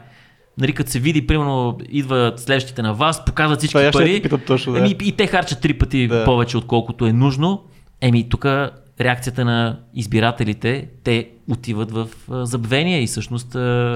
[0.58, 4.22] Нали, като се види, примерно, идват следващите на вас, показват всички Това пари.
[4.22, 4.80] питам точно, да.
[4.80, 6.26] еми, и те харчат три пъти Да.
[6.26, 7.64] повече, отколкото е нужно.
[8.02, 8.46] Еми, тук
[9.02, 13.52] реакцията на избирателите те отиват в забвение и всъщност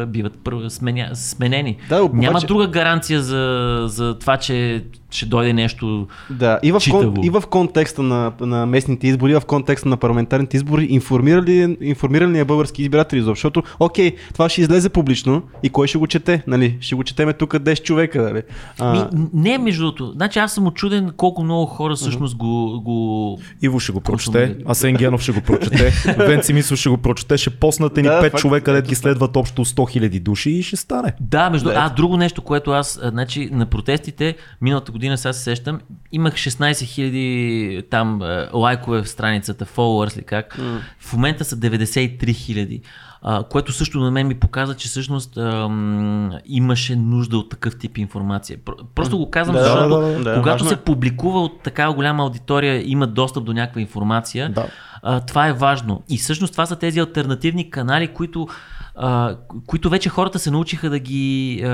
[0.07, 1.77] биват сменя, сменени.
[1.89, 6.07] Да, обаче- Няма друга гаранция за, за това, че ще дойде нещо.
[6.29, 7.13] Да, и в, Читаво.
[7.13, 11.77] кон, и в контекста на, на местните избори, и в контекста на парламентарните избори, информирали,
[11.81, 13.21] информирали ли е български избиратели?
[13.21, 16.43] Защото, окей, това ще излезе публично и кой ще го чете?
[16.47, 16.77] Нали?
[16.79, 18.21] Ще го четеме тук 10 човека.
[18.21, 18.41] Нали?
[18.79, 20.11] А, Ми, не, между другото.
[20.15, 24.55] Значи аз съм очуден колко много хора всъщност го, го Иво ще го прочете.
[24.65, 28.21] Асен Генов ще го прочете, Венци Мисо ще го прочете, ще поснат ни Да, 5
[28.21, 31.13] факт, човека, дет ето ги следват общо 100 000 души и ще стане.
[31.19, 31.69] Да, между...
[31.69, 35.79] Да, А, друго нещо, което аз, значи, на протестите, миналата година сега се сещам,
[36.11, 38.21] имах 16 000 там
[38.53, 40.59] лайкове в страницата, followers ли как.
[40.99, 42.81] В момента са 93 000.
[43.27, 47.97] А, което също на мен ми показа, че всъщност ам, имаше нужда от такъв тип
[47.97, 48.57] информация.
[48.57, 50.77] Про- Просто го казвам, Да, защото да, да, да, когато важно се е.
[50.77, 54.67] публикува от такава голяма аудитория, има достъп до някаква информация, Да.
[55.03, 56.03] а, това е важно.
[56.09, 58.47] И всъщност това са тези альтернативни канали, които,
[58.95, 59.35] а,
[59.67, 61.69] които вече хората се научиха да ги, а,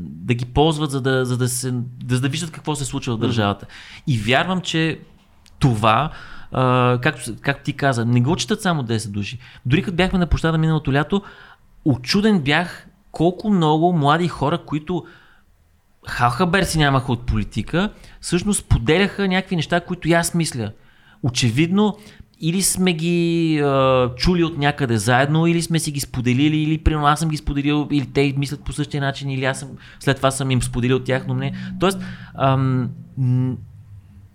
[0.00, 1.70] да ги ползват, за да, за, да се,
[2.04, 3.66] да, за да виждат какво се случва в държавата.
[4.06, 4.98] И вярвам, че
[5.58, 6.10] това,
[7.02, 9.38] както, както ти каза, не го четат само 10 души.
[9.66, 11.22] Дори като бяхме на площада миналото лято,
[11.84, 15.04] очуден бях колко много млади хора, които
[16.08, 17.90] халхабер си нямаха от политика,
[18.20, 20.72] всъщност поделяха някакви неща, които и аз мисля.
[21.22, 21.96] Очевидно,
[22.40, 27.06] или сме ги а, чули от някъде заедно, или сме си ги споделили, или примерно
[27.06, 29.68] аз съм ги споделил, или те мислят по същия начин, или аз съм,
[30.00, 31.58] след това съм им споделил тяхно мнение.
[31.80, 31.98] Тоест,
[32.34, 32.90] ам,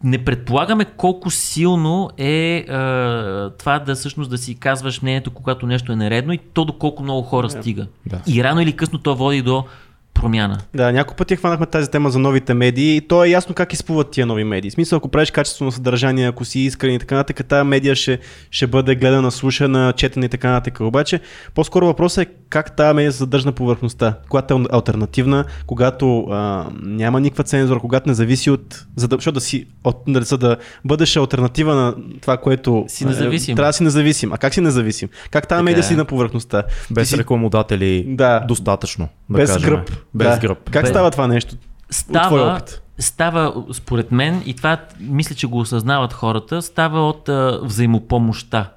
[0.04, 5.92] не предполагаме колко силно е а, това да всъщност да си казваш мнението, когато нещо
[5.92, 7.88] е нередно и то до колко много хора стига.
[8.06, 8.22] Да.
[8.28, 9.64] И рано или късно то води до
[10.14, 10.58] промяна.
[10.76, 14.12] Да, няколко пъти хванахме тази тема за новите медии и то е ясно как изплуват
[14.12, 14.70] тия нови медии.
[14.72, 18.20] В смисъл, ако правиш качествено съдържание, ако си искрен и така нататък, тази медия ще,
[18.52, 20.80] ще бъде гледана, слушана, четена и така нататък.
[20.80, 21.20] Обаче,
[21.56, 24.14] по-скоро въпросът е как тази медия се задържа на повърхността.
[24.30, 28.86] Когато е альтернативна, когато а, няма никаква цензура, когато не зависи от...
[28.96, 32.86] За да, защото да си, от, нали, за да бъдеш альтернатива на това, което...
[32.88, 33.54] Си независим.
[33.54, 34.34] Е, трябва да си независим.
[34.34, 35.10] А как си независим?
[35.32, 35.84] Как тази медия е.
[35.84, 36.64] си на повърхността?
[36.92, 38.40] Без Ти си- рекламодатели Да.
[38.48, 39.08] достатъчно.
[39.30, 39.70] Да без кажем.
[39.70, 39.92] гръб.
[40.14, 40.40] Без да.
[40.40, 40.70] гръб.
[40.70, 41.56] Как става това нещо?
[41.90, 42.82] Става, опит.
[43.00, 48.70] става, според мен, и това мисля, че го осъзнават хората, става от а, взаимопомощта.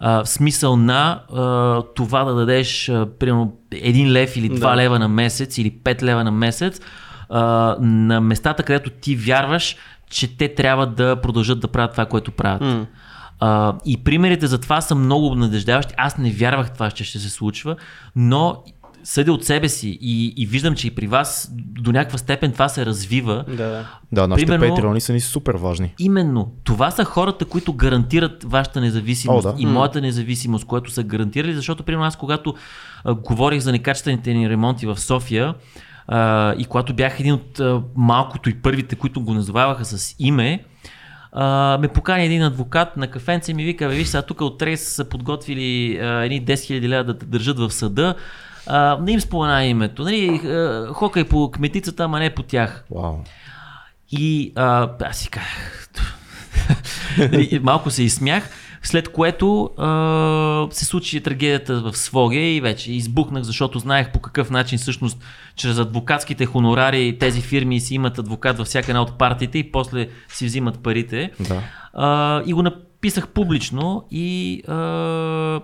[0.00, 4.76] А, в смисъл на а, това да дадеш а, примерно един лев или два Да.
[4.76, 6.80] лева на месец или пет лева на месец
[7.28, 7.40] а,
[7.80, 9.76] на местата, където ти вярваш,
[10.10, 12.60] че те трябва да продължат да правят това, което правят.
[12.60, 12.86] М.
[13.40, 15.94] А, и примерите за това са много обнадеждаващи.
[15.96, 17.76] Аз не вярвах това, че ще се случва,
[18.16, 18.62] но
[19.08, 22.68] съдя от себе си и, и виждам, че и при вас до някаква степен това
[22.68, 23.44] се развива.
[23.56, 23.86] Да.
[24.12, 25.94] Да, нашите Примерно- патреони са ни супер важни.
[25.98, 29.62] Именно, това са хората, които гарантират вашата независимост О, да.
[29.62, 32.54] и моята независимост, което са гарантирали, защото, примерно, аз когато
[33.04, 35.54] а, говорих за некачествените ни ремонти в София
[36.08, 40.64] а, и когато бях един от а, малкото и първите, които го назоваваха с име,
[41.32, 44.94] а, ме покани един адвокат на кафенце и ми вика, виж сега тук от Трейс
[44.94, 48.14] са подготвили а, едни 10 000 лева да те държат в съда.
[48.68, 50.02] А, не им спомена името.
[50.02, 52.84] Нали, а, хокай по кметицата, ама не по тях.
[52.90, 53.14] Вау.
[54.10, 55.88] И а, аз си казах,
[57.32, 58.50] И малко се изсмях,
[58.82, 64.50] след което а, се случи трагедията в Своге и вече избухнах, защото знаех по какъв
[64.50, 65.18] начин всъщност
[65.56, 70.08] чрез адвокатските хонорари тези фирми си имат адвокат във всяка една от партиите и после
[70.28, 71.30] си взимат парите.
[71.40, 71.62] Да.
[71.92, 75.60] А, и го написах публично и а,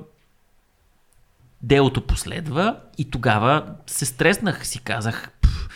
[1.67, 5.69] делото последва и тогава се стреснах, си казах, «Пф,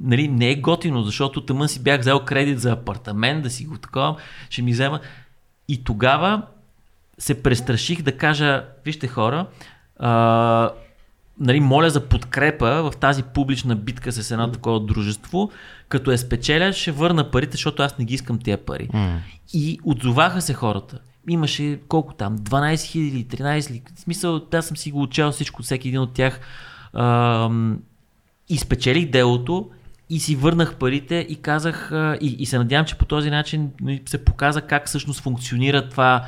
[0.00, 3.78] нали, не е готино, защото тъмън си бях взел кредит за апартамент, да си го
[3.78, 4.16] такова,
[4.50, 5.00] ще ми взема.
[5.68, 6.42] И тогава
[7.18, 9.46] се престраших да кажа, вижте хора,
[9.98, 10.70] а,
[11.40, 15.50] нали, моля за подкрепа в тази публична битка с едно такова дружество,
[15.88, 18.88] като е спечеля, ще върна парите, защото аз не ги искам тия пари.
[18.92, 19.20] М.
[19.52, 20.98] И отзоваха се хората.
[21.28, 23.82] Имаше колко там, 12 000 или 13 ли?
[23.94, 26.40] В смисъл, аз съм си го учел всичко, всеки един от тях.
[26.94, 27.78] Ам,
[28.48, 29.70] и спечелих делото
[30.10, 33.70] и си върнах парите и казах, а, и, и се надявам, че по този начин
[33.80, 36.24] нали, се показа как всъщност функционира това,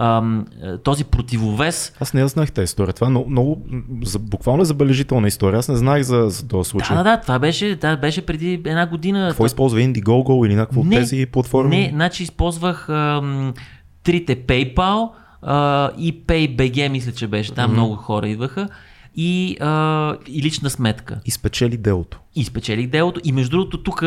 [0.00, 1.92] е, този противовес.
[2.00, 2.92] Аз не я тази история.
[2.92, 3.62] Това е много, много
[4.02, 5.58] за, буквално е забележителна история.
[5.58, 6.96] Аз не знаех за, за този случай.
[6.96, 9.28] Да, да, да, това беше, да, беше преди една година.
[9.28, 11.76] Какво използва Indiegogo или някакво от тези платформи?
[11.76, 13.54] Не, значи използвах ам,
[14.02, 15.10] трите PayPal
[15.42, 17.54] а, и PayBG, мисля, че беше.
[17.54, 18.68] Там много хора идваха.
[19.16, 21.20] И, а, и лична сметка.
[21.24, 22.20] И спечели делото.
[22.34, 23.20] И спечелих делото.
[23.24, 24.04] И между другото, тук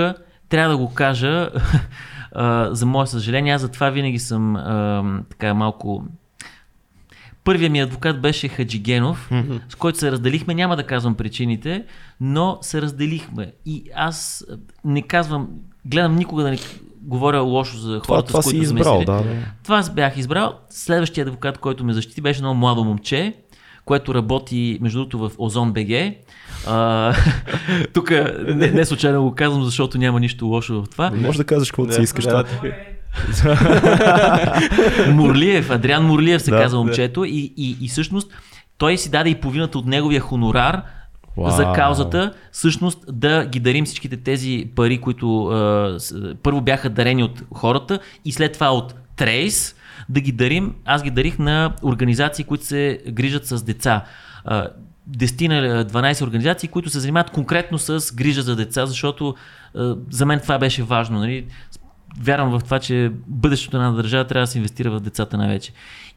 [0.49, 1.49] трябва да го кажа,
[2.31, 6.03] а, за мое съжаление, аз затова винаги съм а, така малко
[7.43, 9.55] Първият ми адвокат беше Хаджигенов, Мгм.
[9.69, 10.53] с който се разделихме.
[10.53, 11.85] Няма да казвам причините,
[12.21, 13.51] но се разделихме.
[13.65, 14.45] И аз
[14.85, 15.49] не казвам,
[15.85, 16.57] гледам никога да не
[17.03, 19.11] говоря лошо за Това, хората, това с си които сме избрал, си- да.
[19.13, 19.23] да.
[19.63, 20.53] това аз бях избрал.
[20.69, 23.33] Следващия адвокат, който ме защити, беше едно младо момче,
[23.85, 25.87] което работи, между другото, в Озон БГ.
[27.93, 28.11] Тук
[28.47, 31.11] не, не случайно го казвам, защото няма нищо лошо в това.
[31.11, 32.25] Може да кажеш каквото си искаш.
[32.25, 32.69] да, това.
[35.09, 36.83] Мурлиев, Адриан Мурлиев се Да, казва да.
[36.83, 38.31] момчето и, и, и всъщност
[38.77, 40.81] той си даде и половината от неговия хонорар
[41.37, 41.51] Вау.
[41.51, 47.23] за каузата, всъщност да ги дарим всичките тези пари, които а, с- първо бяха дарени
[47.23, 49.75] от хората и след това от Трейс,
[50.09, 54.05] да ги дарим, аз ги дарих на организации, които се грижат с деца.
[54.45, 54.67] А,
[55.09, 59.35] 10 на 12 организации, които се занимават конкретно с грижа за деца, защото
[59.75, 61.19] а, за мен това беше важно.
[61.19, 61.45] Нали?
[62.21, 65.71] Вярвам в това, че бъдещето на държава трябва да се инвестира в децата най-вече.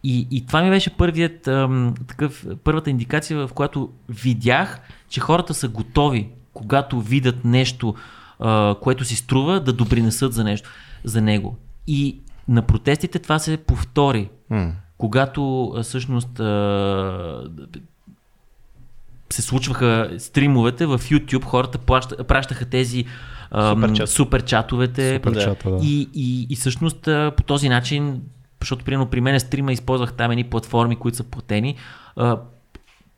[0.05, 5.55] И, и това ми беше първият, ам, такъв, първата индикация, в която видях, че хората
[5.55, 7.95] са готови, когато видят нещо,
[8.41, 10.71] а, което си струва, да допринесат за нещо,
[11.05, 11.57] за него.
[11.87, 14.29] И на протестите това се повтори.
[14.51, 14.73] М.
[14.99, 17.51] Когато всъщност а,
[19.31, 23.05] се случваха стримовете в YouTube, хората плаща, пращаха тези
[23.51, 24.11] ам, Суперчат.
[24.11, 25.15] суперчатовете.
[25.15, 25.33] Супер
[25.71, 25.79] Да.
[25.83, 28.23] И, и, и всъщност по този начин,
[28.61, 31.77] защото примерно при мен стрима използвах там едни платформи, които са платени,
[32.17, 32.39] а,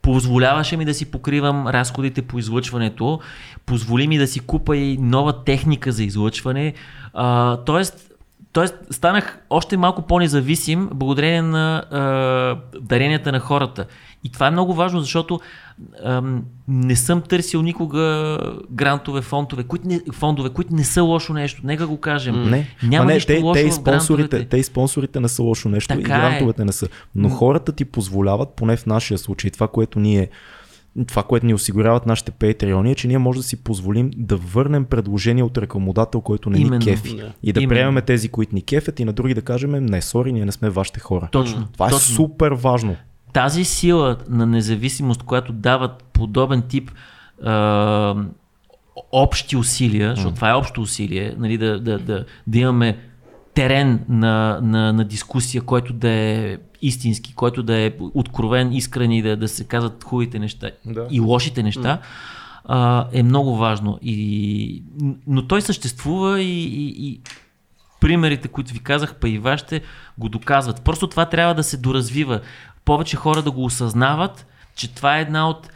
[0.01, 3.19] позволяваше ми да си покривам разходите по излъчването,
[3.65, 6.73] позволи ми да си купа и нова техника за излъчване.
[7.13, 8.09] А, тоест,
[8.53, 13.85] Тоест, станах още малко по-независим благодарение на а, даренията на хората.
[14.23, 15.39] И това е много важно, защото
[16.03, 18.37] ам, не съм търсил никога
[18.71, 21.61] грантове, фондове, които не, фондове, които не са лошо нещо.
[21.63, 22.49] Нека го кажем.
[22.49, 25.43] Не, Няма Ма не нищо те, лошо те, и спонсорите, те и спонсорите не са
[25.43, 26.07] лошо нещо Така и е.
[26.07, 26.87] грантовете не са.
[27.15, 30.29] Но хората ти позволяват, поне в нашия случай, това, което ние
[31.07, 34.85] това, което ни осигуряват нашите патреони е, че ние може да си позволим да върнем
[34.85, 36.77] предложение от рекламодател, който не Именно.
[36.77, 37.15] ни кефи.
[37.15, 37.33] Да.
[37.43, 37.69] И да Именно.
[37.69, 40.69] приемем тези, които ни кефят и на други да кажем, не, сори, ние не сме
[40.69, 41.29] вашите хора.
[41.31, 41.67] Точно.
[41.73, 42.15] Това е точно.
[42.15, 42.95] супер важно.
[43.33, 46.91] Тази сила на независимост, която дават подобен тип
[47.43, 48.15] а,
[49.11, 52.97] общи усилия, защото това е общо усилие, нали, да, да, да, да имаме
[53.53, 59.21] терен на, на, на дискусия, който да е истински, който да е откровен, искрен и
[59.21, 61.07] да, да се казват хубавите неща Да.
[61.11, 61.99] и лошите неща,
[62.65, 63.99] а, е много важно.
[64.01, 64.83] И,
[65.27, 67.21] но той съществува и, и, и
[67.99, 69.81] примерите, които ви казах, па и вашите,
[70.17, 70.81] го доказват.
[70.81, 72.41] Просто това трябва да се доразвива.
[72.85, 74.45] Повече хора да го осъзнават,
[74.75, 75.69] че това е една от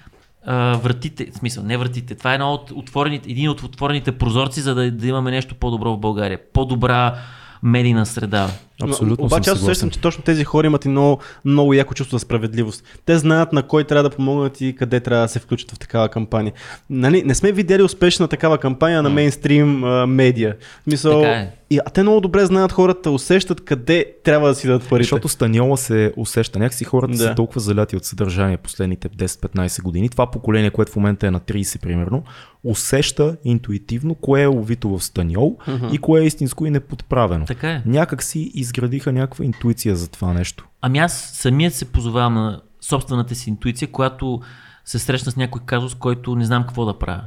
[0.46, 4.62] а, вратите, в смисъл, не вратите, това е една от отворените, един от отворените прозорци,
[4.62, 6.40] за да, да имаме нещо по-добро в България.
[6.54, 7.16] По-добра
[7.64, 8.50] медийна среда.
[8.90, 12.20] Абсолютно Обаче аз усещам, че точно тези хора имат и много, много яко чувство за
[12.20, 12.84] справедливост.
[13.06, 16.10] Те знаят на кой трябва да помогнат и къде трябва да се включат в такава
[16.10, 16.54] кампания.
[16.90, 20.54] Нали, не сме видели успешна такава кампания на мейнстрим а, медиа.
[20.88, 21.52] Мисъл, Така е.
[21.70, 25.04] и, а те много добре знаят хората, усещат къде трябва да си дадат парите.
[25.04, 26.60] Защото Станиола се усеща.
[26.60, 27.18] Някакси хората Да.
[27.18, 30.10] са толкова заляти от съдържание последните 10-15 години.
[30.10, 32.24] Това поколение, което в момента е на 30 примерно,
[32.64, 35.58] усеща интуитивно кое е ловито в Станиол
[35.92, 37.46] и кое е истинско и неподправено.
[37.46, 37.82] Така е.
[37.86, 40.68] Някак си изградиха някаква интуиция за това нещо.
[40.82, 44.41] Ами аз самият се позовавам на собствената си интуиция, която
[44.86, 47.24] се срещна с някой казус, който не знам какво да правя.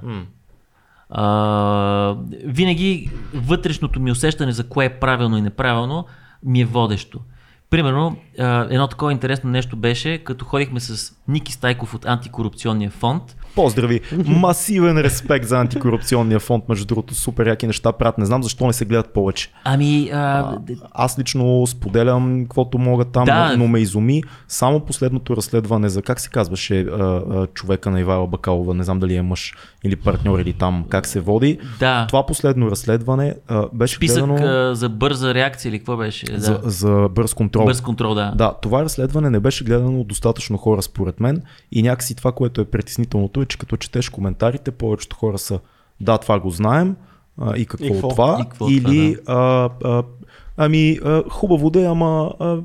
[1.11, 6.05] А, винаги вътрешното ми усещане за кое е правилно и неправилно
[6.43, 7.21] ми е водещо.
[7.71, 8.17] Примерно,
[8.71, 13.37] едно такова интересно нещо беше, като ходихме с Ники Стайков от антикорупционния фонд.
[13.57, 14.01] Поздрави!
[14.27, 18.19] Масивен респект за антикорупционния фонд, между другото, супер яки неща правят.
[18.19, 19.51] Не знам защо не се гледат повече.
[19.65, 20.59] Ами, а,
[20.93, 23.51] Аз лично споделям каквото мога там, Да.
[23.51, 28.01] но, но ме изуми само последното разследване за как се казваше а, а, човека на
[28.01, 29.55] Ивайла Бакалова, не знам дали е мъж
[29.85, 31.59] или партньор или там как се води.
[31.81, 36.27] да, Това последно разследване а, беше списък гледано а, за бърза реакция или какво беше?
[36.37, 36.71] за, да.
[36.71, 37.65] за бърз контрол.
[37.65, 38.33] Бърз контрол, да.
[38.37, 41.43] Да, това разследване не беше гледано достатъчно хора според мен
[41.73, 45.61] и някакси това, което е притеснителното е, че като четеш коментарите, повечето хора са
[46.01, 46.97] да, това го знаем
[47.41, 48.09] а, и какво, И какво?
[48.09, 50.03] това, И какво или а, а,
[50.57, 52.59] ами а, хубаво да е, ама а,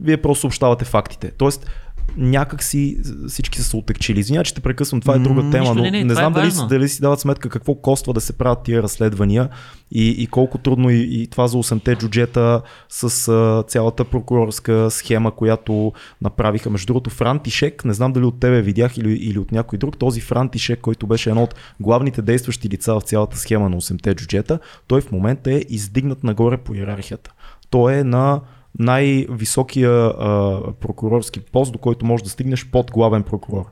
[0.00, 1.30] вие просто съобщавате фактите.
[1.30, 1.70] Тоест,
[2.16, 2.98] някак си
[3.28, 4.20] всички са се отекчили.
[4.20, 6.34] Извиня, че те прекъсвам, това е друга тема, нищо, но не, не, не знам е
[6.34, 9.48] дали, си- дали си дават сметка какво коства да се правят тия разследвания
[9.90, 15.30] и, и колко трудно и, и това за 8-те джуджета с а, цялата прокурорска схема,
[15.30, 16.70] която направиха.
[16.70, 19.98] Между другото, Фран Тишек, не знам дали от тебе видях или, или от някой друг,
[19.98, 24.14] този Фран Тишек, който беше едно от главните действащи лица в цялата схема на 8-те
[24.14, 27.32] джуджета, той в момента е издигнат нагоре по иерархията.
[27.70, 28.40] Той е на
[28.78, 33.64] най-високия а, прокурорски пост, до който можеш да стигнеш под главен прокурор.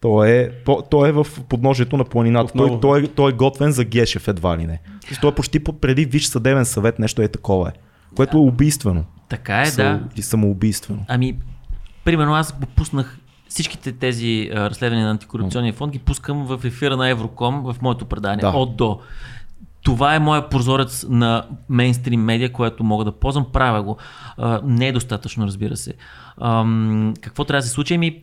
[0.00, 2.52] Той е, то, той е в подножието на планината.
[2.56, 4.80] Той, той, той е готвен за Гешев едва ли не.
[5.20, 7.72] Той е почти преди Виш съдебен съвет, нещо е такова е.
[8.16, 9.04] Което е убийствено.
[9.28, 10.00] Така е, Са- да.
[10.16, 11.04] И самоубийствено.
[11.08, 11.38] Ами,
[12.04, 16.96] примерно аз го пуснах всичките тези а, разследвания на антикорупционния фонд ги пускам в ефира
[16.96, 18.40] на Евроком в моето предание.
[18.40, 18.48] Да.
[18.48, 19.00] От до.
[19.82, 23.46] Това е моя прозорец на мейнстрим медиа, което мога да ползвам.
[23.52, 23.96] Правя го.
[24.36, 25.94] А, не е достатъчно, разбира се.
[27.20, 27.94] Какво трябва да се случи?
[27.94, 28.22] Ами,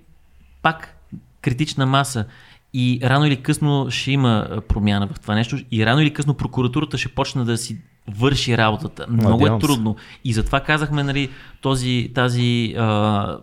[0.61, 0.97] пак
[1.41, 2.25] критична маса.
[2.73, 5.57] И рано или късно ще има промяна в това нещо.
[5.71, 9.05] И рано или късно прокуратурата ще почне да си върши работата.
[9.09, 9.95] Много Надявам е трудно.
[10.23, 11.29] И затова казахме, нали,
[11.61, 13.37] този, тази а,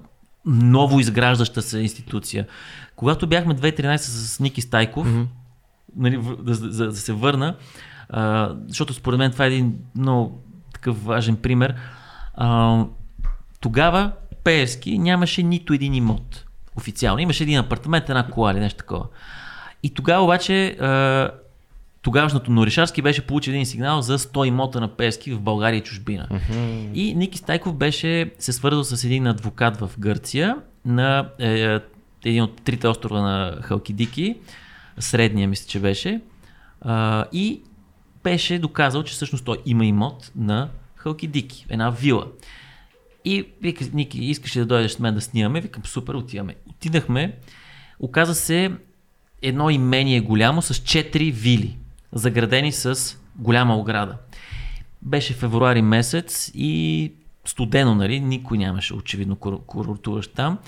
[0.46, 2.46] ново изграждаща се институция.
[2.96, 5.26] Когато бяхме 2013 с Ники Стайков, mm-hmm.
[5.96, 7.56] нали, да, за да се върна,
[8.12, 10.40] а, защото според мен това е един много
[10.72, 11.74] такъв важен пример.
[12.34, 12.78] А,
[13.60, 14.12] тогава
[14.44, 16.44] Пеевски нямаше нито един имот.
[16.76, 17.20] Официално.
[17.20, 19.06] Имаше един апартамент, една кола или нещо такова.
[19.82, 20.76] И тогава обаче
[22.02, 26.28] тогавашното Норишарски беше получил един сигнал за 100 имота на Пеевски в България и чужбина.
[26.94, 31.78] И Ники Стайков беше се свързал с един адвокат в Гърция на е,
[32.24, 34.36] един от трите острова на Халкидики,
[34.98, 36.20] средния мисля, че беше,
[36.80, 37.62] а, и
[38.24, 42.26] беше доказал, че всъщност той има имот на Халкидики, една вила.
[43.24, 45.60] И вика, Ники, искаш ли да дойдеш с мен да снимаме?
[45.60, 46.54] Викам, супер, отиваме.
[46.70, 47.38] Отидахме,
[48.00, 48.70] оказа се
[49.42, 51.76] едно имение голямо с 4 вили,
[52.12, 54.16] заградени с голяма ограда.
[55.02, 57.12] Беше февруари месец и
[57.44, 58.20] студено, нали?
[58.20, 60.58] Никой нямаше очевидно кур- курортуващ там.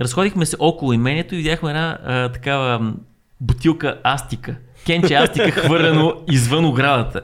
[0.00, 2.94] Разходихме се около имението и видяхме една а, такава
[3.40, 4.56] бутилка астика.
[4.86, 7.22] Кенче астика хвърлено извън оградата.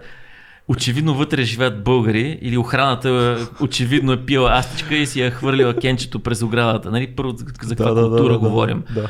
[0.69, 5.75] Очевидно вътре живеят българи или охраната е, очевидно е пила астичка и си я хвърлила
[5.75, 6.91] кенчето през оградата.
[6.91, 7.07] Нали?
[7.07, 8.83] Първо за каква култура говорим.
[8.95, 9.09] Да.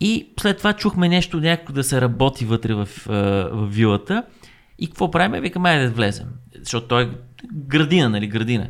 [0.00, 3.12] И след това чухме нещо някакво да се работи вътре в, а,
[3.52, 4.22] в вилата.
[4.78, 5.42] И какво правим?
[5.42, 6.26] Викаме, айде да влезем.
[6.58, 7.08] Защото той е
[7.52, 8.68] градина, нали, градина.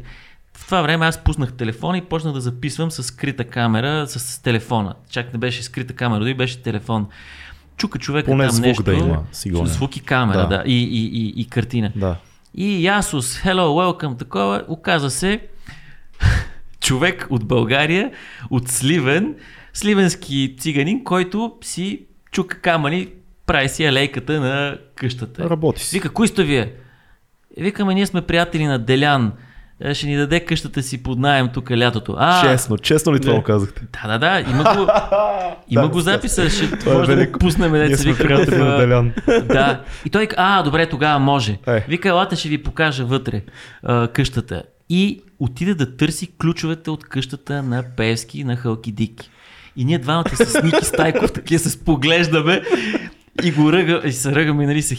[0.57, 4.95] В това време аз пуснах телефона и почнах да записвам с скрита камера, с телефона.
[5.11, 7.07] Чак не беше скрита камера, дори беше телефон.
[7.77, 8.83] Чука човека Поне там звук нещо.
[8.83, 9.67] да има, сигурен.
[9.67, 10.49] Звук и камера, да.
[10.49, 10.57] Да.
[10.57, 11.93] да и, и, и, и картина.
[11.97, 12.17] Да.
[12.55, 15.41] И Ясус, hello, welcome, такова, оказа се
[16.81, 18.11] човек от България,
[18.51, 19.35] от Сливен,
[19.73, 23.09] сливенски циганин, който си чука камъни,
[23.47, 25.51] прави си алейката на къщата.
[25.51, 25.97] Работи си.
[25.97, 26.73] Вика, кои сте вие?
[27.57, 29.33] Е, Викаме, ние сме приятели на Делян.
[29.85, 32.15] Е, Ще ни даде къщата си под найем тук лятото.
[32.19, 33.83] А, Честно, честно ли това го казахте?
[34.03, 34.81] да, да, да, има го,
[35.69, 37.39] има Да, го записа, ще Това е може да го велико.
[37.39, 38.25] пуснем, деца сме вика
[39.45, 39.81] да.
[40.05, 41.59] И той а, добре, тогава може.
[41.67, 41.85] Е.
[41.89, 43.43] Вика, елате ще ви покажа вътре
[43.83, 44.63] а, къщата.
[44.89, 49.31] И отиде да търси ключовете от къщата на Певски на Халкидики.
[49.77, 52.63] И ние двамата с Ники Стайков такива се споглеждаме
[53.45, 54.97] и го ръга, и се ръгаме, нали, се,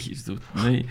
[0.56, 0.84] нали,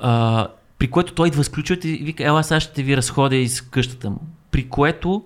[0.00, 0.46] а,
[0.78, 4.10] при което той идва с ключовете и вика, ела сега ще ви разходя из къщата
[4.10, 4.20] му.
[4.50, 5.24] При което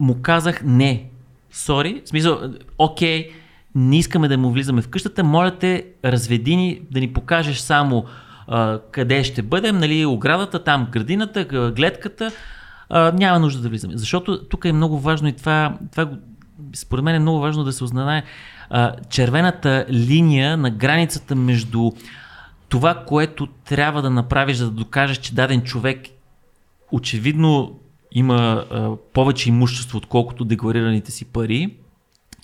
[0.00, 1.06] му казах не.
[1.52, 2.40] Сори, в смисъл,
[2.78, 3.30] окей,
[3.74, 8.04] не искаме да му влизаме в къщата, моля те, разведи ни, да ни покажеш само
[8.48, 11.44] а, къде ще бъдем, нали, оградата, там градината,
[11.76, 12.30] гледката,
[12.88, 13.96] а, няма нужда да влизаме.
[13.96, 16.10] Защото тук е много важно и това, това
[16.74, 18.22] според мен е много важно да се узнае
[19.08, 21.90] червената линия на границата между
[22.70, 26.06] това, което трябва да направиш, за да докажеш, че даден човек
[26.92, 27.80] очевидно
[28.12, 31.76] има а, повече имущество, отколкото декларираните си пари.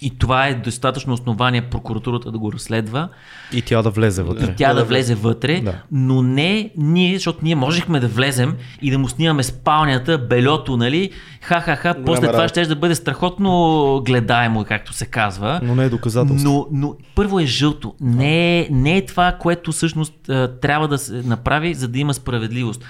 [0.01, 3.09] И това е достатъчно основание прокуратурата да го разследва
[3.53, 4.45] И тя да влезе вътре.
[4.45, 5.75] и тя да влезе вътре, Да.
[5.93, 11.11] но не ние, защото ние можехме да влезем и да му снимаме спалнята, белето, нали?
[11.41, 15.61] Ха-ха-ха, после това ще да бъде страхотно гледаемо, както се казва.
[15.63, 16.51] Но не е доказателство.
[16.51, 17.95] Но, но първо е жълто.
[18.01, 20.15] Не е, не е това, което всъщност
[20.61, 22.85] трябва да се направи, за да има справедливост.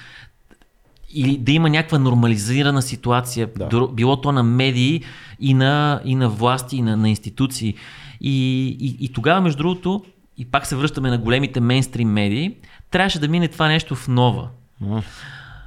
[1.17, 3.89] Или да има някаква нормализирана ситуация, Да.
[3.89, 5.03] било то на медии
[5.41, 7.75] и на, и на власти, и на, на институции.
[8.21, 10.05] И, и, и тогава, между другото,
[10.39, 12.55] и пак се връщаме на големите мейнстрим медии,
[12.91, 14.49] трябваше да мине това нещо в нова.
[14.81, 15.03] М.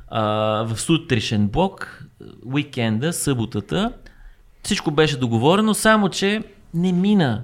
[0.08, 0.22] А,
[0.64, 2.06] в сутришен блок,
[2.46, 3.92] уикенда, съботата,
[4.64, 6.44] всичко беше договорено, само че
[6.74, 7.44] не мина.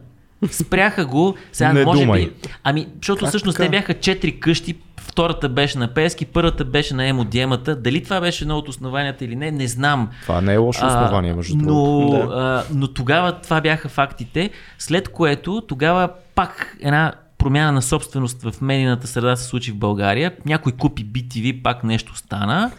[0.52, 2.26] Спряха го, сега Не може думай.
[2.26, 2.32] би.
[2.64, 3.66] Ами, защото Как всъщност така?
[3.66, 4.76] те бяха четири къщи,
[5.16, 7.76] втората беше на Пески, първата беше на Емодиемата.
[7.76, 10.10] Дали това беше едно от основанията или не, не знам.
[10.22, 12.30] Това не е лошо основание, между но, другото.
[12.32, 18.62] а, но тогава това бяха фактите, след което тогава пак една промяна на собственост в
[18.62, 20.32] медийната среда се случи в България.
[20.46, 22.72] Някой купи BTV, пак нещо стана.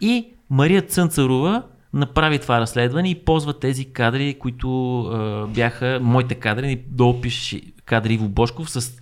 [0.00, 6.82] И Мария Цънцарова направи това разследване и ползва тези кадри, които а, бяха моите кадри,
[6.88, 9.01] долу пише кадри Иво Бошков с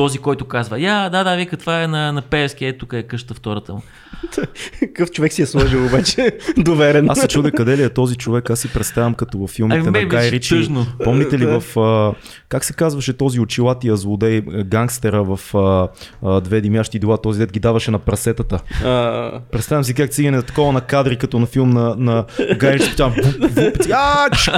[0.00, 3.02] този, който казва, я, да, да, вика, това е на, на Пеевски, е, тук е
[3.02, 3.82] къща втората му.
[4.80, 7.10] Какъв човек си е сложил обаче, доверен.
[7.10, 9.84] Аз се чудя къде ли е този човек, аз си представям като във филмите Ами,
[9.84, 10.48] на ме Гай Ричи.
[10.48, 10.86] тъжно.
[11.04, 12.12] Помните ли в, а,
[12.48, 15.88] как се казваше този очилатия злодей, гангстера в а,
[16.22, 18.58] а, две димящи дела, този дет ги даваше на прасетата.
[18.84, 22.24] А, Представям си как цигане такова на кадри, като на филм на, на
[22.58, 23.14] Гай Ричи, там,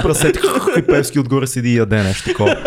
[0.03, 0.37] прасет,
[0.77, 2.57] и Певски отгоре седи и яде нещо такова.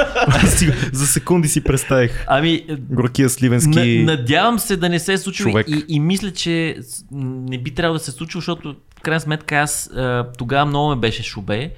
[0.93, 5.51] За секунди си представих Ами, горкия сливенски На, надявам се да не се е случило
[5.51, 5.67] човек.
[5.69, 6.77] и, и мисля, че
[7.13, 10.97] не би трябвало да се случи, защото в крайна сметка аз а, тогава много ме
[10.97, 11.71] беше шубе,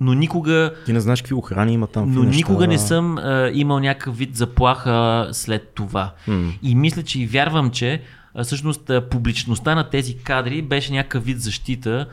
[0.00, 2.14] но никога, Ти не знаеш какви охрани има там.
[2.14, 2.36] но неща.
[2.36, 6.12] никога не съм а, имал някакъв вид заплаха след това.
[6.28, 6.52] М.
[6.62, 8.02] И мисля, че и вярвам, че
[8.34, 12.06] а, всъщност а, публичността на тези кадри беше някакъв вид защита,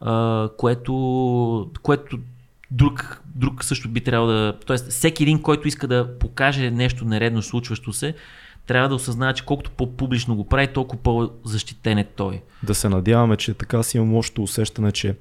[0.00, 2.18] а, което, което
[2.70, 4.58] друг, друг също би трябвало да...
[4.66, 8.14] Тоест, всеки един, който иска да покаже нещо нередно случващо се,
[8.66, 12.42] трябва да осъзнава, че колкото по-публично го прави, толкова по-защитен е той.
[12.62, 15.16] Да се надяваме, че така си имам лошото усещане, че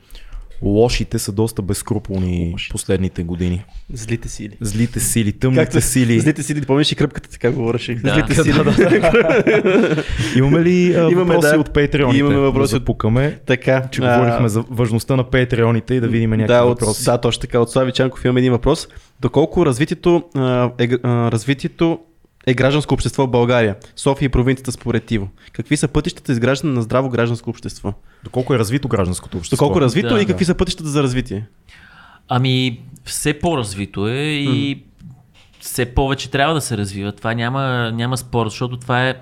[0.61, 3.65] лошите са доста безкруполни последните години.
[3.93, 4.57] злите сили.
[4.61, 6.19] Злите сили, тъмните Както сили.
[6.19, 7.95] Злите сили, помниш и кръпката така говореше.
[7.95, 8.13] Да.
[8.13, 8.53] Злите сили.
[10.37, 11.59] Имаме ли а, Имаме, въпроси да.
[11.59, 12.19] от патреоните?
[12.19, 13.87] Имаме въпроси да запукаме, Така.
[13.91, 17.05] че а, говорихме за важността на патреоните и да видим някакви да, от, въпроси.
[17.05, 17.59] да, точно така.
[17.59, 18.87] От Слави Чанков имаме един въпрос.
[19.19, 21.99] Доколко развитието, а, е, а, развитието
[22.47, 23.75] е гражданско общество в България?
[23.95, 25.29] София и провинцията според Тиво.
[25.53, 27.93] Какви са пътищата за изграждане на здраво гражданско общество?
[28.23, 29.65] Доколко е развито гражданското общество?
[29.65, 30.31] Доколко е развито Да, и да.
[30.31, 31.47] какви са пътищата за развитие?
[32.27, 34.83] Ами, все по-развито е и
[35.59, 37.11] все повече трябва да се развива.
[37.11, 39.15] Това няма, няма спор, защото това е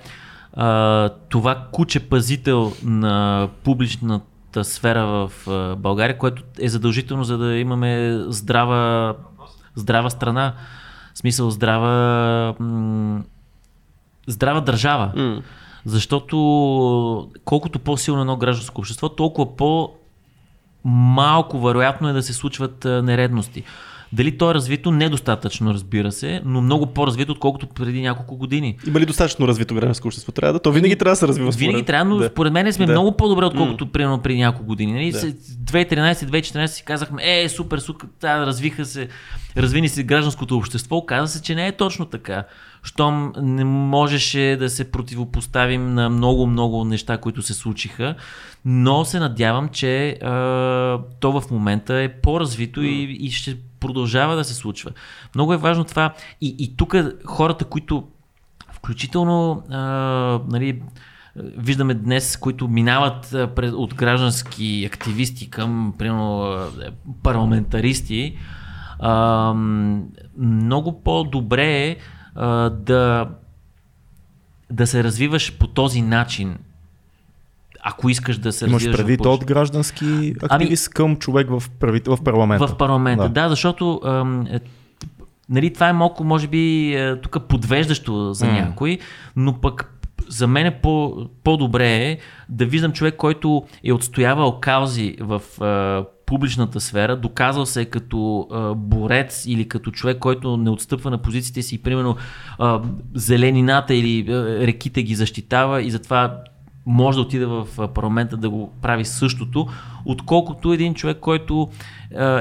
[0.54, 5.32] а, това куче пазител на публичната сфера в
[5.78, 9.16] България, което е задължително, за да имаме здрава,
[9.76, 10.54] здрава страна.
[11.16, 11.90] В смисъл здрава,
[12.60, 13.24] м-
[14.28, 15.12] здрава държава.
[15.16, 15.42] М.
[15.86, 16.38] Защото
[17.46, 19.92] колкото по-силно едно гражданско общество, толкова по-
[20.86, 23.64] малко вероятно е да се случват нередности.
[24.14, 24.92] Дали то е развито?
[24.92, 28.78] Недостатъчно, разбира се, но много по-развито, отколкото преди няколко години.
[28.88, 30.32] Има ли достатъчно развито гражданско общество?
[30.32, 30.60] Трябва да.
[30.60, 31.52] То винаги трябва да се развива.
[31.52, 32.26] Винаги според- трябва, но да.
[32.26, 32.92] според мен сме Да.
[32.92, 34.94] много по-добре, отколкото примерно преди няколко години.
[34.94, 35.12] Нали?
[35.12, 35.20] Да.
[35.20, 39.08] Се- 2013-2014 си казахме, е, супер, супер, да, развиха се,
[39.58, 40.98] развини се гражданското общество.
[40.98, 42.44] Оказа се, че не е точно така.
[42.86, 48.16] Щом не можеше да се противопоставим на много-много неща, които се случиха,
[48.66, 50.30] но се надявам, че а,
[51.20, 54.92] то в момента е по-развито и, и ще продължава да се случва.
[55.36, 56.14] Много е важно това.
[56.42, 56.96] И, и тук
[57.26, 58.04] хората, които
[58.72, 59.80] включително а,
[60.50, 60.82] нали,
[61.36, 66.58] виждаме днес, които минават през, от граждански активисти към примерно,
[67.24, 68.38] парламентаристи,
[69.00, 69.54] а,
[70.38, 71.98] много по-добре е
[72.36, 73.30] а, да,
[74.72, 76.58] да се развиваш по този начин.
[77.84, 82.08] Ако искаш да се Имаш развиваш в предвид от граждански активист към човек в, правит...
[82.08, 82.68] в парламента.
[82.68, 83.50] В парламента, да, Да.
[83.50, 84.60] защото ам, е,
[85.50, 88.52] нали, това е малко, може би, е, тук подвеждащо за М.
[88.52, 89.00] някой,
[89.36, 89.92] но пък
[90.30, 92.18] за мен е по, по-добре е
[92.50, 98.48] да виждам човек, който е отстоявал каузи в а, публичната сфера, доказал се е като
[98.52, 102.16] а, борец или като човек, който не отстъпва на позициите си, примерно
[102.60, 102.82] а,
[103.14, 106.38] зеленината или а, реките ги защитава и затова
[106.86, 109.68] може да отиде в парламента да го прави същото,
[110.06, 111.70] отколкото един човек, който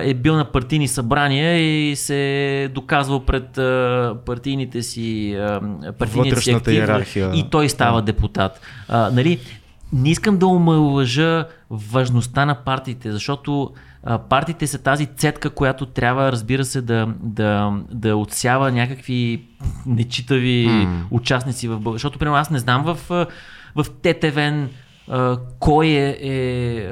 [0.02, 3.52] е бил на партийни събрания и се е доказвал пред
[4.24, 5.60] партийните си, а,
[5.98, 7.30] партийният си Вътрешната актив иерархия.
[7.34, 8.60] и той става депутат.
[8.88, 9.38] А, нали,
[9.94, 13.70] не искам да омалъжа важността на партиите, защото
[14.28, 19.48] партиите са тази цетка, която трябва, разбира се, да, да, да отсява някакви
[19.86, 21.06] нечитави М.
[21.10, 21.94] участници в България.
[21.94, 22.98] Защото, примерно, аз не знам в,
[23.74, 24.68] в ТТВН
[25.58, 26.90] кой е, е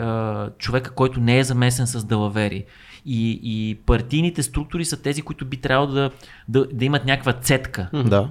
[0.59, 2.65] човека, който не е замесен с далавери.
[3.07, 6.11] И, и партийните структури са тези, които би трябвало да,
[6.49, 7.91] да, да имат някаква цетка.
[7.93, 8.31] Да.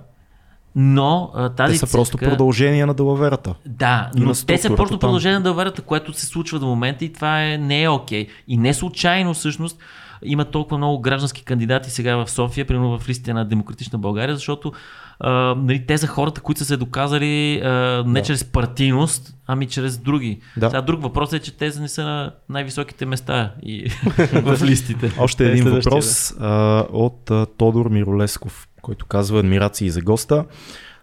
[0.75, 2.29] Но а, тази Те са просто цетка...
[2.29, 3.55] продължение на далаверата.
[3.65, 4.99] Да, но те са просто там.
[4.99, 8.27] продължение на дълверата, което се случва до момента и това е, не е окей.
[8.47, 9.77] И не случайно всъщност
[10.23, 14.71] има толкова много граждански кандидати сега в София, примерно в листите на Демократична България, защото
[15.19, 18.25] а, нали, те са хората, които са се доказали а, не Да.
[18.25, 20.39] чрез партийност, ами чрез други.
[20.57, 20.69] Да.
[20.69, 23.89] Сега друг въпрос е, че те не са на най-високите места и
[24.33, 25.11] в листите.
[25.19, 30.45] Още Е, един въпрос а, от а, Тодор Миролесков, който казва адмирации за госта.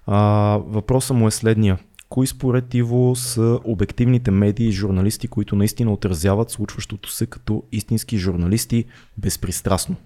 [0.06, 0.18] А,
[0.66, 1.78] въпросът му е следния.
[2.08, 8.18] Кои според Иво са обективните медии и журналисти, които наистина отразяват случващото се като истински
[8.18, 8.84] журналисти
[9.18, 9.96] безпристрастно?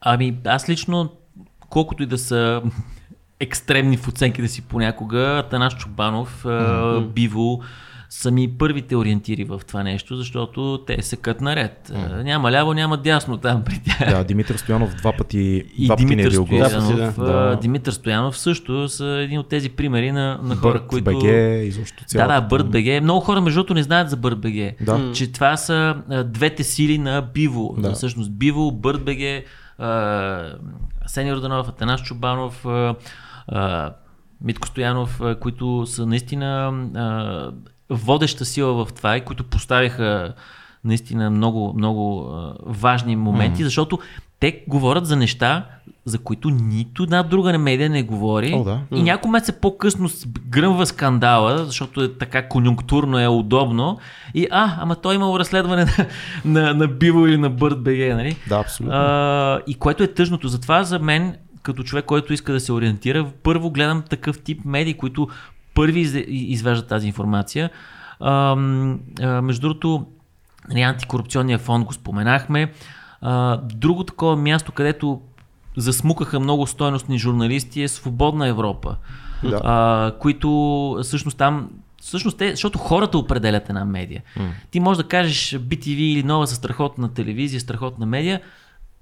[0.00, 1.12] Ами, аз лично,
[1.68, 2.62] колкото и да са
[3.40, 7.06] екстремни в оценките си понякога, Танаш Чубанов, mm-hmm.
[7.06, 7.60] Биво,
[8.14, 11.92] са ми първите ориентири в това нещо, защото те се кът наред.
[11.94, 12.22] Mm.
[12.22, 14.08] Няма ляво, няма дясно там при тях.
[14.08, 17.58] Да, Димитър Стоянов два пъти, и два Димитър, пъти не Стоянов, да.
[17.62, 21.04] Димитър Стоянов също са един от тези примери на, на хора, Бърт които...
[21.04, 21.24] БГ,
[21.64, 23.02] изобщо Да, да, Бърт БГ.
[23.02, 24.84] Много хора, между другото, не знаят за Бърт БГ.
[24.84, 25.12] Да.
[25.14, 27.74] Че това са двете сили на Биво.
[27.78, 27.92] Да.
[27.92, 29.44] Всъщност Биво, Бърт БГ,
[31.06, 32.66] Сеньор Данов, Атанас Чубанов,
[34.44, 37.52] Митко Стоянов, които са наистина а,
[37.92, 40.34] водеща сила в това и които поставиха
[40.84, 42.30] наистина много, много
[42.66, 43.64] важни моменти, mm-hmm.
[43.64, 43.98] защото
[44.40, 45.66] те говорят за неща,
[46.04, 48.52] за които нито една друга медия не говори.
[48.54, 48.80] О, да.
[48.94, 50.10] И няколко месеца по-късно
[50.48, 53.98] гръмва скандала, защото е така конюнктурно е удобно.
[54.34, 56.06] И а, ама той имало разследване на,
[56.44, 58.36] на, на Биво или на Бърт БГ, нали?
[58.48, 58.96] Да, абсолютно.
[58.96, 60.48] А, и което е тъжното.
[60.48, 64.94] Затова за мен, като човек, който иска да се ориентира, първо гледам такъв тип медии,
[64.94, 65.28] които
[65.74, 67.70] първи из- извеждат тази информация.
[68.20, 68.56] А, а,
[69.42, 70.06] между другото,
[70.68, 72.72] нали, антикорупционния фонд го споменахме.
[73.20, 75.20] А, друго такова място, където
[75.76, 78.96] засмукаха много стойностни журналисти е Свободна Европа,
[79.42, 79.60] Да.
[79.64, 80.48] а, които
[81.02, 81.70] всъщност там
[82.02, 84.22] Всъщност те, защото хората определят една медия.
[84.36, 84.48] М.
[84.70, 88.40] Ти можеш да кажеш BTV или нова страхотна телевизия, страхотна медия,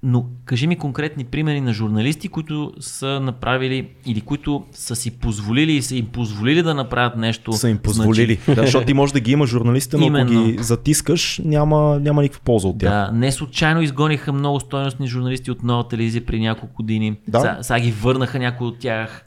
[0.02, 5.72] но кажи ми конкретни примери на журналисти, които са направили или които са си позволили
[5.72, 7.52] и са им позволили да направят нещо.
[7.52, 8.39] са им позволили.
[8.47, 10.44] Да, защото ти може да ги има журналистите, но ако Именно.
[10.47, 12.90] ги затискаш, няма, няма никаква полза от тях.
[12.90, 17.16] Да, не случайно изгониха много стойностни журналисти от нова телевизия при няколко години.
[17.28, 17.40] Да.
[17.40, 19.24] Са- Сега ги върнаха някои от тях.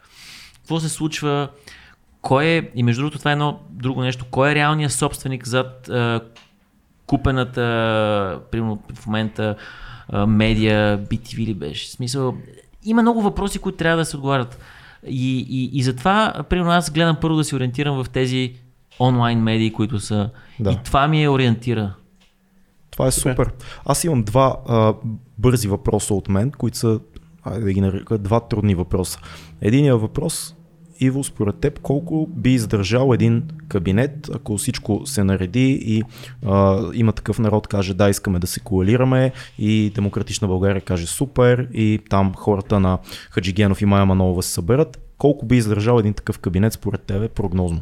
[0.56, 1.50] Какво се случва?
[2.22, 5.90] Кой е, и между другото това е едно друго нещо, кой е реалният собственик зад
[5.90, 6.22] а,
[7.06, 7.62] купената,
[8.52, 9.56] примерно в момента,
[10.10, 11.88] а, медия, BTV ли беше?
[11.88, 12.36] В смисъл,
[12.84, 14.60] има много въпроси, които трябва да се отговарят.
[15.08, 18.54] И, и, и затова, примерно, аз гледам първо да се ориентирам в тези
[19.00, 20.30] онлайн медии, които са.
[20.60, 20.72] Да.
[20.72, 21.94] И това ми е ориентира.
[22.92, 23.52] Това е супер.
[23.86, 24.94] Аз имам два а,
[25.38, 27.00] бързи въпроса от мен, които са,
[27.44, 29.20] айде да ги нарека, два трудни въпроса.
[29.62, 30.56] Единият въпрос,
[31.00, 36.04] Иво, според теб, колко би издържал един кабинет, ако всичко се нареди и
[36.46, 41.68] а, има такъв народ, каже да, искаме да се коалираме и Демократична България каже супер
[41.74, 42.98] и там хората на
[43.30, 45.00] Хаджигенов и Майя Манолова се съберат.
[45.18, 47.82] Колко би издържал един такъв кабинет според тебе прогнозно?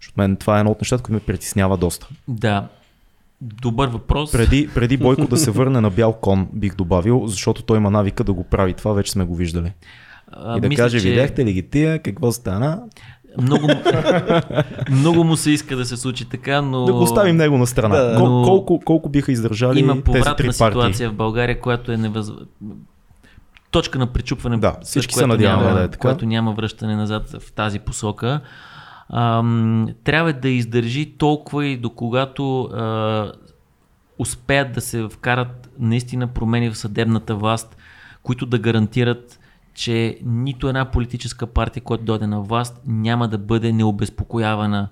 [0.00, 2.08] Защото мен това е едно от нещата, които ме притеснява доста.
[2.28, 2.68] Да.
[3.40, 4.32] Добър въпрос.
[4.32, 8.24] Преди, преди Бойко да се върне на бял кон, бих добавил, защото той има навика
[8.24, 8.74] да го прави.
[8.74, 9.72] Това вече сме го виждали.
[10.32, 12.82] А, И да мисля, каже, че видяхте ли ги тия, какво стана?
[13.42, 13.82] Много, му-
[14.90, 17.96] много му се иска да се случи така, но Да го оставим него на страна.
[17.96, 18.16] Да.
[18.16, 20.54] Кол, Но- колко, колко биха издържали има тези повратна три партии?
[20.54, 22.32] ситуация в България, която е невъз...
[23.70, 24.58] точка на пречупване.
[24.58, 25.98] Да, всички се надяваме няма, да е така.
[26.08, 28.40] Което няма връщане назад в тази посока.
[29.12, 33.32] Ам, трябва да издържи толкова и до когато а,
[34.18, 37.76] успеят да се вкарат наистина промени в съдебната власт,
[38.22, 39.39] които да гарантират,
[39.80, 44.88] че нито една политическа партия, която дойде на власт, няма да бъде необезпокоявана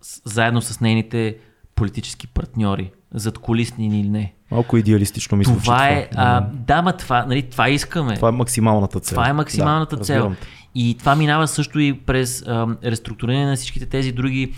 [0.00, 1.36] с- заедно с нейните
[1.74, 4.34] политически партньори, зад колисни или не.
[4.50, 6.46] Малко идеалистично ми звучи Това е, а, М.
[6.52, 8.14] да, ма това, нали, това искаме.
[8.14, 9.14] това е максималната цел.
[9.14, 10.14] Това е максималната да, цел.
[10.14, 10.36] разбирам.
[10.74, 14.52] И това минава също и през а, реструктуриране на всичките тези други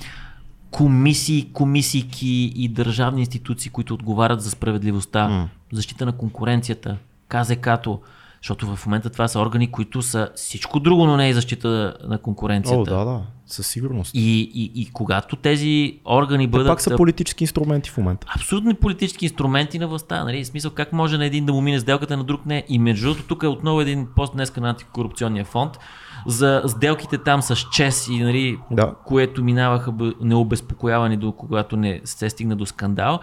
[0.71, 5.49] комисии, комисийки и държавни институции, които отговарят за справедливостта, М.
[5.73, 6.97] защита на конкуренцията,
[7.29, 8.01] КЗК-то,
[8.43, 12.19] защото в момента това са органи, които са всичко друго, но не и защита на
[12.19, 12.81] конкуренцията.
[12.81, 14.11] О, да, да, със сигурност.
[14.15, 18.27] И, и, и когато тези органи Те бъдат пак са политически инструменти в момента.
[18.37, 20.25] абсолютни политически инструменти на властта.
[20.25, 20.45] Нали?
[20.45, 22.65] В смисъл как може на един да му мине сделката, на друг не.
[22.69, 25.79] И между другото, тук е отново един пост днеска на антикорупционния фонд
[26.27, 28.95] за сделките там с ЧЕС и нали, Да.
[29.07, 33.21] което минаваха необезпокоявани до когато не се стигна до скандал.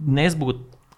[0.00, 0.36] Днес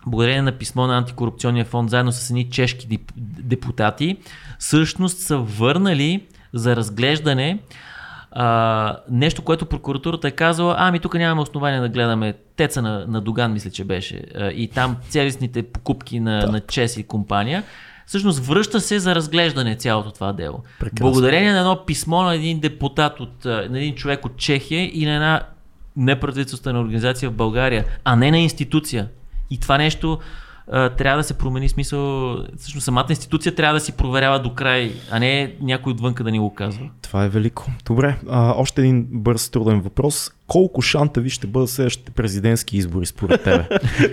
[0.06, 4.16] благодарение на писмо на антикорупционния фонд, заедно с едни чешки депутати,
[4.59, 7.59] всъщност са върнали за разглеждане
[8.36, 13.20] а, нещо, което прокуратурата е казала, ами тук нямаме основания да гледаме теца на, на
[13.20, 17.62] Доган, мисля, че беше, а, и там целостните покупки на, на ЧЕС и компания,
[18.06, 20.62] всъщност връща се за разглеждане цялото това дело.
[20.81, 21.05] Прекрасно.
[21.05, 25.14] Благодарение на едно писмо на един депутат, от, на един човек от Чехия и на
[25.14, 25.43] една
[25.97, 29.09] неправителствена организация в България, а не на институция.
[29.50, 30.18] И това нещо
[30.70, 32.36] а, трябва да се промени смисъл.
[32.58, 36.38] Всъщност самата институция трябва да си проверява до край, а не някой отвънка да ни
[36.38, 36.90] го казва.
[37.02, 37.70] Това е велико.
[37.86, 40.30] Добре, а, още един бърз труден въпрос.
[40.46, 43.68] Колко шантави ще бъдат следващите президентски избори според тебе?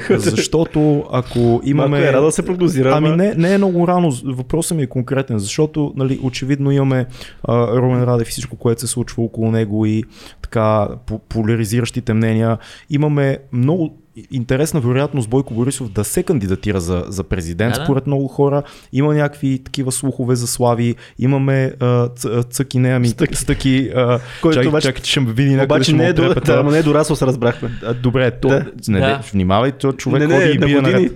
[0.20, 2.00] защото ако имаме...
[2.00, 2.94] Малко е рано да се прогнозира.
[2.96, 4.12] Ами не, не е много рано.
[4.26, 7.06] Въпросът ми е конкретен, защото нали, очевидно имаме
[7.44, 10.04] а, Румен Радев и всичко, което се случва около него и
[10.42, 12.58] така по- поляризиращите мнения.
[12.90, 14.01] Имаме много
[14.32, 17.86] интересна вероятност Бойко Борисов да се кандидатира за, за президент, Да, да.
[17.86, 18.64] според много хора.
[18.94, 20.96] Има някакви такива слухове за слави.
[21.20, 22.08] Имаме а,
[22.44, 23.36] цъки, не, ами Стъки.
[23.36, 23.92] стъки.
[23.96, 25.66] А, Който чакай, обаче- чакай, че ще ме види някъде.
[25.66, 27.70] Обаче не е, до, да, не е дорасло, се разбрахме.
[27.86, 28.66] А, добре, то, Да.
[28.88, 29.22] не, Да.
[29.34, 31.12] внимавай, то човек Не, не, ходи и бие наред.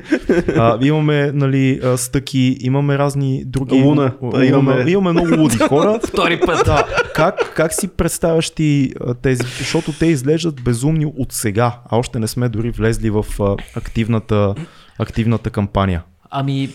[0.57, 3.76] А, имаме нали, стъки, имаме разни други.
[3.76, 4.72] Луна, Луна, имаме.
[4.72, 4.91] имаме...
[4.91, 5.99] имаме много луди хора.
[6.07, 6.65] Втори път.
[6.65, 6.84] Да,
[7.15, 12.27] как, как си представяш ти тези, защото те изглеждат безумни от сега, а още не
[12.27, 14.56] сме дори влезли в а, активната,
[14.99, 16.03] активната кампания.
[16.30, 16.70] Ами,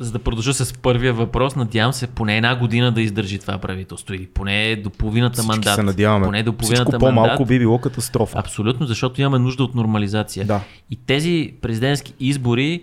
[0.00, 4.14] за да продължа с първия въпрос, надявам се поне една година да издържи това правителство
[4.14, 5.74] или поне до половината Всички мандат.
[5.74, 6.26] се надяваме.
[6.26, 8.38] Поне до половината Всичко по-малко би било катастрофа.
[8.38, 10.46] Абсолютно, защото имаме нужда от нормализация.
[10.46, 10.60] Да.
[10.90, 12.82] И тези президентски избори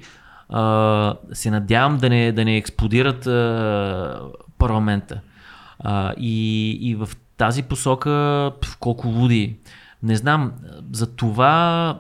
[0.50, 4.20] а, се надявам да не, да не експлодират а,
[4.58, 5.20] парламента.
[5.80, 9.56] А, и, и в тази посока пф, колко луди.
[10.04, 10.52] Не знам,
[10.92, 12.00] за това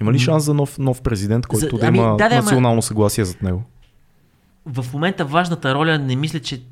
[0.00, 2.42] Има ли шанс за нов, нов президент, който За- да ами, има да, да, ама-
[2.42, 3.62] национално съгласие зад него?
[4.66, 6.62] в момента важната роля не мисля, че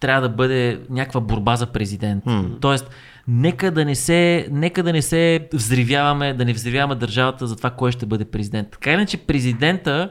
[0.00, 2.24] трябва да бъде някаква борба за президент.
[2.24, 2.60] Hmm.
[2.60, 2.90] Тоест,
[3.28, 7.70] нека да не се, нека да не се взривяваме, да не взривяваме държавата за това
[7.70, 8.68] кой ще бъде президент.
[8.70, 10.10] Така иначе президента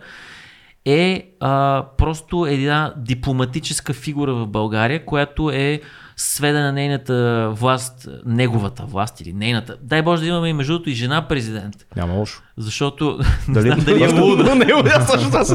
[0.86, 5.82] е а, просто една дипломатическа фигура в България, която е
[6.19, 9.76] сведена нейната власт, неговата власт или нейната.
[9.81, 11.76] Дай Боже да имаме и между другото и жена президент.
[11.95, 12.41] Няма лошо.
[12.57, 13.19] Защото
[13.49, 14.56] Дали- не знам дали е луда.
[14.56, 14.65] Не,
[14.95, 15.52] аз също аз.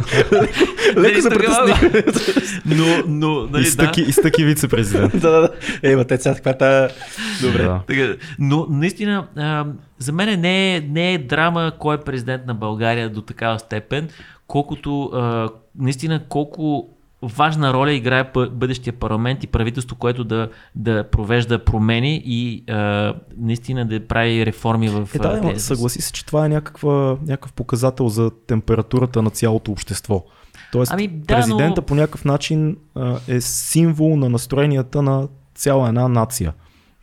[0.97, 2.05] Леко се притесних.
[2.67, 5.13] Но, но, нали, И стъки, и стъки вице-президент.
[5.13, 5.49] Да, да, да.
[5.83, 6.89] Е, ма те сега каква та...
[7.43, 7.63] Добре.
[7.63, 7.81] Да.
[7.87, 9.67] Така, но наистина, а,
[9.99, 14.09] за мен не е, не е драма кой е президент на България до такава степен,
[14.47, 15.49] колкото а,
[15.79, 16.89] наистина колко
[17.23, 23.87] важна роля играе бъдещия парламент и правителство, което да, да провежда промени и а, наистина
[23.87, 28.09] да прави реформи в Е, да, тези- съгласи се, че това е някаква, някакъв показател
[28.09, 30.25] за температурата на цялото общество.
[30.73, 35.89] Тоест, Ами да, президента но- по някакъв начин а, е символ на настроенията на цяла
[35.89, 36.53] една нация.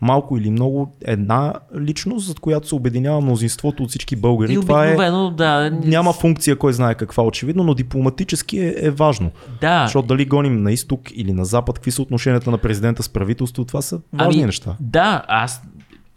[0.02, 4.54] Малко или много една личност, зад която се обединява мнозинството от всички българи.
[4.54, 4.96] И Това е,
[5.32, 5.72] да.
[5.86, 9.32] няма функция, кой знае каква очевидно, но дипломатически е, е важно.
[9.62, 13.10] Да, Защото дали гоним на изток или на запад, какви са отношенията на президента с
[13.10, 14.76] правителство, това са важни ами, неща.
[14.80, 15.62] Да, аз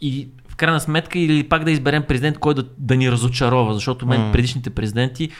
[0.00, 4.06] и в крайна сметка или пак да изберем президент, кой да, да ни разочарова, защото
[4.06, 4.32] мен М.
[4.32, 5.30] предишните президенти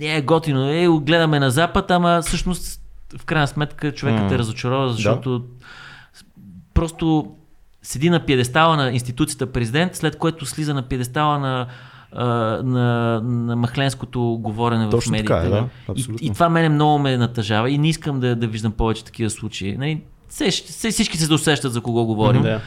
[0.00, 2.80] е готино, е, гледаме на запад, ама всъщност
[3.18, 4.28] в крайна сметка човекът М.
[4.28, 5.44] те разочарова, защото
[6.74, 7.34] просто
[7.82, 11.66] седи на пиедестала на институцията президент, след което слиза на пиедестала на
[12.12, 15.32] на, на махленското говорене в Точно медиите.
[15.32, 16.26] така е, да, и, абсолютно.
[16.26, 19.76] и това мене много ме натъжава и не искам да, да виждам повече такива случаи.
[19.76, 20.00] Нали,
[20.90, 22.42] всички се досещат за кого говорим.
[22.42, 22.60] Да.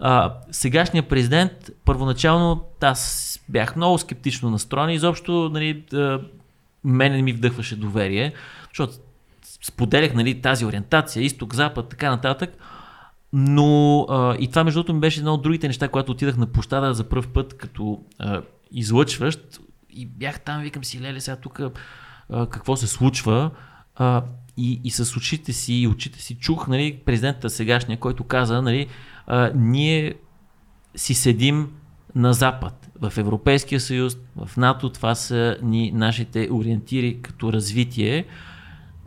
[0.00, 1.52] А, сегашният президент,
[1.84, 4.90] първоначално аз бях много скептично настроен.
[4.90, 6.20] Изобщо нали, да,
[6.84, 8.32] мене не ми вдъхваше доверие,
[8.68, 8.92] защото
[9.62, 12.50] споделях нали, тази ориентация, изток, запад, така нататък.
[13.32, 16.46] Но а, и това между другото ми беше едно от другите неща, когато отидах на
[16.46, 21.60] площада за първ път като а, излъчващ и бях там, викам си, леле, сега тук
[22.50, 23.50] какво се случва?
[23.96, 24.22] А,
[24.56, 28.86] и, и с очите си и очите си чух нали, президента сегашния, който каза, нали,
[29.26, 30.14] а, ние
[30.94, 31.68] си седим
[32.14, 38.24] на Запад, в Европейския съюз, в НАТО, това са ни нашите ориентири като развитие,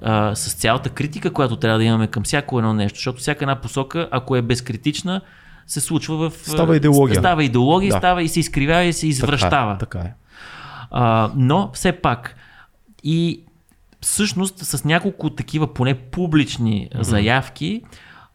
[0.02, 3.56] а, с цялата критика, която трябва да имаме към всяко едно нещо, защото всяка една
[3.56, 5.22] посока, ако е безкритична,
[5.68, 6.34] се случва в...
[6.38, 7.20] Става идеология.
[7.20, 7.98] Става идеология, Да.
[7.98, 9.78] става и се изкривява и се извръщава.
[9.78, 10.02] Така е.
[10.02, 10.14] Така е.
[10.92, 12.36] А, но все пак
[13.04, 13.44] и
[14.02, 17.02] всъщност с няколко такива поне публични mm-hmm.
[17.02, 17.82] заявки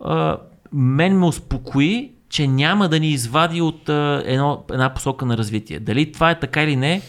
[0.04, 0.36] а,
[0.72, 5.80] мен ме успокои, че няма да ни извади от а, едно, една посока на развитие.
[5.80, 7.02] Дали това е така или не,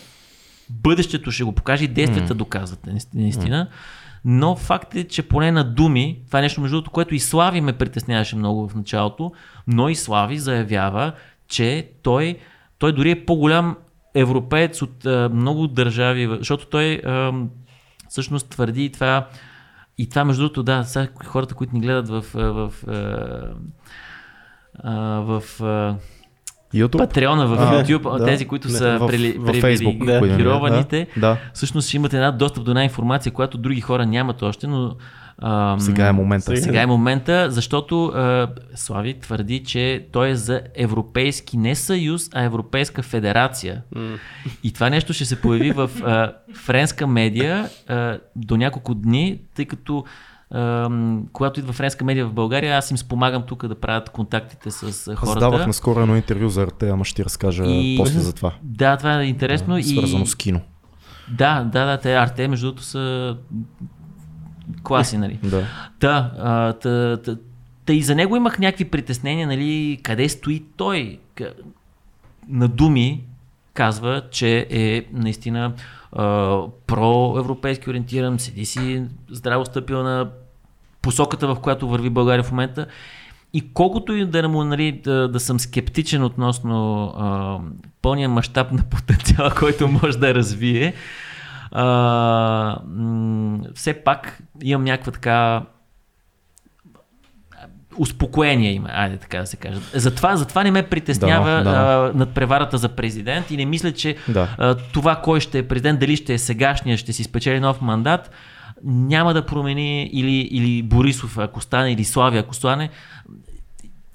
[0.69, 2.37] бъдещето ще го покаже и действията mm-hmm.
[2.37, 3.23] доказват наистина.
[3.23, 3.67] наистина.
[4.25, 7.61] Но факт е, че поне на думи, това е нещо между другото, което и Слави
[7.61, 9.31] ме притесняваше много в началото,
[9.67, 11.13] но и Слави заявява,
[11.47, 12.39] че той,
[12.77, 13.77] той дори е по-голям
[14.15, 17.33] европеец от а, много държави, защото той а,
[18.09, 19.27] всъщност твърди и това,
[19.97, 22.73] и това между другото, да, сега хората, които ни гледат в, в,
[24.83, 25.95] а, в а,
[26.75, 26.97] YouTube?
[26.97, 28.25] Патреона в А, YouTube, да.
[28.25, 30.19] тези, които Не, са в- прили- във Facebook, да.
[30.19, 31.37] привилегированите, Да, да.
[31.53, 34.95] всъщност ще имате една достъп до една информация, която други хора нямат още, но
[35.39, 36.45] ам, Сега е момента.
[36.45, 42.29] Сега- Сега е момента, защото а, Слави твърди, че той е за Европейски не съюз,
[42.33, 43.81] а Европейска федерация.
[44.63, 49.65] И това нещо ще се появи в а, френска медия а, до няколко дни, тъй
[49.65, 50.03] като
[51.33, 55.11] когато идва френска медия в България, аз им спомагам тук да правят контактите с а,
[55.11, 55.39] Аз хората.
[55.39, 58.53] давах наскоро едно интервю за Арте, ама ще ти разкажа И- после за това.
[58.63, 59.77] Да, това е интересно.
[59.77, 59.83] и...
[59.83, 60.61] Свързано с кино.
[61.31, 63.37] Да, да, да, те арте, между другото са
[64.83, 65.39] класи, нали?
[65.43, 65.63] Да.
[65.99, 67.37] Да, а, та, та,
[67.85, 71.19] та и за него имах някакви притеснения, нали, къде стои той.
[72.47, 73.23] На думи
[73.73, 75.73] казва, че е наистина
[76.87, 80.29] проевропейски ориентиран, седи си здраво стъпил на
[81.01, 82.85] посоката, в която върви България в момента.
[83.53, 87.59] И колкото и да, му, нали, да, да съм скептичен относно а,
[88.01, 90.93] пълния мащаб на потенциала, който може да развие,
[91.71, 91.85] а,
[92.87, 95.63] м- все пак имам някаква така
[97.97, 99.79] успокоение има, айде така да се каже.
[99.93, 101.69] Затова, затова не ме притеснява Да, да.
[101.69, 104.47] а, над преварата за президент и не мисля, че Да.
[104.57, 108.31] а, това кой ще е президент, дали ще е сегашния, ще си спечели нов мандат,
[108.83, 112.89] няма да промени или, или Борисов, ако стане, или Слави, ако стане.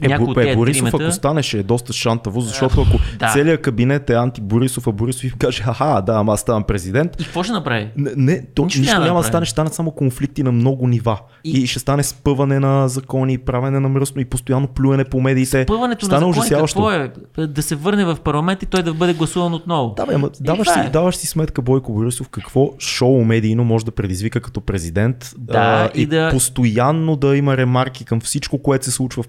[0.03, 1.05] Е, някой е, тези Борисов, тримата.
[1.05, 3.29] ако станеше, е доста шантаво, защото ако да.
[3.29, 7.25] целият кабинет е анти-Борисов, а Борисов им каже, хаха, да, ама аз ставам президент, И
[7.25, 7.89] какво ще направи?
[7.97, 11.19] Не, не то Нищо нищо, няма да стане, ще станат само конфликти на много нива.
[11.45, 15.67] И- И, ще стане спъване на закони, правене на мръсно и постоянно плюене по медиите.
[15.67, 17.13] Пъването ще на стане закони какво е?
[17.39, 19.95] Да се върне в парламент и той да бъде гласуван отново.
[19.97, 20.91] Да, бе, ама, даваш, това си, е.
[20.91, 25.35] даваш си сметка, Бойко Борисов, какво шоу медийно може да предизвика като президент.
[25.39, 29.29] Да, и и да- постоянно да има ремарки към всичко, което се случва в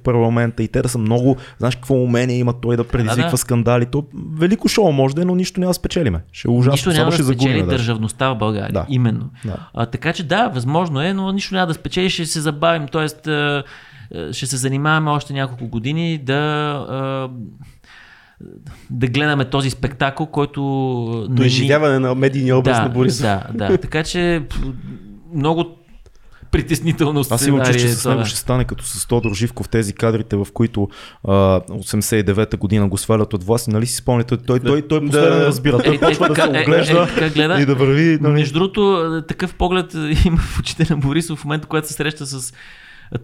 [0.55, 3.37] парламента и те да са много, знаеш какво умение има той да предизвиква да.
[3.37, 3.85] скандали.
[3.85, 4.05] То
[4.37, 6.19] велико шоу може да е, но нищо няма да спечелиме.
[6.31, 6.71] Ще е ужасно.
[6.71, 7.65] Нищо няма да спечели даже.
[7.65, 8.73] държавността в България.
[8.73, 8.85] Да.
[8.89, 9.29] Именно.
[9.45, 9.69] Да.
[9.73, 12.87] А, така че да, възможно е, но нищо няма да спечели, ще се забавим.
[12.87, 13.27] Тоест,
[14.31, 17.29] ще се занимаваме още няколко години да.
[18.89, 20.61] Да гледаме този спектакъл, който...
[21.29, 23.21] До изживяване на медийния образ да, на Борисов.
[23.21, 23.77] Да, да.
[23.77, 24.43] Така че
[25.35, 25.65] много
[26.55, 29.93] притеснително Аз имам чувство, че е с него ще стане като с Тодор Живков тези
[29.93, 30.87] кадрите, в които
[31.23, 33.67] а, 89-та година го свалят от власт.
[33.67, 35.05] Нали си спомняте, той, той, той Да.
[35.07, 35.77] последно не разбира.
[35.77, 37.61] Той Е, е, почва да така- се е, е, оглежда е, така гледа.
[37.61, 38.17] и да върви.
[38.21, 38.33] Нали.
[38.33, 39.93] Между другото, такъв поглед
[40.25, 42.53] има в очите на Борисов в момента, когато се среща с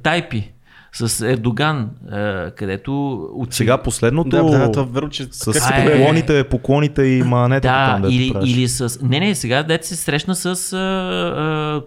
[0.03, 0.51] Тайпи,
[0.93, 5.91] с Ердоган, е, където от Сега последното Да, да, това верно, че с как е,
[5.91, 8.99] поклоните, поклоните и манетата Да, там, или, или с...
[9.01, 11.81] Не, не, сега дете се срещна с а, а,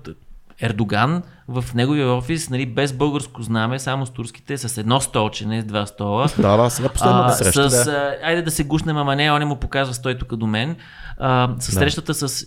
[0.60, 5.60] Ердоган в неговия офис, нали, без българско знаме, само с турските, с едно столче, не
[5.60, 6.26] с два стола.
[6.39, 7.70] Да, да, сега последната среща.
[7.70, 10.47] С, а, айде да се гушнем, ама не, он не му показва, стой тук до
[10.47, 10.76] мен.
[11.18, 11.72] А, с Да.
[11.72, 12.47] срещата с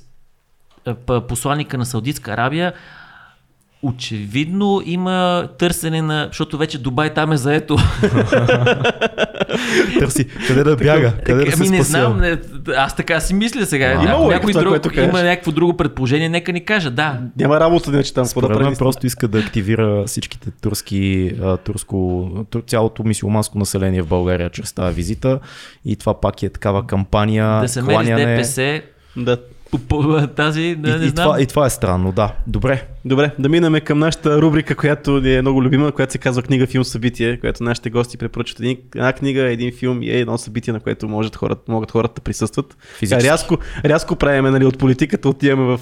[1.27, 2.73] посланника на Саудитска Арабия,
[3.81, 7.77] очевидно има търсене на, защото вече Дубай там е заето.
[9.99, 12.37] Търси къде да бяга, къде да се ами не знам, не,
[12.77, 13.85] аз така си мисля сега.
[13.85, 15.09] А, има някой това, друг, което кажеш.
[15.09, 16.89] има някакво друго предположение, нека ни каже.
[16.89, 18.77] Да, Няма работа, иначе там какво да Според мен прави.
[18.77, 24.73] просто иска да активира всичките турски, а, турско, тур, цялото мисиоманско население в България чрез
[24.73, 25.39] тази визита
[25.85, 28.09] и това пак е такава кампания, да се мери с.
[28.15, 28.81] ДПС,
[29.17, 29.37] Да.
[30.35, 31.25] Тази, да, И, не и, знам.
[31.25, 32.33] това, и това е странно, да.
[32.47, 32.87] Добре.
[33.05, 36.67] Добре, да минем към нашата рубрика, която ни е много любима, която се казва книга,
[36.67, 40.79] филм, събитие, която нашите гости препоръчват един, една книга, един филм и едно събитие, на
[40.79, 42.77] което могат хората, могат хората да присъстват.
[42.99, 43.29] Физически.
[43.29, 45.79] Рязко, рязко правиме нали, от политиката, отиваме в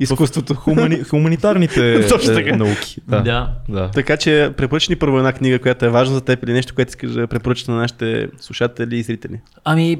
[0.00, 0.54] изкуството.
[0.54, 2.50] Хумани, хуманитарните Точно така.
[2.50, 3.00] е, науки.
[3.08, 3.22] Да.
[3.22, 3.52] Да.
[3.68, 3.90] да.
[3.90, 7.10] Така че препоръчни първо една книга, която е важна за теб или нещо, което искаш
[7.10, 9.40] да препоръчаш на нашите слушатели и зрители.
[9.64, 9.98] Ами,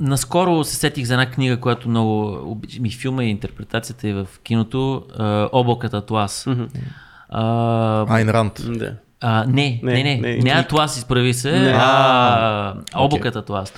[0.00, 4.26] наскоро се сетих за една книга, която много обичам и филма, и интерпретацията и в
[4.44, 5.02] киното.
[5.18, 6.46] а, Облакът Атлас.
[7.28, 8.52] А, Айн Ранд.
[8.78, 8.92] Да.
[9.20, 10.50] а, не, Не, не, не, не, не.
[10.50, 11.72] Атлас, изправи се, Не.
[11.76, 13.72] а Облакът Атлас.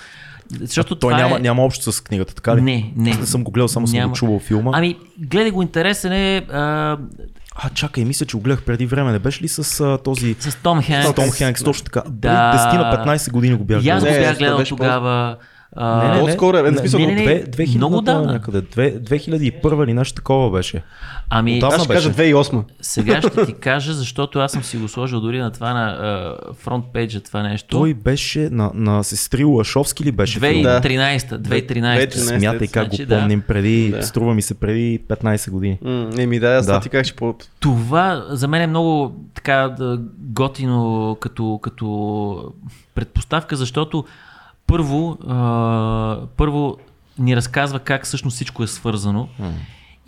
[0.60, 1.38] Защото Той това няма, е...
[1.38, 2.60] няма общо с книгата, така ли?
[2.62, 3.10] Не, не.
[3.10, 4.08] Аз не съм го гледал, само съм Няма.
[4.08, 4.70] го чувал филма.
[4.74, 6.96] Ами, гледай го, интересен е а,
[7.54, 9.12] А, чакай, мисля, че го гледах преди време.
[9.12, 10.36] Не беше ли с а, този...
[10.40, 11.08] с Том Хенкс.
[11.08, 12.02] С Том Хенкс, точно така.
[12.08, 12.50] Да.
[12.70, 14.22] Преди 10 на 15 години го бях И аз го гледал.
[14.22, 15.36] Бях гледал тогава.
[15.76, 16.20] А, не, не.
[16.20, 18.32] По-скоро е, смисъл, не, не, не, Две- 2000 много давна.
[18.32, 18.60] някъде.
[18.60, 20.82] Две- 2001 или нещо такова беше.
[21.30, 22.34] Ами, Отдавна Аз ще кажа беше.
[22.34, 22.64] 2008.
[22.80, 26.84] сега ще ти кажа, защото аз съм си го сложил дори на това на фронт
[26.92, 27.68] пейджа това нещо.
[27.68, 30.40] Той беше на, на сестри Лашовски ли беше?
[30.40, 30.52] филм?
[30.52, 32.08] 2013, 2013.
[32.08, 32.14] 2013.
[32.38, 33.18] Смятай как Значи, го да.
[33.18, 34.02] помним преди, Да.
[34.02, 35.78] струва ми се преди 15 години.
[35.82, 36.72] М, Не ми да, аз Да.
[36.72, 36.80] да.
[36.80, 37.34] ти как ще по...
[37.60, 42.52] Това за мен е много така да, готино като, като
[42.94, 44.04] предпоставка, защото
[44.70, 46.76] първо, а, първо
[47.18, 49.28] ни разказва как всъщност всичко е свързано.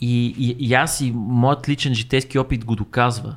[0.00, 3.36] И, и, и аз и моят личен житейски опит го доказва,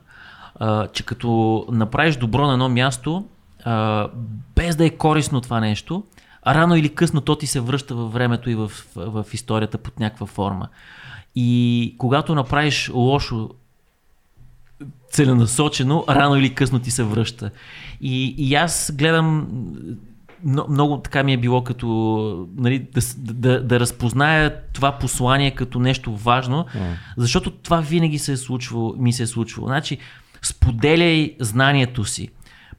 [0.59, 3.25] а, че като направиш добро на едно място,
[3.63, 4.07] а,
[4.55, 6.03] без да е корисно това нещо,
[6.47, 9.99] рано или късно то ти се връща във времето и в, в, в историята под
[9.99, 10.67] някаква форма.
[11.35, 13.49] И когато направиш лошо
[15.11, 17.51] целенасочено, рано или късно ти се връща.
[18.01, 19.47] И, и аз гледам
[20.43, 26.15] много, така ми е било като нали, да, да, да разпозная това послание като нещо
[26.15, 26.65] важно,
[27.17, 29.67] защото това винаги се е случвало, ми се е случвало.
[29.67, 29.97] Значи,
[30.41, 32.29] споделяй знанието си.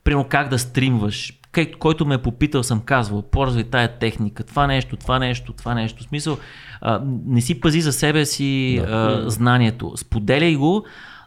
[0.04, 1.32] Примерно как да стримваш.
[1.54, 5.74] Кой, който ме е попитал, съм казвал, ползвай тая техника, това нещо, това нещо, това
[5.74, 6.04] нещо.
[6.04, 6.38] В смисъл,
[6.80, 9.92] а, не си пази за себе си а, знанието.
[9.96, 10.84] Споделяй го,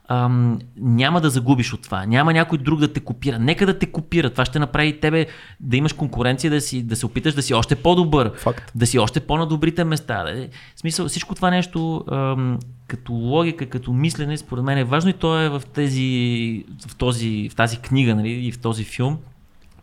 [0.10, 2.06] ам, няма да загубиш от това.
[2.06, 3.40] Няма някой друг да те копира.
[3.40, 4.30] Нека да те копира.
[4.30, 5.28] Това ще направи тебе
[5.60, 8.72] да имаш конкуренция, да, си, да се опиташ да си още по-добър, Факт.
[8.76, 10.24] да си още по-на добрите места.
[10.24, 15.10] Да, в смисъл, всичко това нещо ам, като логика, като мислене, според мен е важно
[15.10, 19.18] и то е в, тези, в, този, в тази книга нали, и в този филм,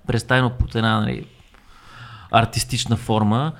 [0.06, 1.26] представено под една нали,
[2.30, 3.52] артистична форма.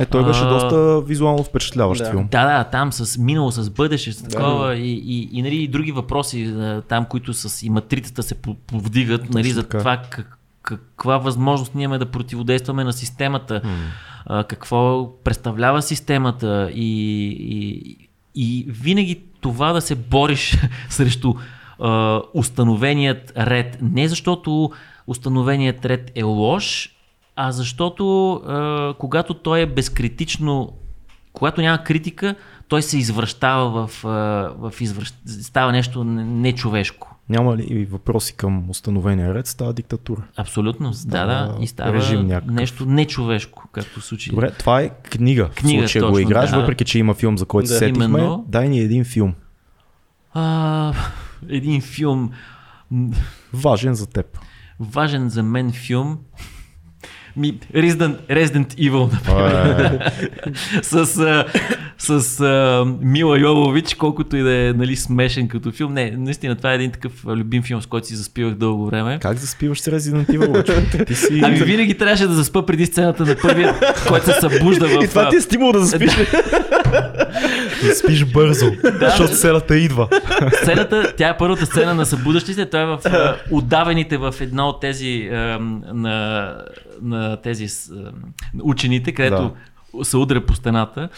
[0.00, 2.10] Е, той беше А, доста визуално впечатляващ Да.
[2.10, 2.28] филм.
[2.30, 5.92] Да, да, там с минало, с бъдеще, с такова и, и, и, нали, и други
[5.92, 6.54] въпроси,
[6.88, 9.78] там, които с и матрицата се по- повдигат, нали, за така.
[9.78, 13.62] това как, каква възможност ние имаме да противодействаме на системата,
[14.26, 17.96] а, какво представлява системата и, и,
[18.34, 20.56] и винаги това да се бориш
[20.88, 21.34] срещу
[21.80, 23.78] а, установеният ред.
[23.82, 24.70] Не защото
[25.06, 26.95] установеният ред е лош,
[27.36, 30.72] а защото а, когато той е безкритично,
[31.32, 32.34] когато няма критика,
[32.68, 34.08] той се извръщава в, а,
[34.60, 35.14] в извръщ...
[35.26, 37.12] става нещо не- нечовешко.
[37.28, 40.22] Няма ли и въпроси към установения ред, става диктатура.
[40.36, 41.56] Абсолютно, да, да.
[41.60, 42.54] И става режим някакъв.
[42.54, 44.30] нещо нечовешко, както в случай.
[44.30, 45.48] Добре, това е книга.
[45.48, 46.60] Книга, в случая го точно, играеш, да.
[46.60, 47.72] въпреки че има филм, за който Да.
[47.72, 48.04] се сетихме.
[48.04, 48.44] Именно.
[48.48, 49.34] Дай ни един филм.
[50.34, 50.92] А,
[51.48, 52.30] един филм,
[53.52, 54.38] Важен за теб.
[54.80, 56.18] важен за мен филм.
[57.36, 59.10] Ми, Resident, Resident Evil,
[60.82, 61.44] с, а,
[61.98, 65.92] с а, Мила Йовович, колкото и да е нали, смешен като филм.
[65.92, 69.18] Не, наистина това е един такъв любим филм, с който си заспивах дълго време.
[69.22, 71.06] Как заспиваш с Resident Evil?
[71.06, 71.40] Ти си...
[71.44, 73.74] Ами винаги трябваше да заспа преди сцената на първия,
[74.08, 75.04] който се събужда в...
[75.04, 76.16] И това ти е стимул да заспиш.
[77.82, 78.66] да спиш бързо,
[79.00, 80.08] защото селата идва.
[80.62, 84.68] Сцената, тя е първата сцена на събудащи се, той е в а, удавените в едно
[84.68, 85.58] от тези а,
[85.92, 86.54] на,
[87.02, 88.12] на тези а,
[88.62, 89.56] учените, където
[90.02, 91.08] се удря по стената,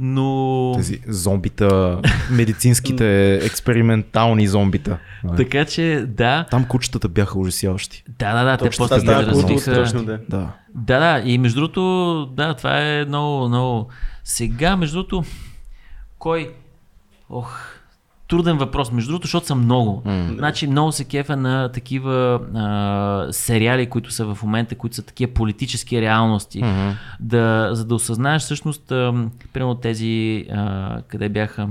[0.00, 2.00] но Тези зомбита,
[2.30, 4.98] медицинските експериментални зомбита.
[5.24, 5.36] Нали?
[5.36, 8.04] така че да, Там кучетата бяха ужасяващи.
[8.18, 9.60] да, да, да, те Точно после култово развиха.
[9.60, 10.18] страшно, да.
[10.28, 10.52] Да.
[10.74, 13.88] Да, да, и между другото, да, това е много, много.
[14.24, 15.24] Сега, между другото,
[16.18, 16.50] кой?
[17.30, 17.77] Ох,
[18.28, 20.02] труден въпрос, между другото, защото са много.
[20.04, 20.28] М.
[20.38, 25.34] Значи много се кефа на такива а, сериали, които са в момента, които са такива
[25.34, 26.90] политически реалности, Мгм.
[27.20, 29.14] да, за да осъзнаеш всъщност, а,
[29.52, 31.68] примерно тези, а, къде бяха,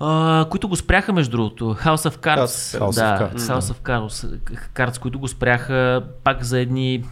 [0.00, 1.64] а, които го спряха между другото.
[1.64, 2.78] House of Cards.
[2.80, 4.38] House да, Cards, House of Cards,
[4.74, 7.04] Cards, които го спряха пак за едни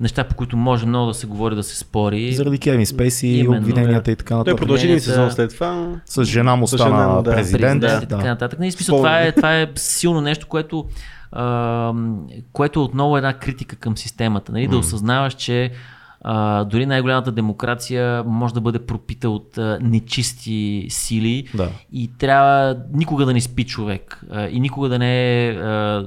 [0.00, 2.32] неща, по които може много да се говори, да се спори.
[2.32, 4.58] Заради Кевин Спейси, Именно, обвиненията и така Той нататък.
[4.58, 5.88] продължи един сезон след това.
[6.06, 7.30] С жена му С стана жена му, да.
[7.30, 7.80] президент.
[7.80, 8.28] президент и така Да.
[8.28, 8.58] нататък.
[8.58, 10.84] Не, смисъл, това, е, това е силно нещо, което,
[11.32, 11.92] а,
[12.52, 14.52] което е отново една критика към системата.
[14.52, 14.66] Нали?
[14.66, 15.70] Да осъзнаваш, че
[16.24, 21.68] а, дори най-голямата демокрация може да бъде пропита от а, нечисти сили Да.
[21.92, 26.04] и трябва никога да не спи човек а, и никога да не е а,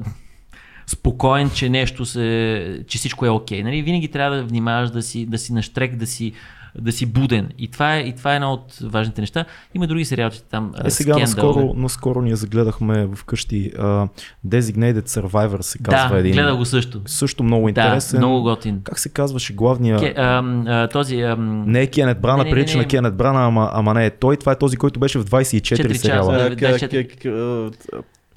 [0.88, 3.60] спокоен, че нещо се, че всичко е окей.
[3.60, 3.82] Okay, нали?
[3.82, 6.34] Винаги трябва да внимаваш да си, да си наштрек, да си,
[6.82, 7.49] да си буден.
[7.57, 9.45] И това е, и това е една от важните неща.
[9.74, 10.74] Има други сериалчета там.
[10.86, 11.82] Е, сега Scandal, наскоро, бе.
[11.82, 14.10] наскоро ние загледахме вкъщи uh,
[14.48, 16.34] Designated Survivor се казва да, един.
[16.34, 17.02] Гледа го също.
[17.06, 18.20] Също много интересен.
[18.20, 18.82] Да, много готин.
[18.84, 19.99] Как се казваше главния?
[19.99, 21.22] Ке, а, а, този...
[21.22, 21.36] А...
[21.40, 24.38] Не е Кенет Брана, прилича на Кенет Брана, ама, ама не е той.
[24.38, 26.49] Това е този, който беше в 24 сериала.
[26.49, 27.62] Часа, 24.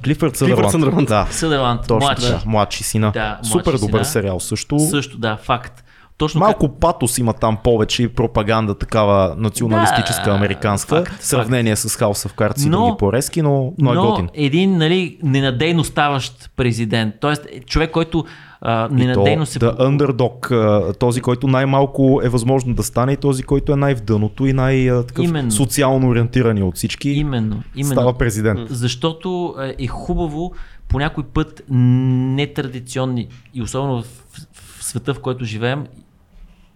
[0.04, 0.70] Клифърд Съдърланд.
[0.70, 1.08] Съдърланд.
[1.08, 2.26] Да, Съдърланд, точно младши.
[2.26, 2.42] така.
[2.46, 3.10] Младши сина.
[3.14, 4.04] Да, Супер младши добър сина.
[4.04, 4.78] сериал също.
[4.80, 5.84] Също, да, факт.
[6.16, 11.76] точно Малко патос има там повече и пропаганда такава националистическа, Да, американска, факт, в сравнение
[11.76, 14.28] с House of Cards и Но- други по-резки, но, но е но готин.
[14.34, 17.14] един нали, ненадейно ставащ президент.
[17.20, 18.24] Тоест, е човек, който
[18.60, 19.58] а, ненадейно се...
[19.58, 24.46] то, the underdog, този, който най-малко е възможно да стане и този, който е най-вдъното
[24.46, 25.50] и най-такъв Именно.
[25.50, 27.92] социално ориентиран от всички, Именно, именно.
[27.94, 28.60] става президент.
[28.70, 30.52] Защото е, е хубаво
[30.88, 34.06] по някой път нетрадиционни и особено в,
[34.52, 35.86] в света, в който живеем,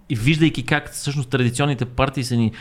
[0.09, 2.53] и виждайки как всъщност традиционните партии са ни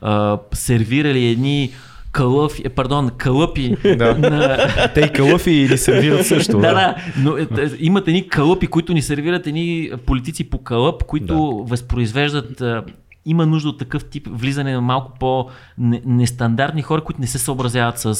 [0.00, 1.72] а, сервирали едни
[2.12, 4.14] кълъфи, пардон, кълъпи Да.
[4.18, 4.56] на,
[4.94, 6.52] Те и калъфи ни сервират също.
[6.58, 7.46] да, да, но е, е,
[7.78, 12.82] имат едни кълъпи, които ни сервират едни политици по кълъп, които възпроизвеждат а,
[13.24, 18.14] има нужда от такъв тип влизане на малко по-нестандартни хора, които не се съобразяват с,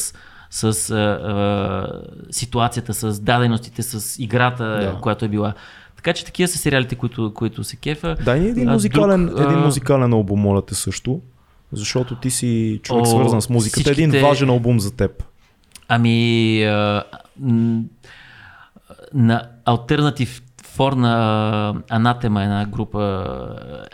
[0.50, 1.86] с а, а,
[2.30, 5.00] ситуацията, с даденостите, с играта, Да.
[5.00, 5.52] която е била.
[5.96, 8.16] Така че такива са сериалите, които, които се кефа.
[8.24, 11.20] Дай ни един А, музикален, друг, един а, музикален албум, моля те също.
[11.72, 13.90] Защото ти си човек О, свързан с музиката.
[13.90, 15.24] Един всичките- важен албум за теб.
[15.88, 17.02] Ами, а,
[19.14, 20.42] на Alternative
[20.76, 23.26] For на Анатема, една група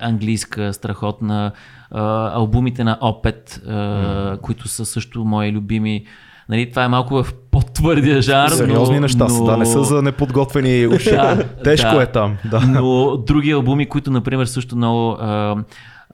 [0.00, 1.52] английска, страхотна,
[1.90, 6.04] а, албумите на Опет, а, които са също мои любими.
[6.48, 8.48] Нали, това е малко в по-твърдия жанр.
[8.50, 9.44] Сериозни но, неща са, но...
[9.44, 11.10] да, не са за неподготвени уши.
[11.10, 12.02] Да, Тежко да.
[12.02, 12.36] е там.
[12.44, 12.60] Да.
[12.60, 15.10] Но други албуми, които, например, също много.
[15.20, 15.56] А,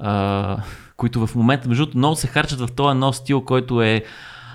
[0.00, 0.56] а,
[1.00, 4.02] които в момента, между другото, много се харчат в този нов стил, който е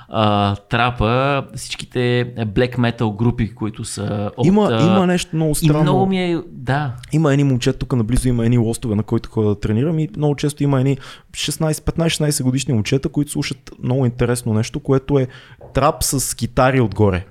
[0.10, 4.48] а, трапа, всичките black metal групи, които са от...
[4.48, 5.82] Има, а, има нещо много И странно.
[5.84, 6.42] много ми е...
[6.52, 6.94] Да.
[7.12, 10.36] Има едни момчета, тук наблизо има едни лостове, на които ходя да тренирам и много
[10.36, 10.98] често има едни
[11.32, 15.28] 16, 15-16 годишни момчета, които слушат много интересно нещо, което е
[15.74, 17.26] трап с китари отгоре.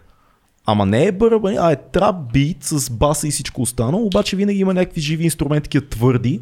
[0.66, 4.59] Ама не е бърбани, а е трап бит с баса и всичко останало, обаче винаги
[4.61, 6.41] има някакви живи инструменти, такива твърди.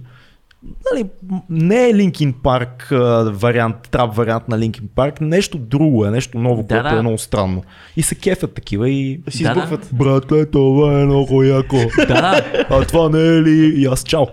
[0.93, 1.05] Нали,
[1.51, 2.89] не е Линкин Парк
[3.26, 6.98] вариант, трап вариант на Линкин Парк, нещо друго е, нещо ново, Да, което да.
[6.98, 7.62] е много странно.
[7.97, 9.20] И се кефят такива и...
[9.28, 9.60] Си Да, да.
[9.60, 9.89] избухват.
[9.93, 11.76] Братле, това е много яко.
[11.97, 12.64] Да, да.
[12.70, 13.80] А това не е ли?
[13.80, 14.26] И аз чао.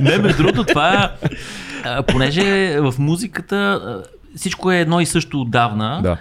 [0.00, 1.08] Не, между другото, това е...
[2.06, 3.80] Понеже в музиката
[4.36, 6.00] всичко е едно и също отдавна.
[6.02, 6.16] Да.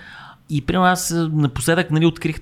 [0.49, 2.39] И примерно аз напоследък нали, открих...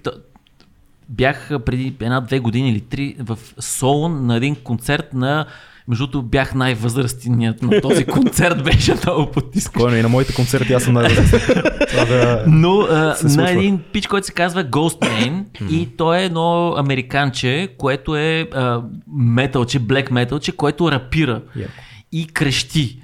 [1.10, 5.46] Бях преди една-две години или три в Солун на един концерт на...
[5.88, 9.84] Между другото бях най-възрастният на този концерт, беше много потискащ.
[9.84, 11.64] Кой е на моите концерти, аз съм най-възрастен.
[12.08, 12.44] Да...
[12.48, 18.16] Но а, на един пич, който се казва Ghostman и той е едно американче, което
[18.16, 18.82] е а,
[19.14, 21.72] металче, блек металче, което рапира Яко.
[22.12, 23.00] и крещи.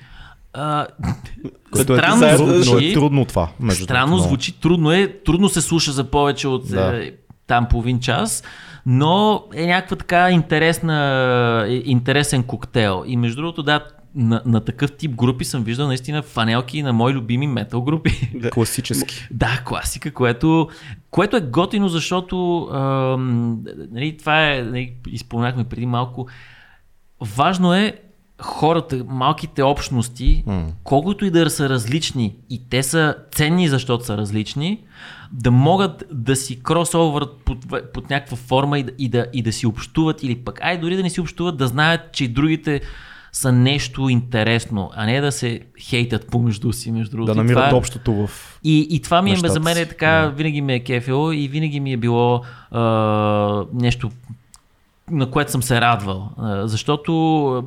[0.54, 0.88] А,
[1.72, 3.50] Което е, странно трудно, но е звучи, трудно това.
[3.60, 7.10] Между странно но- звучи, трудно е, трудно се слуша за повече от Да.
[7.50, 8.44] Там половин час,
[8.86, 13.04] но е някаква така интересна, е, интересен коктейл.
[13.08, 13.86] И между другото, да,
[14.16, 18.12] на, на такъв тип групи съм виждал наистина фанелки на мои любими метал групи.
[18.52, 19.28] Класически.
[19.32, 20.70] Да, класика, което,
[21.12, 26.28] което е готино, защото ам, нали, това е, нали, изпомнахме преди малко,
[27.22, 27.94] важно е
[28.42, 30.66] хората, малките общности, М.
[30.84, 34.80] колкото и да са различни и те са ценни, защото са различни,
[35.32, 37.58] да могат да си кросовърт под,
[37.94, 40.96] под някаква форма и, да- и, да, и да си общуват или пък, ай дори
[40.96, 42.82] да не си общуват, да знаят, че и другите
[43.32, 47.32] са нещо интересно, а не да се хейтят помежду си, между другото.
[47.32, 48.60] Да намират това- общото в...
[48.64, 51.80] и, и това ми е, за мен е така, винаги ме е кефило и винаги
[51.80, 52.42] ми е било
[52.72, 52.82] а,
[53.74, 54.12] нещо,
[55.12, 56.30] на което съм се радвал.
[56.38, 57.64] А, защото а,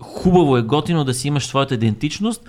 [0.00, 2.42] хубаво е, готино да си имаш своята идентичност,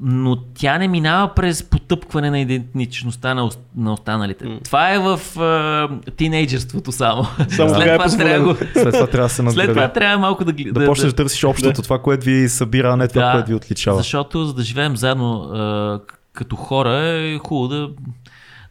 [0.00, 4.44] но тя не минава през потъпкване на идентичността на, на останалите.
[4.44, 4.58] М.
[4.64, 7.24] Това е в а, тинейджерството само.
[7.48, 9.92] Само След така е това трябва, След това трябва да се след това надгради.
[9.94, 13.08] трябва малко да, гли- Да почнеш да търсиш общото, това, което ви събира, а не
[13.08, 13.96] това, Да, което ви отличава.
[13.96, 15.48] Защото за да живеем заедно
[15.98, 16.00] к-
[16.32, 17.88] като хора е хубаво да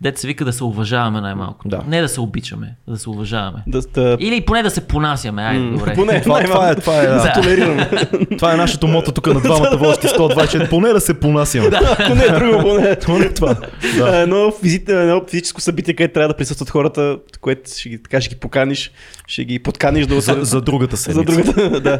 [0.01, 1.69] Дете се вика да се уважаваме най-малко.
[1.69, 1.81] Да.
[1.87, 3.63] Не да се обичаме, да се уважаваме.
[3.67, 5.43] Да, да, Или поне да се понасяме.
[5.43, 5.93] Айде, добре.
[5.95, 7.13] Поне, Това, това е, това е, да.
[7.23, 7.33] Да.
[7.33, 7.89] толерираме.
[8.37, 10.69] това е нашето мото тук на двамата водещи 124.
[10.69, 11.69] Поне да се понасяме.
[12.07, 12.97] поне е друго, поне.
[13.05, 13.53] Поне това.
[13.53, 14.11] Да.
[14.11, 14.17] Да.
[14.17, 14.83] Едно, физи...
[14.87, 18.91] едно физическо събитие, където трябва да присъстват хората, което ще ги, така ще ги поканиш,
[19.27, 21.43] ще ги подканиш да За, за другата за седмица.
[21.53, 21.79] другата.
[21.81, 21.99] да,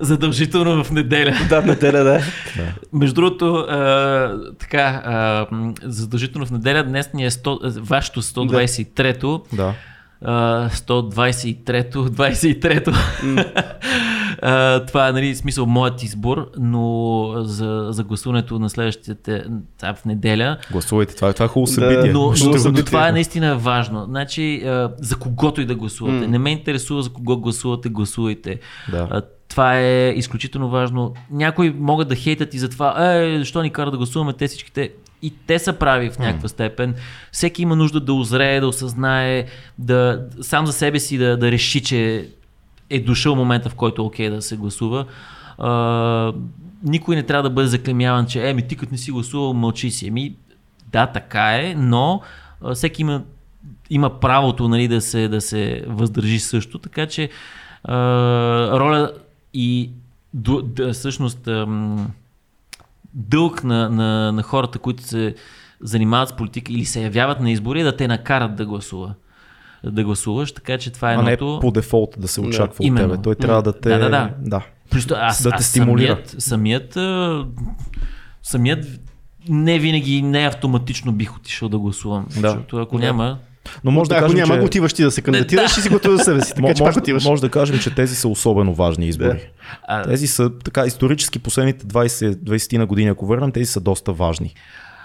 [0.00, 1.34] Задължително в неделя.
[1.48, 2.20] да, неделя, да.
[2.92, 5.46] Между другото, а, така, а,
[5.82, 9.42] задължително в неделя днес ни е 100, вашето 123-то.
[9.52, 9.74] Да.
[10.22, 12.92] а, 123-то, 23-то.
[14.42, 19.44] А, това е нали, смисъл моят избор, но за, за гласуването на следващите
[19.82, 20.56] в неделя.
[20.70, 22.12] Гласувайте, това, това е хубаво събитие.
[22.12, 24.04] Но, но, но това е наистина важно.
[24.04, 24.62] Значи,
[24.98, 26.24] за когото и да гласувате.
[26.24, 26.26] Mm.
[26.26, 28.60] Не ме интересува за кого гласувате, гласувайте.
[28.90, 29.22] Да.
[29.48, 31.14] Това е изключително важно.
[31.30, 34.90] Някои могат да хейтат и за това, е, защо ни кара да гласуваме те всичките.
[35.22, 36.94] И те са прави в някаква степен.
[37.32, 39.46] Всеки има нужда да озрее, да осъзнае,
[39.78, 42.28] да сам за себе си да, да реши, че
[42.90, 45.06] е дошъл момента, в който е окей да се гласува.
[45.58, 46.32] А,
[46.82, 50.06] никой не трябва да бъде заклемяван, че еми ти като не си гласувал, мълчи си.
[50.06, 50.34] Еми,
[50.92, 52.20] да, така е, но
[52.62, 53.22] а, всеки има,
[53.90, 57.30] има правото нали, да, се, да се въздържи също, така че
[57.84, 57.96] а,
[58.78, 59.12] роля
[59.54, 59.90] и
[60.34, 61.48] да, всъщност
[63.16, 65.34] дълг на, на, на хората, които се
[65.80, 69.14] занимават с политика или се явяват на избори, да те накарат да гласува
[69.84, 71.54] да гласуваш, така че това е а едното...
[71.54, 72.92] не по дефолт да се очаква да.
[72.92, 73.22] от тебе.
[73.22, 73.88] Той трябва да те...
[73.88, 74.30] Да, да, да.
[74.40, 74.66] да.
[74.90, 76.18] Просто аз, да те аз стимулира.
[76.38, 76.98] Самият, самият,
[78.42, 79.00] самият
[79.48, 82.26] не винаги, не автоматично бих отишъл да гласувам.
[82.40, 82.50] Да.
[82.50, 83.04] Защото ако да.
[83.04, 83.38] няма,
[83.84, 84.66] но може да, да кажем, ако няма, че...
[84.66, 85.80] отиваш ти да се кандидатираш да.
[85.80, 86.54] и си готов за себе си.
[86.54, 87.24] Така, че може, отиваш.
[87.24, 89.50] може да кажем, че тези са особено важни избори.
[89.88, 90.02] Да.
[90.02, 94.54] Тези са така исторически последните 20, 20 на години, ако върнем, тези са доста важни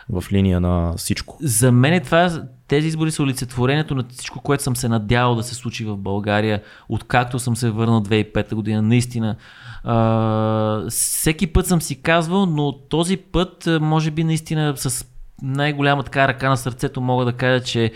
[0.10, 1.38] в линия на всичко.
[1.42, 5.44] За мен е това, тези избори са олицетворението на всичко, което съм се надявал да
[5.44, 8.82] се случи в България, откакто съм се върнал 2005 година.
[8.82, 9.36] Наистина,
[9.84, 15.06] а, всеки път съм си казвал, но този път, може би наистина с
[15.42, 17.92] най-голяма така ръка на сърцето мога да кажа, че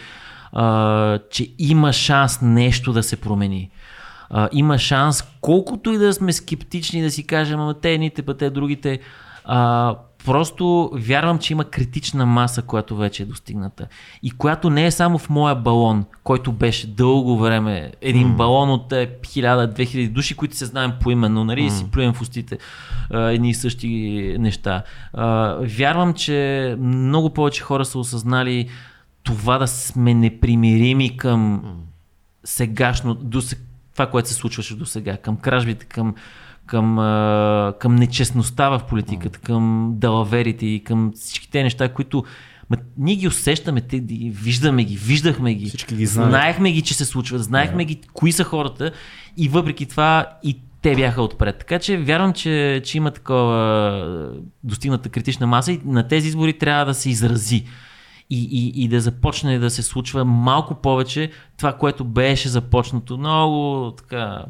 [0.56, 3.70] а, че има шанс нещо да се промени.
[4.30, 8.38] А, има шанс, колкото и да сме скептични да си кажем, ама те едните, па
[8.38, 9.00] те другите,
[9.46, 9.96] а,
[10.26, 13.88] просто вярвам, че има критична маса, която вече е достигната.
[14.24, 18.36] И която не е само в моя балон, който беше дълго време един mm.
[18.36, 21.70] балон от 1000-2000 души, които се знаем поименно, нали, mm.
[21.70, 22.58] си плюем в устите
[23.12, 24.84] а, едни и същи неща.
[25.14, 28.70] А, вярвам, че много повече хора са осъзнали
[29.26, 31.64] това да сме непримирими към
[32.44, 33.42] сегашно, до,
[33.94, 36.16] това, което се случваше до сега, към кражбите, към,
[36.66, 36.96] към,
[37.80, 42.24] към нечестността в политиката, към далаверите и към всички те неща, които
[42.70, 46.30] Ма, ние ги усещаме, те, виждаме ги, виждахме ги, Всички ги знаем.
[46.30, 47.88] знаехме ги, че се случват, знаехме yeah.
[47.88, 48.92] ги кои са хората
[49.38, 51.58] и въпреки това и те бяха отпред.
[51.60, 54.32] Така че вярвам, че, че има такова
[54.64, 57.66] достигната критична маса и на тези избори трябва да се изрази
[58.30, 63.92] и, и, и да започне да се случва малко повече това, което беше започнато много
[63.98, 64.46] така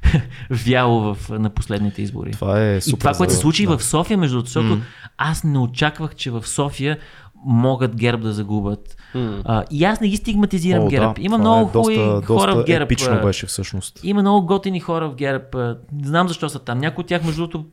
[0.50, 2.30] вяло в, на последните избори.
[2.30, 2.96] Това е супер.
[2.96, 3.78] И това, което се случи да.
[3.78, 4.80] в София, между другото, mm.
[5.18, 6.98] аз не очаквах, че в София
[7.44, 8.96] могат герб да загубят.
[9.14, 9.42] Mm.
[9.44, 11.16] А, и аз не ги стигматизирам О, герб.
[11.16, 12.84] Да, Има много е хубави хора доста в герб.
[12.84, 14.00] Епично беше всъщност.
[14.02, 15.54] Има много готини хора в герб.
[15.92, 16.78] Не знам защо са там.
[16.78, 17.64] Някои от тях, между другото,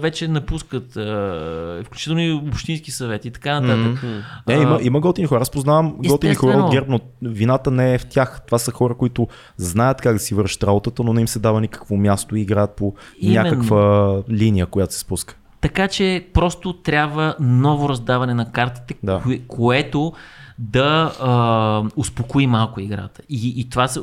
[0.00, 0.86] вече напускат,
[1.86, 4.04] включително и общински съвети и така нататък.
[4.04, 4.22] Mm-hmm.
[4.48, 5.40] Не, има, има готини хора.
[5.40, 8.40] Аз познавам готини хора от герб, но вината не е в тях.
[8.46, 11.60] Това са хора, които знаят как да си вършат работата, но не им се дава
[11.60, 13.44] никакво място и играят по Именно.
[13.44, 15.37] някаква линия, която се спуска.
[15.60, 19.20] Така че просто трябва ново раздаване на картите, да.
[19.22, 20.12] кое, което
[20.58, 23.22] да а, успокои малко играта.
[23.28, 24.00] И, и това се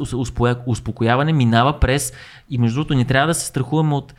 [0.65, 2.14] успокояване минава през.
[2.49, 4.14] И между другото, не трябва да се страхуваме от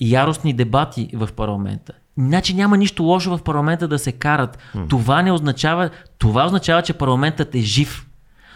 [0.00, 1.92] яростни дебати в парламента.
[2.18, 4.58] Значи няма нищо лошо в парламента да се карат.
[4.76, 4.88] Mm.
[4.88, 5.90] Това не означава.
[6.18, 8.06] Това означава, че парламентът е жив.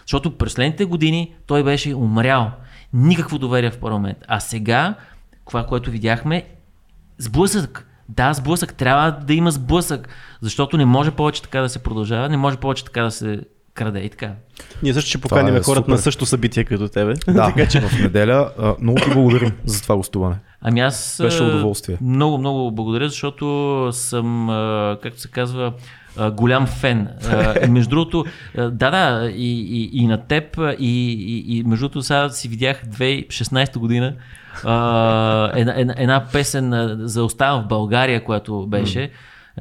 [0.01, 2.51] Защото през следните години той беше умрял.
[2.93, 4.19] Никакво доверие в парламент.
[4.29, 4.95] А сега,
[5.49, 6.45] това, което видяхме,
[7.19, 8.75] сблъсък да, сблъсък.
[8.75, 10.09] Трябва да има сблъсък,
[10.41, 13.41] защото не може повече така да се продължава, не може повече така да се
[13.75, 14.33] краде и така.
[14.83, 15.93] Ние също ще поканим е хората супер.
[15.93, 17.15] на същото събитие като тебе.
[17.29, 18.51] Да, така че в неделя.
[18.81, 20.37] Много ти благодарим за това гостуване.
[20.61, 21.19] Ами аз.
[21.23, 21.99] Беше удоволствие.
[22.01, 24.47] Много, много благодаря, защото съм,
[25.03, 25.73] както се казва,
[26.33, 27.09] голям фен.
[27.69, 28.25] между другото,
[28.55, 32.83] да, да, и, и, и на теб, и, и, и между другото сега си видях
[32.87, 34.15] 2016 година
[35.61, 38.99] една, една, песен за Оставам в България, която беше.
[38.99, 39.11] Mm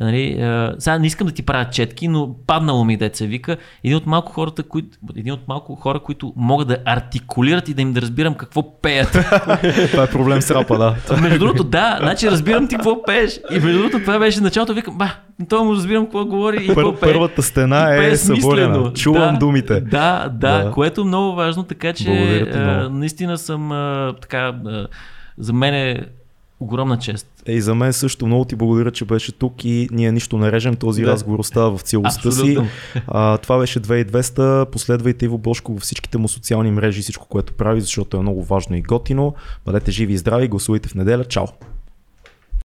[0.01, 3.57] Нали, а, сега не искам да ти правя четки, но паднало ми деца вика.
[3.83, 7.81] Един от малко хората, които, един от малко хора, които могат да артикулират и да
[7.81, 9.11] им да разбирам какво пеят.
[9.91, 11.17] това е проблем с рапа, да.
[11.21, 13.39] между другото, да, значи разбирам ти какво пееш.
[13.51, 15.11] И между другото, това беше началото, викам, ба,
[15.49, 17.13] това му разбирам какво говори и какво пее.
[17.13, 18.93] Първата стена е съборена.
[18.93, 19.81] Чувам да, думите.
[19.81, 24.87] Да, да, да, което е много важно, така че а, наистина съм а, така, а,
[25.37, 25.99] за мен е
[26.59, 27.27] Огромна чест.
[27.45, 30.51] Е, и за мен също много ти благодаря, че беше тук и ние нищо не
[30.51, 30.75] режем.
[30.75, 31.07] Този Да.
[31.07, 32.57] разговор остава в целостта си.
[33.07, 34.65] А, това беше 2200.
[34.65, 38.75] Последвайте Иво Бошко във всичките му социални мрежи, всичко, което прави, защото е много важно
[38.75, 39.33] и готино.
[39.65, 41.25] Бъдете живи и здрави, гласувайте в неделя.
[41.25, 41.45] Чао!